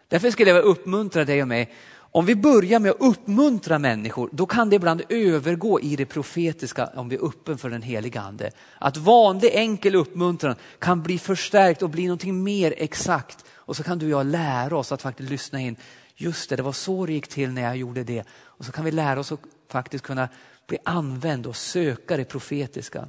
Därför 0.08 0.30
skulle 0.30 0.50
jag 0.50 0.64
uppmuntra 0.64 1.24
dig 1.24 1.42
och 1.42 1.48
mig 1.48 1.74
om 2.14 2.26
vi 2.26 2.36
börjar 2.36 2.80
med 2.80 2.90
att 2.90 3.00
uppmuntra 3.00 3.78
människor, 3.78 4.28
då 4.32 4.46
kan 4.46 4.70
det 4.70 4.76
ibland 4.76 5.02
övergå 5.08 5.80
i 5.80 5.96
det 5.96 6.06
profetiska 6.06 6.86
om 6.94 7.08
vi 7.08 7.16
är 7.16 7.26
öppen 7.26 7.58
för 7.58 7.70
den 7.70 7.82
heliga 7.82 8.20
ande. 8.20 8.50
Att 8.78 8.96
vanlig 8.96 9.50
enkel 9.54 9.94
uppmuntran 9.94 10.54
kan 10.78 11.02
bli 11.02 11.18
förstärkt 11.18 11.82
och 11.82 11.90
bli 11.90 12.06
någonting 12.06 12.44
mer 12.44 12.74
exakt. 12.76 13.44
Och 13.50 13.76
så 13.76 13.82
kan 13.82 13.98
du 13.98 14.06
och 14.06 14.20
jag 14.20 14.26
lära 14.26 14.76
oss 14.76 14.92
att 14.92 15.02
faktiskt 15.02 15.30
lyssna 15.30 15.60
in. 15.60 15.76
Just 16.16 16.50
det, 16.50 16.56
det 16.56 16.62
var 16.62 16.72
så 16.72 17.06
det 17.06 17.12
gick 17.12 17.28
till 17.28 17.50
när 17.50 17.62
jag 17.62 17.76
gjorde 17.76 18.04
det. 18.04 18.24
Och 18.32 18.64
så 18.64 18.72
kan 18.72 18.84
vi 18.84 18.90
lära 18.90 19.20
oss 19.20 19.32
att 19.32 19.40
faktiskt 19.68 20.04
kunna 20.04 20.28
bli 20.66 20.78
använd 20.84 21.46
och 21.46 21.56
söka 21.56 22.16
det 22.16 22.24
profetiska. 22.24 23.08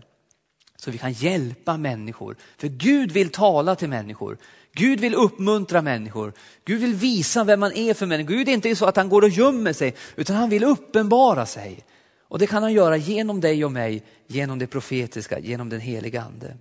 Så 0.75 0.91
vi 0.91 0.97
kan 0.97 1.11
hjälpa 1.11 1.77
människor. 1.77 2.35
För 2.57 2.67
Gud 2.67 3.11
vill 3.11 3.29
tala 3.29 3.75
till 3.75 3.89
människor. 3.89 4.37
Gud 4.75 4.99
vill 4.99 5.15
uppmuntra 5.15 5.81
människor. 5.81 6.33
Gud 6.65 6.81
vill 6.81 6.93
visa 6.93 7.43
vem 7.43 7.59
man 7.59 7.73
är 7.73 7.93
för 7.93 8.05
människor. 8.05 8.33
Gud 8.33 8.49
är 8.49 8.53
inte 8.53 8.75
så 8.75 8.85
att 8.85 8.95
han 8.95 9.09
går 9.09 9.21
och 9.21 9.29
gömmer 9.29 9.73
sig, 9.73 9.95
utan 10.15 10.35
han 10.35 10.49
vill 10.49 10.63
uppenbara 10.63 11.45
sig. 11.45 11.85
Och 12.21 12.39
det 12.39 12.47
kan 12.47 12.63
han 12.63 12.73
göra 12.73 12.97
genom 12.97 13.41
dig 13.41 13.65
och 13.65 13.71
mig, 13.71 14.03
genom 14.27 14.59
det 14.59 14.67
profetiska, 14.67 15.39
genom 15.39 15.69
den 15.69 15.79
heliga 15.79 16.21
ande. 16.21 16.57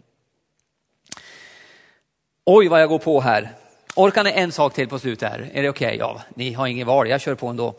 Oj 2.45 2.69
vad 2.69 2.83
jag 2.83 2.89
går 2.89 2.99
på 2.99 3.21
här. 3.21 3.53
Orkar 3.97 4.25
ni 4.25 4.31
en 4.31 4.53
sak 4.53 4.75
till 4.75 4.89
på 4.89 4.99
slutet 4.99 5.31
här? 5.31 5.51
Är 5.53 5.63
det 5.63 5.69
okej? 5.69 5.87
Okay? 5.87 5.99
Ja, 5.99 6.23
ni 6.35 6.53
har 6.53 6.67
ingen 6.67 6.87
val, 6.87 7.09
jag 7.09 7.21
kör 7.21 7.35
på 7.35 7.47
ändå. 7.47 7.75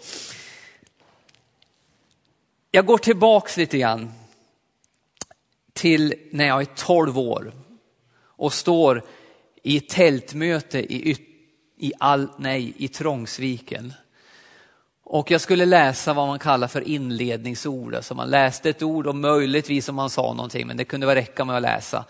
Jag 2.71 2.85
går 2.85 2.97
tillbaks 2.97 3.57
lite 3.57 3.77
grann 3.77 4.11
till 5.73 6.13
när 6.31 6.47
jag 6.47 6.61
är 6.61 6.65
12 6.65 7.19
år 7.19 7.51
och 8.17 8.53
står 8.53 9.03
i 9.65 9.77
ett 9.77 9.89
tältmöte 9.89 10.79
i, 10.79 11.17
i, 11.77 11.93
all, 11.99 12.27
nej, 12.37 12.73
i 12.77 12.87
Trångsviken. 12.87 13.93
Och 15.03 15.31
jag 15.31 15.41
skulle 15.41 15.65
läsa 15.65 16.13
vad 16.13 16.27
man 16.27 16.39
kallar 16.39 16.67
för 16.67 16.87
inledningsord. 16.87 17.95
Alltså 17.95 18.15
man 18.15 18.29
läste 18.29 18.69
ett 18.69 18.83
ord 18.83 19.07
och 19.07 19.15
möjligtvis 19.15 19.89
om 19.89 19.95
man 19.95 20.09
sa 20.09 20.33
någonting, 20.33 20.67
men 20.67 20.77
det 20.77 20.83
kunde 20.83 21.15
räcka 21.15 21.45
med 21.45 21.55
att 21.55 21.61
läsa. 21.61 22.05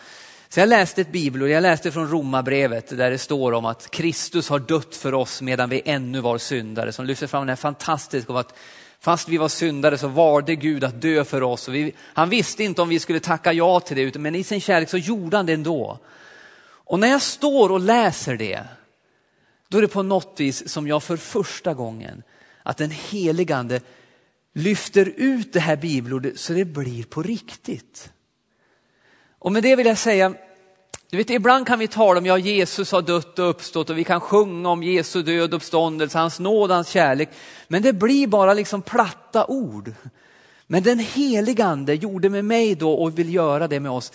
Så 0.49 0.59
jag 0.59 0.69
läste 0.69 1.01
ett 1.01 1.11
bibelord, 1.11 1.49
jag 1.49 1.61
läste 1.61 1.91
från 1.91 2.09
Romarbrevet 2.09 2.97
där 2.97 3.11
det 3.11 3.17
står 3.17 3.51
om 3.51 3.65
att 3.65 3.91
Kristus 3.91 4.49
har 4.49 4.59
dött 4.59 4.95
för 4.95 5.13
oss 5.13 5.41
medan 5.41 5.69
vi 5.69 5.81
ännu 5.85 6.21
var 6.21 6.37
syndare. 6.37 6.91
Som 6.91 7.05
lyfter 7.05 7.27
fram 7.27 7.41
den 7.41 7.49
här 7.49 7.55
fantastiska 7.55 8.33
om 8.33 8.37
att 8.37 8.57
fast 8.99 9.29
vi 9.29 9.37
var 9.37 9.49
syndare 9.49 9.97
så 9.97 10.07
var 10.07 10.41
det 10.41 10.55
Gud 10.55 10.83
att 10.83 11.01
dö 11.01 11.23
för 11.23 11.43
oss. 11.43 11.67
Vi, 11.67 11.93
han 11.99 12.29
visste 12.29 12.63
inte 12.63 12.81
om 12.81 12.89
vi 12.89 12.99
skulle 12.99 13.19
tacka 13.19 13.53
ja 13.53 13.79
till 13.79 13.97
det, 13.97 14.19
men 14.19 14.35
i 14.35 14.43
sin 14.43 14.61
kärlek 14.61 14.89
så 14.89 14.97
gjorde 14.97 15.37
han 15.37 15.45
det 15.45 15.53
ändå. 15.53 15.99
Och 16.85 16.99
när 16.99 17.07
jag 17.07 17.21
står 17.21 17.71
och 17.71 17.79
läser 17.79 18.37
det, 18.37 18.63
då 19.67 19.77
är 19.77 19.81
det 19.81 19.87
på 19.87 20.03
något 20.03 20.35
vis 20.37 20.69
som 20.69 20.87
jag 20.87 21.03
för 21.03 21.17
första 21.17 21.73
gången, 21.73 22.23
att 22.63 22.77
den 22.77 22.91
heligande 22.91 23.81
lyfter 24.53 25.13
ut 25.17 25.53
det 25.53 25.59
här 25.59 25.75
bibelordet 25.75 26.39
så 26.39 26.53
det 26.53 26.65
blir 26.65 27.03
på 27.03 27.23
riktigt. 27.23 28.11
Och 29.39 29.51
med 29.51 29.63
det 29.63 29.75
vill 29.75 29.87
jag 29.87 29.97
säga, 29.97 30.33
du 31.09 31.17
vet, 31.17 31.29
ibland 31.29 31.67
kan 31.67 31.79
vi 31.79 31.87
tala 31.87 32.19
om, 32.19 32.25
ja 32.25 32.37
Jesus 32.37 32.91
har 32.91 33.01
dött 33.01 33.39
och 33.39 33.49
uppstått 33.49 33.89
och 33.89 33.97
vi 33.97 34.03
kan 34.03 34.21
sjunga 34.21 34.69
om 34.69 34.83
Jesu 34.83 35.23
död 35.23 35.53
och 35.53 35.57
uppståndelse, 35.57 36.17
hans 36.17 36.39
nåd, 36.39 36.71
hans 36.71 36.89
kärlek. 36.89 37.29
Men 37.67 37.81
det 37.81 37.93
blir 37.93 38.27
bara 38.27 38.53
liksom 38.53 38.81
platta 38.81 39.45
ord. 39.45 39.93
Men 40.67 40.83
den 40.83 40.99
heligande 40.99 41.93
gjorde 41.93 42.29
med 42.29 42.45
mig 42.45 42.75
då 42.75 42.93
och 42.93 43.19
vill 43.19 43.33
göra 43.33 43.67
det 43.67 43.79
med 43.79 43.91
oss. 43.91 44.11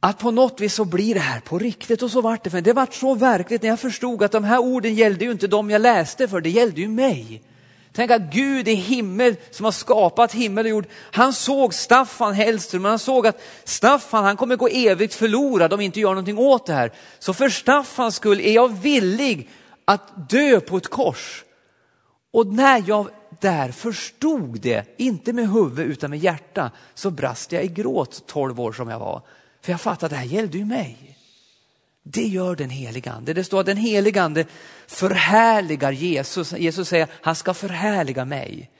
Att 0.00 0.18
på 0.18 0.30
något 0.30 0.60
vis 0.60 0.74
så 0.74 0.84
blir 0.84 1.14
det 1.14 1.20
här 1.20 1.40
på 1.40 1.58
riktigt 1.58 2.02
och 2.02 2.10
så 2.10 2.20
vart 2.20 2.44
det. 2.44 2.50
För 2.50 2.60
det 2.60 2.72
vart 2.72 2.94
så 2.94 3.14
verkligt 3.14 3.62
när 3.62 3.68
jag 3.68 3.80
förstod 3.80 4.22
att 4.22 4.32
de 4.32 4.44
här 4.44 4.58
orden 4.58 4.94
gällde 4.94 5.24
ju 5.24 5.30
inte 5.30 5.46
de 5.46 5.70
jag 5.70 5.80
läste 5.80 6.28
för, 6.28 6.40
det 6.40 6.50
gällde 6.50 6.80
ju 6.80 6.88
mig. 6.88 7.42
Tänk 7.92 8.10
att 8.10 8.22
Gud 8.22 8.68
i 8.68 8.74
himmel 8.74 9.36
som 9.50 9.64
har 9.64 9.72
skapat 9.72 10.34
himmel 10.34 10.66
och 10.66 10.70
jord, 10.70 10.86
han 11.12 11.32
såg 11.32 11.74
Staffan 11.74 12.34
Hellström, 12.34 12.84
han 12.84 12.98
såg 12.98 13.26
att 13.26 13.40
Staffan 13.64 14.24
han 14.24 14.36
kommer 14.36 14.56
gå 14.56 14.68
evigt 14.68 15.14
förlorad 15.14 15.72
om 15.72 15.78
vi 15.78 15.84
inte 15.84 16.00
gör 16.00 16.08
någonting 16.08 16.38
åt 16.38 16.66
det 16.66 16.72
här. 16.72 16.92
Så 17.18 17.34
för 17.34 17.48
Staffans 17.48 18.14
skull 18.16 18.40
är 18.40 18.52
jag 18.52 18.80
villig 18.80 19.48
att 19.84 20.30
dö 20.30 20.60
på 20.60 20.76
ett 20.76 20.88
kors. 20.88 21.44
Och 22.32 22.46
när 22.46 22.84
jag 22.86 23.08
där 23.40 23.72
förstod 23.72 24.60
det, 24.60 24.94
inte 24.96 25.32
med 25.32 25.50
huvud 25.50 25.86
utan 25.86 26.10
med 26.10 26.18
hjärta, 26.18 26.70
så 26.94 27.10
brast 27.10 27.52
jag 27.52 27.64
i 27.64 27.68
gråt 27.68 28.26
tolv 28.26 28.60
år 28.60 28.72
som 28.72 28.88
jag 28.88 28.98
var. 28.98 29.22
För 29.62 29.72
jag 29.72 29.80
fattar, 29.80 30.06
att 30.06 30.10
det 30.10 30.16
här 30.16 30.24
gällde 30.24 30.58
ju 30.58 30.64
mig. 30.64 31.16
Det 32.02 32.26
gör 32.26 32.56
den 32.56 32.70
helige 32.70 33.10
ande. 33.10 33.34
Det 33.34 33.44
står 33.44 33.60
att 33.60 33.66
den 33.66 33.76
helige 33.76 34.22
ande 34.22 34.44
förhärligar 34.86 35.92
Jesus. 35.92 36.52
Jesus 36.52 36.88
säger 36.88 37.08
han 37.12 37.36
ska 37.36 37.54
förhärliga 37.54 38.24
mig. 38.24 38.70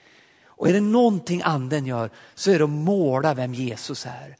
Och 0.45 0.69
är 0.69 0.73
det 0.73 0.81
någonting 0.81 1.41
anden 1.45 1.85
gör 1.85 2.09
så 2.35 2.51
är 2.51 2.57
det 2.57 2.63
att 2.63 2.69
måla 2.69 3.33
vem 3.33 3.53
Jesus 3.53 4.05
är. 4.05 4.35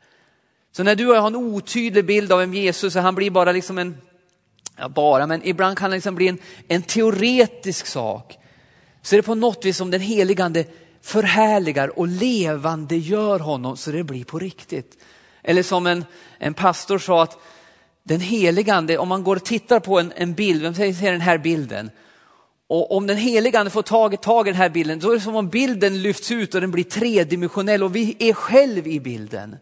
Så 0.71 0.84
när 0.84 0.95
du 0.95 1.08
och 1.08 1.15
jag 1.15 1.21
har 1.21 1.28
en 1.28 1.36
otydlig 1.36 2.06
bild 2.06 2.32
av 2.32 2.39
vem 2.39 2.54
Jesus 2.54 2.95
är, 2.95 3.02
han 3.02 3.15
blir 3.15 3.32
bara 3.32 3.52
liksom 3.52 3.78
en, 3.78 3.97
ja 4.78 4.89
bara, 4.89 5.28
men 5.28 5.47
ibland 5.47 5.78
kan 5.78 5.84
han 5.84 5.91
liksom 5.91 6.15
bli 6.15 6.28
en, 6.28 6.38
en 6.67 6.82
teoretisk 6.82 7.86
sak. 7.86 8.38
Så 9.02 9.15
är 9.15 9.17
det 9.17 9.23
på 9.23 9.36
något 9.36 9.65
vis 9.65 9.78
som 9.78 9.91
den 9.91 10.02
heligande 10.02 10.65
förhärligar 11.02 11.99
och 11.99 12.08
levande 12.08 12.95
gör 12.95 13.39
honom 13.39 13.78
så 13.78 13.91
det 13.91 14.04
blir 14.04 14.23
på 14.23 14.39
riktigt. 14.39 14.97
Eller 15.43 15.63
som 15.63 15.88
en, 15.88 16.06
en 16.38 16.54
pastor 16.54 16.99
sa 16.99 17.23
att 17.23 17.38
den 18.04 18.19
heligande, 18.19 18.97
om 18.97 19.08
man 19.08 19.23
går 19.23 19.36
och 19.36 19.43
tittar 19.43 19.80
på 19.80 19.99
en, 19.99 20.13
en 20.15 20.34
bild, 20.34 20.62
vem 20.62 20.75
ser 20.75 21.12
den 21.12 21.21
här 21.21 21.38
bilden? 21.38 21.91
Och 22.67 22.91
om 22.91 23.08
den 23.08 23.17
heligande 23.17 23.71
får 23.71 23.82
tag, 23.82 24.21
tag 24.21 24.47
i 24.47 24.52
den 24.52 24.62
här 24.62 24.69
bilden, 24.69 24.99
då 24.99 25.12
är 25.12 25.15
det 25.15 25.21
som 25.21 25.36
om 25.36 25.49
bilden 25.49 26.02
lyfts 26.02 26.32
ut 26.32 26.56
och 26.56 26.62
den 26.62 26.71
blir 26.71 26.84
tredimensionell 26.84 27.84
och 27.84 27.95
vi 27.95 28.15
är 28.19 28.34
själv 28.34 28.88
i 28.88 28.99
bilden. 28.99 29.56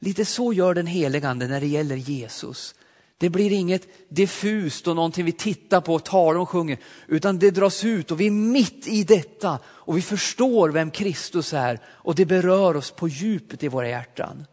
Lite 0.00 0.24
så 0.24 0.52
gör 0.52 0.74
den 0.74 0.86
heligande 0.86 1.46
när 1.46 1.60
det 1.60 1.66
gäller 1.66 1.96
Jesus. 1.96 2.74
Det 3.18 3.30
blir 3.30 3.52
inget 3.52 3.88
diffust 4.08 4.88
och 4.88 4.96
någonting 4.96 5.24
vi 5.24 5.32
tittar 5.32 5.80
på, 5.80 5.94
och 5.94 6.04
talar 6.04 6.40
och 6.40 6.48
sjunger, 6.48 6.78
utan 7.06 7.38
det 7.38 7.50
dras 7.50 7.84
ut 7.84 8.10
och 8.10 8.20
vi 8.20 8.26
är 8.26 8.30
mitt 8.30 8.86
i 8.86 9.04
detta 9.04 9.58
och 9.66 9.96
vi 9.96 10.02
förstår 10.02 10.68
vem 10.68 10.90
Kristus 10.90 11.52
är 11.52 11.80
och 11.86 12.14
det 12.14 12.26
berör 12.26 12.76
oss 12.76 12.90
på 12.90 13.08
djupet 13.08 13.62
i 13.62 13.68
våra 13.68 13.88
hjärtan. 13.88 14.46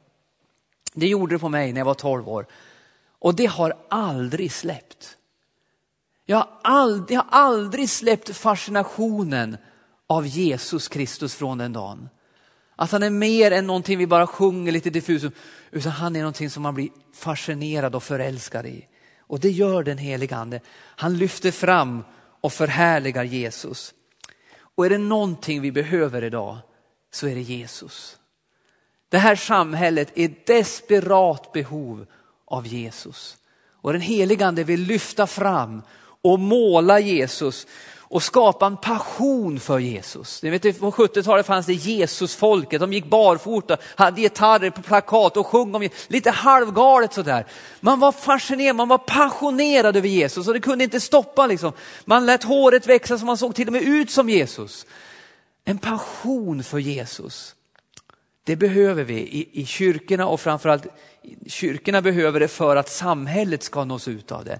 Det 0.99 1.07
gjorde 1.07 1.35
det 1.35 1.39
på 1.39 1.49
mig 1.49 1.73
när 1.73 1.79
jag 1.79 1.85
var 1.85 1.93
12 1.93 2.29
år. 2.29 2.47
Och 3.19 3.35
det 3.35 3.45
har 3.45 3.77
aldrig 3.89 4.51
släppt. 4.51 5.17
Jag 6.25 6.37
har 6.37 6.49
aldrig, 6.63 7.17
jag 7.17 7.23
har 7.23 7.39
aldrig 7.39 7.89
släppt 7.89 8.35
fascinationen 8.35 9.57
av 10.07 10.27
Jesus 10.27 10.87
Kristus 10.87 11.35
från 11.35 11.57
den 11.57 11.73
dagen. 11.73 12.09
Att 12.75 12.91
han 12.91 13.03
är 13.03 13.09
mer 13.09 13.51
än 13.51 13.67
någonting 13.67 13.97
vi 13.97 14.07
bara 14.07 14.27
sjunger 14.27 14.71
lite 14.71 14.89
diffust 14.89 15.25
utan 15.71 15.91
han 15.91 16.15
är 16.15 16.19
någonting 16.19 16.49
som 16.49 16.63
man 16.63 16.75
blir 16.75 16.89
fascinerad 17.13 17.95
och 17.95 18.03
förälskad 18.03 18.65
i. 18.65 18.87
Och 19.19 19.39
det 19.39 19.49
gör 19.49 19.83
den 19.83 19.97
helige 19.97 20.35
ande. 20.35 20.59
Han 20.75 21.17
lyfter 21.17 21.51
fram 21.51 22.03
och 22.41 22.53
förhärligar 22.53 23.23
Jesus. 23.23 23.93
Och 24.59 24.85
är 24.85 24.89
det 24.89 24.97
någonting 24.97 25.61
vi 25.61 25.71
behöver 25.71 26.23
idag 26.23 26.57
så 27.11 27.27
är 27.27 27.35
det 27.35 27.41
Jesus. 27.41 28.17
Det 29.09 29.17
här 29.17 29.35
samhället 29.35 30.11
är 30.15 30.33
desperat 30.45 31.51
behov 31.51 32.05
av 32.45 32.67
Jesus. 32.67 33.37
Och 33.81 33.93
den 33.93 34.01
heligande 34.01 34.63
vill 34.63 34.81
lyfta 34.81 35.27
fram 35.27 35.81
och 36.21 36.39
måla 36.39 36.99
Jesus 36.99 37.67
och 38.09 38.23
skapa 38.23 38.65
en 38.65 38.77
passion 38.77 39.59
för 39.59 39.79
Jesus. 39.79 40.43
Ni 40.43 40.49
vet, 40.49 40.79
på 40.79 40.91
70-talet 40.91 41.45
fanns 41.45 41.65
det 41.65 41.73
Jesusfolket, 41.73 42.79
de 42.79 42.93
gick 42.93 43.05
barfota, 43.05 43.77
hade 43.95 44.21
gitarrer 44.21 44.69
på 44.69 44.81
plakat 44.81 45.37
och 45.37 45.47
sjöng 45.47 45.75
om 45.75 45.89
lite 46.07 46.31
halvgalet 46.31 47.13
sådär. 47.13 47.45
Man 47.79 47.99
var 47.99 48.11
fascinerad, 48.11 48.75
man 48.75 48.87
var 48.87 48.97
passionerad 48.97 49.97
över 49.97 50.07
Jesus 50.09 50.47
och 50.47 50.53
det 50.53 50.59
kunde 50.59 50.83
inte 50.83 50.99
stoppa 50.99 51.47
liksom. 51.47 51.71
Man 52.05 52.25
lät 52.25 52.43
håret 52.43 52.87
växa 52.87 53.17
så 53.17 53.25
man 53.25 53.37
såg 53.37 53.55
till 53.55 53.67
och 53.67 53.73
med 53.73 53.81
ut 53.81 54.11
som 54.11 54.29
Jesus. 54.29 54.85
En 55.65 55.77
passion 55.77 56.63
för 56.63 56.79
Jesus. 56.79 57.55
Det 58.47 58.55
behöver 58.55 59.03
vi 59.03 59.13
i, 59.13 59.61
i 59.61 59.65
kyrkorna 59.65 60.27
och 60.27 60.39
framförallt 60.39 60.87
kyrkorna 61.47 62.01
behöver 62.01 62.39
det 62.39 62.47
för 62.47 62.75
att 62.75 62.89
samhället 62.89 63.63
ska 63.63 63.83
nås 63.83 64.07
ut 64.07 64.31
av 64.31 64.45
det. 64.45 64.59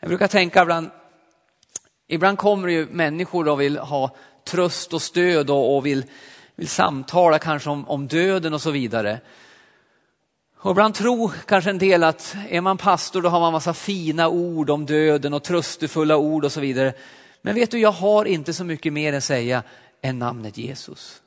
Jag 0.00 0.08
brukar 0.08 0.28
tänka 0.28 0.62
ibland, 0.62 0.90
ibland 2.08 2.38
kommer 2.38 2.66
det 2.66 2.72
ju 2.72 2.86
människor 2.86 3.48
och 3.48 3.60
vill 3.60 3.78
ha 3.78 4.16
tröst 4.44 4.92
och 4.92 5.02
stöd 5.02 5.50
och, 5.50 5.76
och 5.76 5.86
vill, 5.86 6.04
vill 6.56 6.68
samtala 6.68 7.38
kanske 7.38 7.70
om, 7.70 7.88
om 7.88 8.06
döden 8.06 8.54
och 8.54 8.62
så 8.62 8.70
vidare. 8.70 9.20
Och 10.58 10.70
ibland 10.70 10.94
tror 10.94 11.32
kanske 11.46 11.70
en 11.70 11.78
del 11.78 12.04
att 12.04 12.36
är 12.48 12.60
man 12.60 12.78
pastor 12.78 13.22
då 13.22 13.28
har 13.28 13.40
man 13.40 13.52
massa 13.52 13.74
fina 13.74 14.28
ord 14.28 14.70
om 14.70 14.86
döden 14.86 15.34
och 15.34 15.44
tröstefulla 15.44 16.16
ord 16.16 16.44
och 16.44 16.52
så 16.52 16.60
vidare. 16.60 16.92
Men 17.42 17.54
vet 17.54 17.70
du, 17.70 17.78
jag 17.78 17.92
har 17.92 18.24
inte 18.24 18.52
så 18.52 18.64
mycket 18.64 18.92
mer 18.92 19.12
att 19.12 19.24
säga 19.24 19.62
än 20.02 20.18
namnet 20.18 20.58
Jesus. 20.58 21.22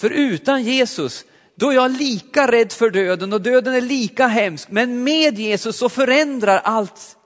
För 0.00 0.10
utan 0.10 0.62
Jesus, 0.62 1.24
då 1.54 1.70
är 1.70 1.74
jag 1.74 1.90
lika 1.90 2.52
rädd 2.52 2.72
för 2.72 2.90
döden 2.90 3.32
och 3.32 3.40
döden 3.40 3.74
är 3.74 3.80
lika 3.80 4.26
hemsk. 4.26 4.70
Men 4.70 5.04
med 5.04 5.38
Jesus 5.38 5.76
så 5.76 5.88
förändrar 5.88 6.60
allt. 6.64 7.16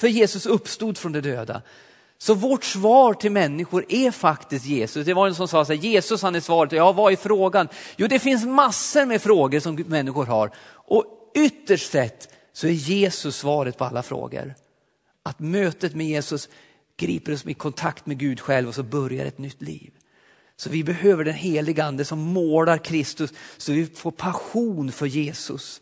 För 0.00 0.08
Jesus 0.08 0.46
uppstod 0.46 0.98
från 0.98 1.12
de 1.12 1.20
döda. 1.20 1.62
Så 2.18 2.34
vårt 2.34 2.64
svar 2.64 3.14
till 3.14 3.32
människor 3.32 3.84
är 3.88 4.10
faktiskt 4.10 4.66
Jesus. 4.66 5.06
Det 5.06 5.14
var 5.14 5.26
en 5.26 5.34
som 5.34 5.48
sa 5.48 5.64
så 5.64 5.72
här, 5.72 5.80
Jesus 5.80 6.22
han 6.22 6.34
är 6.34 6.40
svaret. 6.40 6.72
Ja, 6.72 6.92
vad 6.92 7.12
är 7.12 7.16
frågan? 7.16 7.68
Jo, 7.96 8.06
det 8.06 8.18
finns 8.18 8.44
massor 8.44 9.06
med 9.06 9.22
frågor 9.22 9.60
som 9.60 9.74
människor 9.74 10.26
har. 10.26 10.50
Och 10.70 11.04
ytterst 11.34 11.92
sett 11.92 12.34
så 12.52 12.66
är 12.66 12.72
Jesus 12.72 13.36
svaret 13.36 13.78
på 13.78 13.84
alla 13.84 14.02
frågor. 14.02 14.54
Att 15.22 15.38
mötet 15.38 15.94
med 15.94 16.06
Jesus 16.06 16.48
griper 16.96 17.32
oss 17.32 17.46
i 17.46 17.54
kontakt 17.54 18.06
med 18.06 18.18
Gud 18.18 18.40
själv 18.40 18.68
och 18.68 18.74
så 18.74 18.82
börjar 18.82 19.26
ett 19.26 19.38
nytt 19.38 19.62
liv. 19.62 19.90
Så 20.60 20.70
vi 20.70 20.84
behöver 20.84 21.24
den 21.24 21.34
helige 21.34 21.84
ande 21.84 22.04
som 22.04 22.18
målar 22.18 22.78
Kristus 22.78 23.32
så 23.56 23.72
vi 23.72 23.86
får 23.86 24.10
passion 24.10 24.92
för 24.92 25.06
Jesus. 25.06 25.80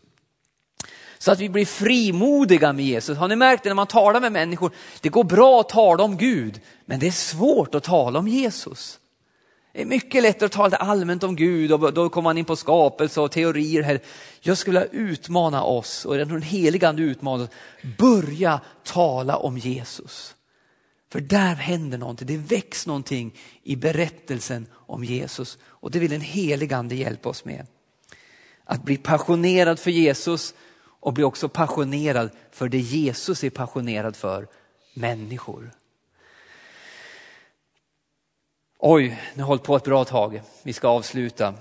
Så 1.17 1.31
att 1.31 1.39
vi 1.39 1.49
blir 1.49 1.65
frimodiga 1.65 2.73
med 2.73 2.85
Jesus. 2.85 3.17
Har 3.17 3.27
ni 3.27 3.35
märkt 3.35 3.63
det 3.63 3.69
när 3.69 3.75
man 3.75 3.87
talar 3.87 4.21
med 4.21 4.31
människor? 4.31 4.71
Det 5.01 5.09
går 5.09 5.23
bra 5.23 5.59
att 5.59 5.69
tala 5.69 6.03
om 6.03 6.17
Gud, 6.17 6.61
men 6.85 6.99
det 6.99 7.07
är 7.07 7.11
svårt 7.11 7.75
att 7.75 7.83
tala 7.83 8.19
om 8.19 8.27
Jesus. 8.27 8.99
Det 9.73 9.81
är 9.81 9.85
mycket 9.85 10.23
lättare 10.23 10.45
att 10.45 10.51
tala 10.51 10.77
allmänt 10.77 11.23
om 11.23 11.35
Gud 11.35 11.71
och 11.71 11.93
då 11.93 12.09
kommer 12.09 12.23
man 12.23 12.37
in 12.37 12.45
på 12.45 12.55
skapelse 12.55 13.21
och 13.21 13.31
teorier. 13.31 13.83
Här. 13.83 13.99
Jag 14.41 14.57
skulle 14.57 14.79
vilja 14.79 14.93
utmana 14.93 15.63
oss 15.63 16.05
och 16.05 16.17
den 16.17 16.41
heliga 16.41 16.89
ande 16.89 17.01
utmanar 17.01 17.43
oss. 17.43 17.49
Börja 17.97 18.61
tala 18.83 19.35
om 19.35 19.57
Jesus. 19.57 20.35
För 21.17 21.21
där 21.21 21.55
händer 21.55 21.97
någonting, 21.97 22.27
det 22.27 22.37
väcks 22.37 22.87
någonting 22.87 23.35
i 23.63 23.75
berättelsen 23.75 24.67
om 24.73 25.03
Jesus. 25.03 25.57
Och 25.63 25.91
det 25.91 25.99
vill 25.99 26.13
en 26.13 26.21
helig 26.21 26.73
ande 26.73 26.95
hjälpa 26.95 27.29
oss 27.29 27.45
med. 27.45 27.67
Att 28.63 28.83
bli 28.83 28.97
passionerad 28.97 29.79
för 29.79 29.91
Jesus 29.91 30.53
och 30.79 31.13
bli 31.13 31.23
också 31.23 31.49
passionerad 31.49 32.29
för 32.51 32.69
det 32.69 32.79
Jesus 32.79 33.43
är 33.43 33.49
passionerad 33.49 34.15
för, 34.15 34.47
människor. 34.93 35.71
Oj, 38.79 39.21
nu 39.33 39.43
har 39.43 39.47
hållit 39.47 39.63
på 39.63 39.75
ett 39.75 39.83
bra 39.83 40.05
tag. 40.05 40.41
Vi 40.63 40.73
ska 40.73 40.87
avsluta. 40.87 41.53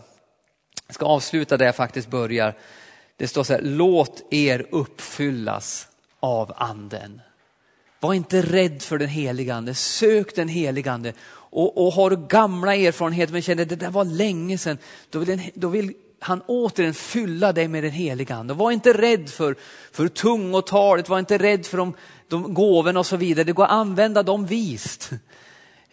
Jag 0.87 0.95
ska 0.95 1.07
avsluta 1.07 1.57
där 1.57 1.67
jag 1.67 1.77
faktiskt 1.77 2.09
börjar. 2.09 2.59
Det 3.17 3.29
står 3.29 3.45
så 3.45 3.53
här, 3.53 3.63
låt 3.63 4.23
er 4.31 4.67
uppfyllas 4.71 5.89
av 6.21 6.53
anden. 6.57 7.21
Var 8.01 8.15
inte 8.15 8.43
rädd 8.43 8.83
för 8.83 8.99
den 8.99 9.09
helige 9.09 9.55
ande, 9.55 9.75
sök 9.75 10.35
den 10.35 10.49
helige 10.49 10.93
ande. 10.93 11.13
Och, 11.31 11.87
och 11.87 11.93
har 11.93 12.11
du 12.11 12.27
gamla 12.29 12.75
erfarenheter 12.75 13.33
men 13.33 13.43
känner 13.43 13.63
att 13.63 13.69
det 13.69 13.77
där 13.77 13.91
var 13.91 14.05
länge 14.05 14.59
sedan, 14.59 14.79
då 15.11 15.19
vill, 15.19 15.29
den, 15.29 15.41
då 15.55 15.69
vill 15.69 15.93
han 16.19 16.43
återigen 16.47 16.95
fylla 16.95 17.53
dig 17.53 17.69
med 17.69 17.85
den 17.85 17.93
helige 17.93 18.35
ande. 18.35 18.55
Var 18.55 18.71
inte 18.71 18.93
rädd 18.93 19.29
för, 19.29 19.57
för 19.93 20.09
tungotalet, 20.09 21.09
var 21.09 21.19
inte 21.19 21.39
rädd 21.39 21.67
för 21.67 21.79
de, 21.79 21.95
de 22.29 22.55
gåvorna 22.55 23.01
och 23.01 23.07
så 23.07 23.17
vidare. 23.17 23.45
Det 23.45 23.53
går 23.53 23.65
att 23.65 23.71
använda 23.71 24.23
dem 24.23 24.47
vist. 24.47 25.11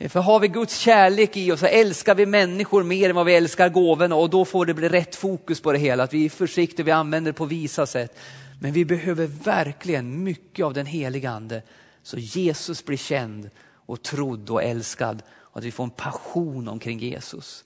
För 0.09 0.19
har 0.19 0.39
vi 0.39 0.47
Guds 0.47 0.77
kärlek 0.77 1.37
i 1.37 1.51
oss 1.51 1.59
så 1.59 1.65
älskar 1.65 2.15
vi 2.15 2.25
människor 2.25 2.83
mer 2.83 3.09
än 3.09 3.15
vad 3.15 3.25
vi 3.25 3.35
älskar 3.35 3.69
gåvorna 3.69 4.15
och 4.15 4.29
då 4.29 4.45
får 4.45 4.65
det 4.65 4.73
bli 4.73 4.89
rätt 4.89 5.15
fokus 5.15 5.61
på 5.61 5.71
det 5.71 5.79
hela. 5.79 6.03
Att 6.03 6.13
vi 6.13 6.25
är 6.25 6.29
försiktiga, 6.29 6.85
vi 6.85 6.91
använder 6.91 7.31
det 7.31 7.37
på 7.37 7.45
visa 7.45 7.85
sätt. 7.85 8.17
Men 8.61 8.71
vi 8.71 8.85
behöver 8.85 9.27
verkligen 9.27 10.23
mycket 10.23 10.65
av 10.65 10.73
den 10.73 10.85
heliga 10.85 11.29
ande 11.29 11.61
så 12.03 12.17
Jesus 12.17 12.85
blir 12.85 12.97
känd 12.97 13.49
och 13.85 14.03
trodd 14.03 14.49
och 14.49 14.63
älskad 14.63 15.23
och 15.35 15.57
att 15.57 15.63
vi 15.63 15.71
får 15.71 15.83
en 15.83 15.89
passion 15.89 16.67
omkring 16.67 16.99
Jesus. 16.99 17.63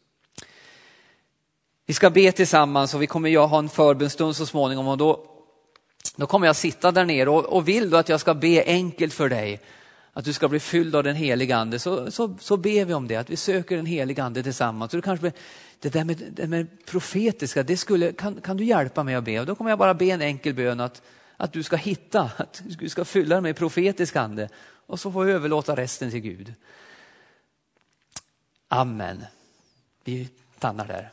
Vi 1.86 1.94
ska 1.94 2.10
be 2.10 2.32
tillsammans 2.32 2.94
och 2.94 3.02
vi 3.02 3.08
kommer 3.08 3.30
ju 3.30 3.38
ha 3.38 3.60
en 3.60 3.70
förbönstund 3.70 4.36
så 4.36 4.46
småningom 4.46 4.88
och 4.88 4.98
då, 4.98 5.26
då 6.16 6.26
kommer 6.26 6.48
jag 6.48 6.56
sitta 6.56 6.92
där 6.92 7.06
nere 7.06 7.30
och, 7.30 7.46
och 7.46 7.68
vill 7.68 7.90
du 7.90 7.98
att 7.98 8.10
jag 8.10 8.20
ska 8.20 8.34
be 8.34 8.64
enkelt 8.66 9.14
för 9.14 9.30
dig 9.30 9.62
att 10.14 10.26
du 10.26 10.34
ska 10.34 10.48
bli 10.48 10.60
fylld 10.60 10.96
av 10.96 11.04
den 11.04 11.16
heliga 11.16 11.58
ande 11.58 11.80
så, 11.80 12.12
så, 12.12 12.36
så 12.40 12.58
ber 12.58 12.86
vi 12.86 12.94
om 12.94 13.08
det, 13.08 13.16
att 13.16 13.30
vi 13.30 13.38
söker 13.38 13.76
den 13.76 13.86
heliga 13.86 14.24
ande 14.24 14.44
tillsammans. 14.44 14.92
Så 14.92 14.98
det, 14.98 15.02
kanske, 15.02 15.32
det 15.80 15.90
där 15.90 16.04
med, 16.04 16.24
det 16.32 16.48
med 16.48 16.86
profetiska, 16.86 17.64
det 17.64 17.78
skulle, 17.78 18.12
kan, 18.12 18.42
kan 18.42 18.58
du 18.58 18.64
hjälpa 18.64 19.04
mig 19.04 19.16
att 19.16 19.24
be? 19.24 19.40
Och 19.40 19.46
då 19.46 19.56
kommer 19.56 19.72
jag 19.72 19.80
bara 19.80 19.94
be 19.94 20.06
en 20.06 20.22
enkel 20.22 20.54
bön 20.54 20.80
att, 20.80 21.02
att 21.38 21.54
du 21.54 21.64
ska 21.64 21.76
hitta, 21.76 22.32
att 22.38 22.62
du 22.66 22.90
ska 22.90 23.06
fylla 23.06 23.36
dig 23.36 23.42
med 23.42 23.56
profetisk 23.56 24.16
ande 24.16 24.50
och 24.60 25.00
så 25.00 25.12
får 25.12 25.24
vi 25.24 25.32
överlåta 25.32 25.76
resten 25.76 26.12
till 26.12 26.20
Gud. 26.20 26.54
Amen. 28.68 29.26
Vi 30.04 30.30
stannar 30.58 30.88
där. 30.88 31.12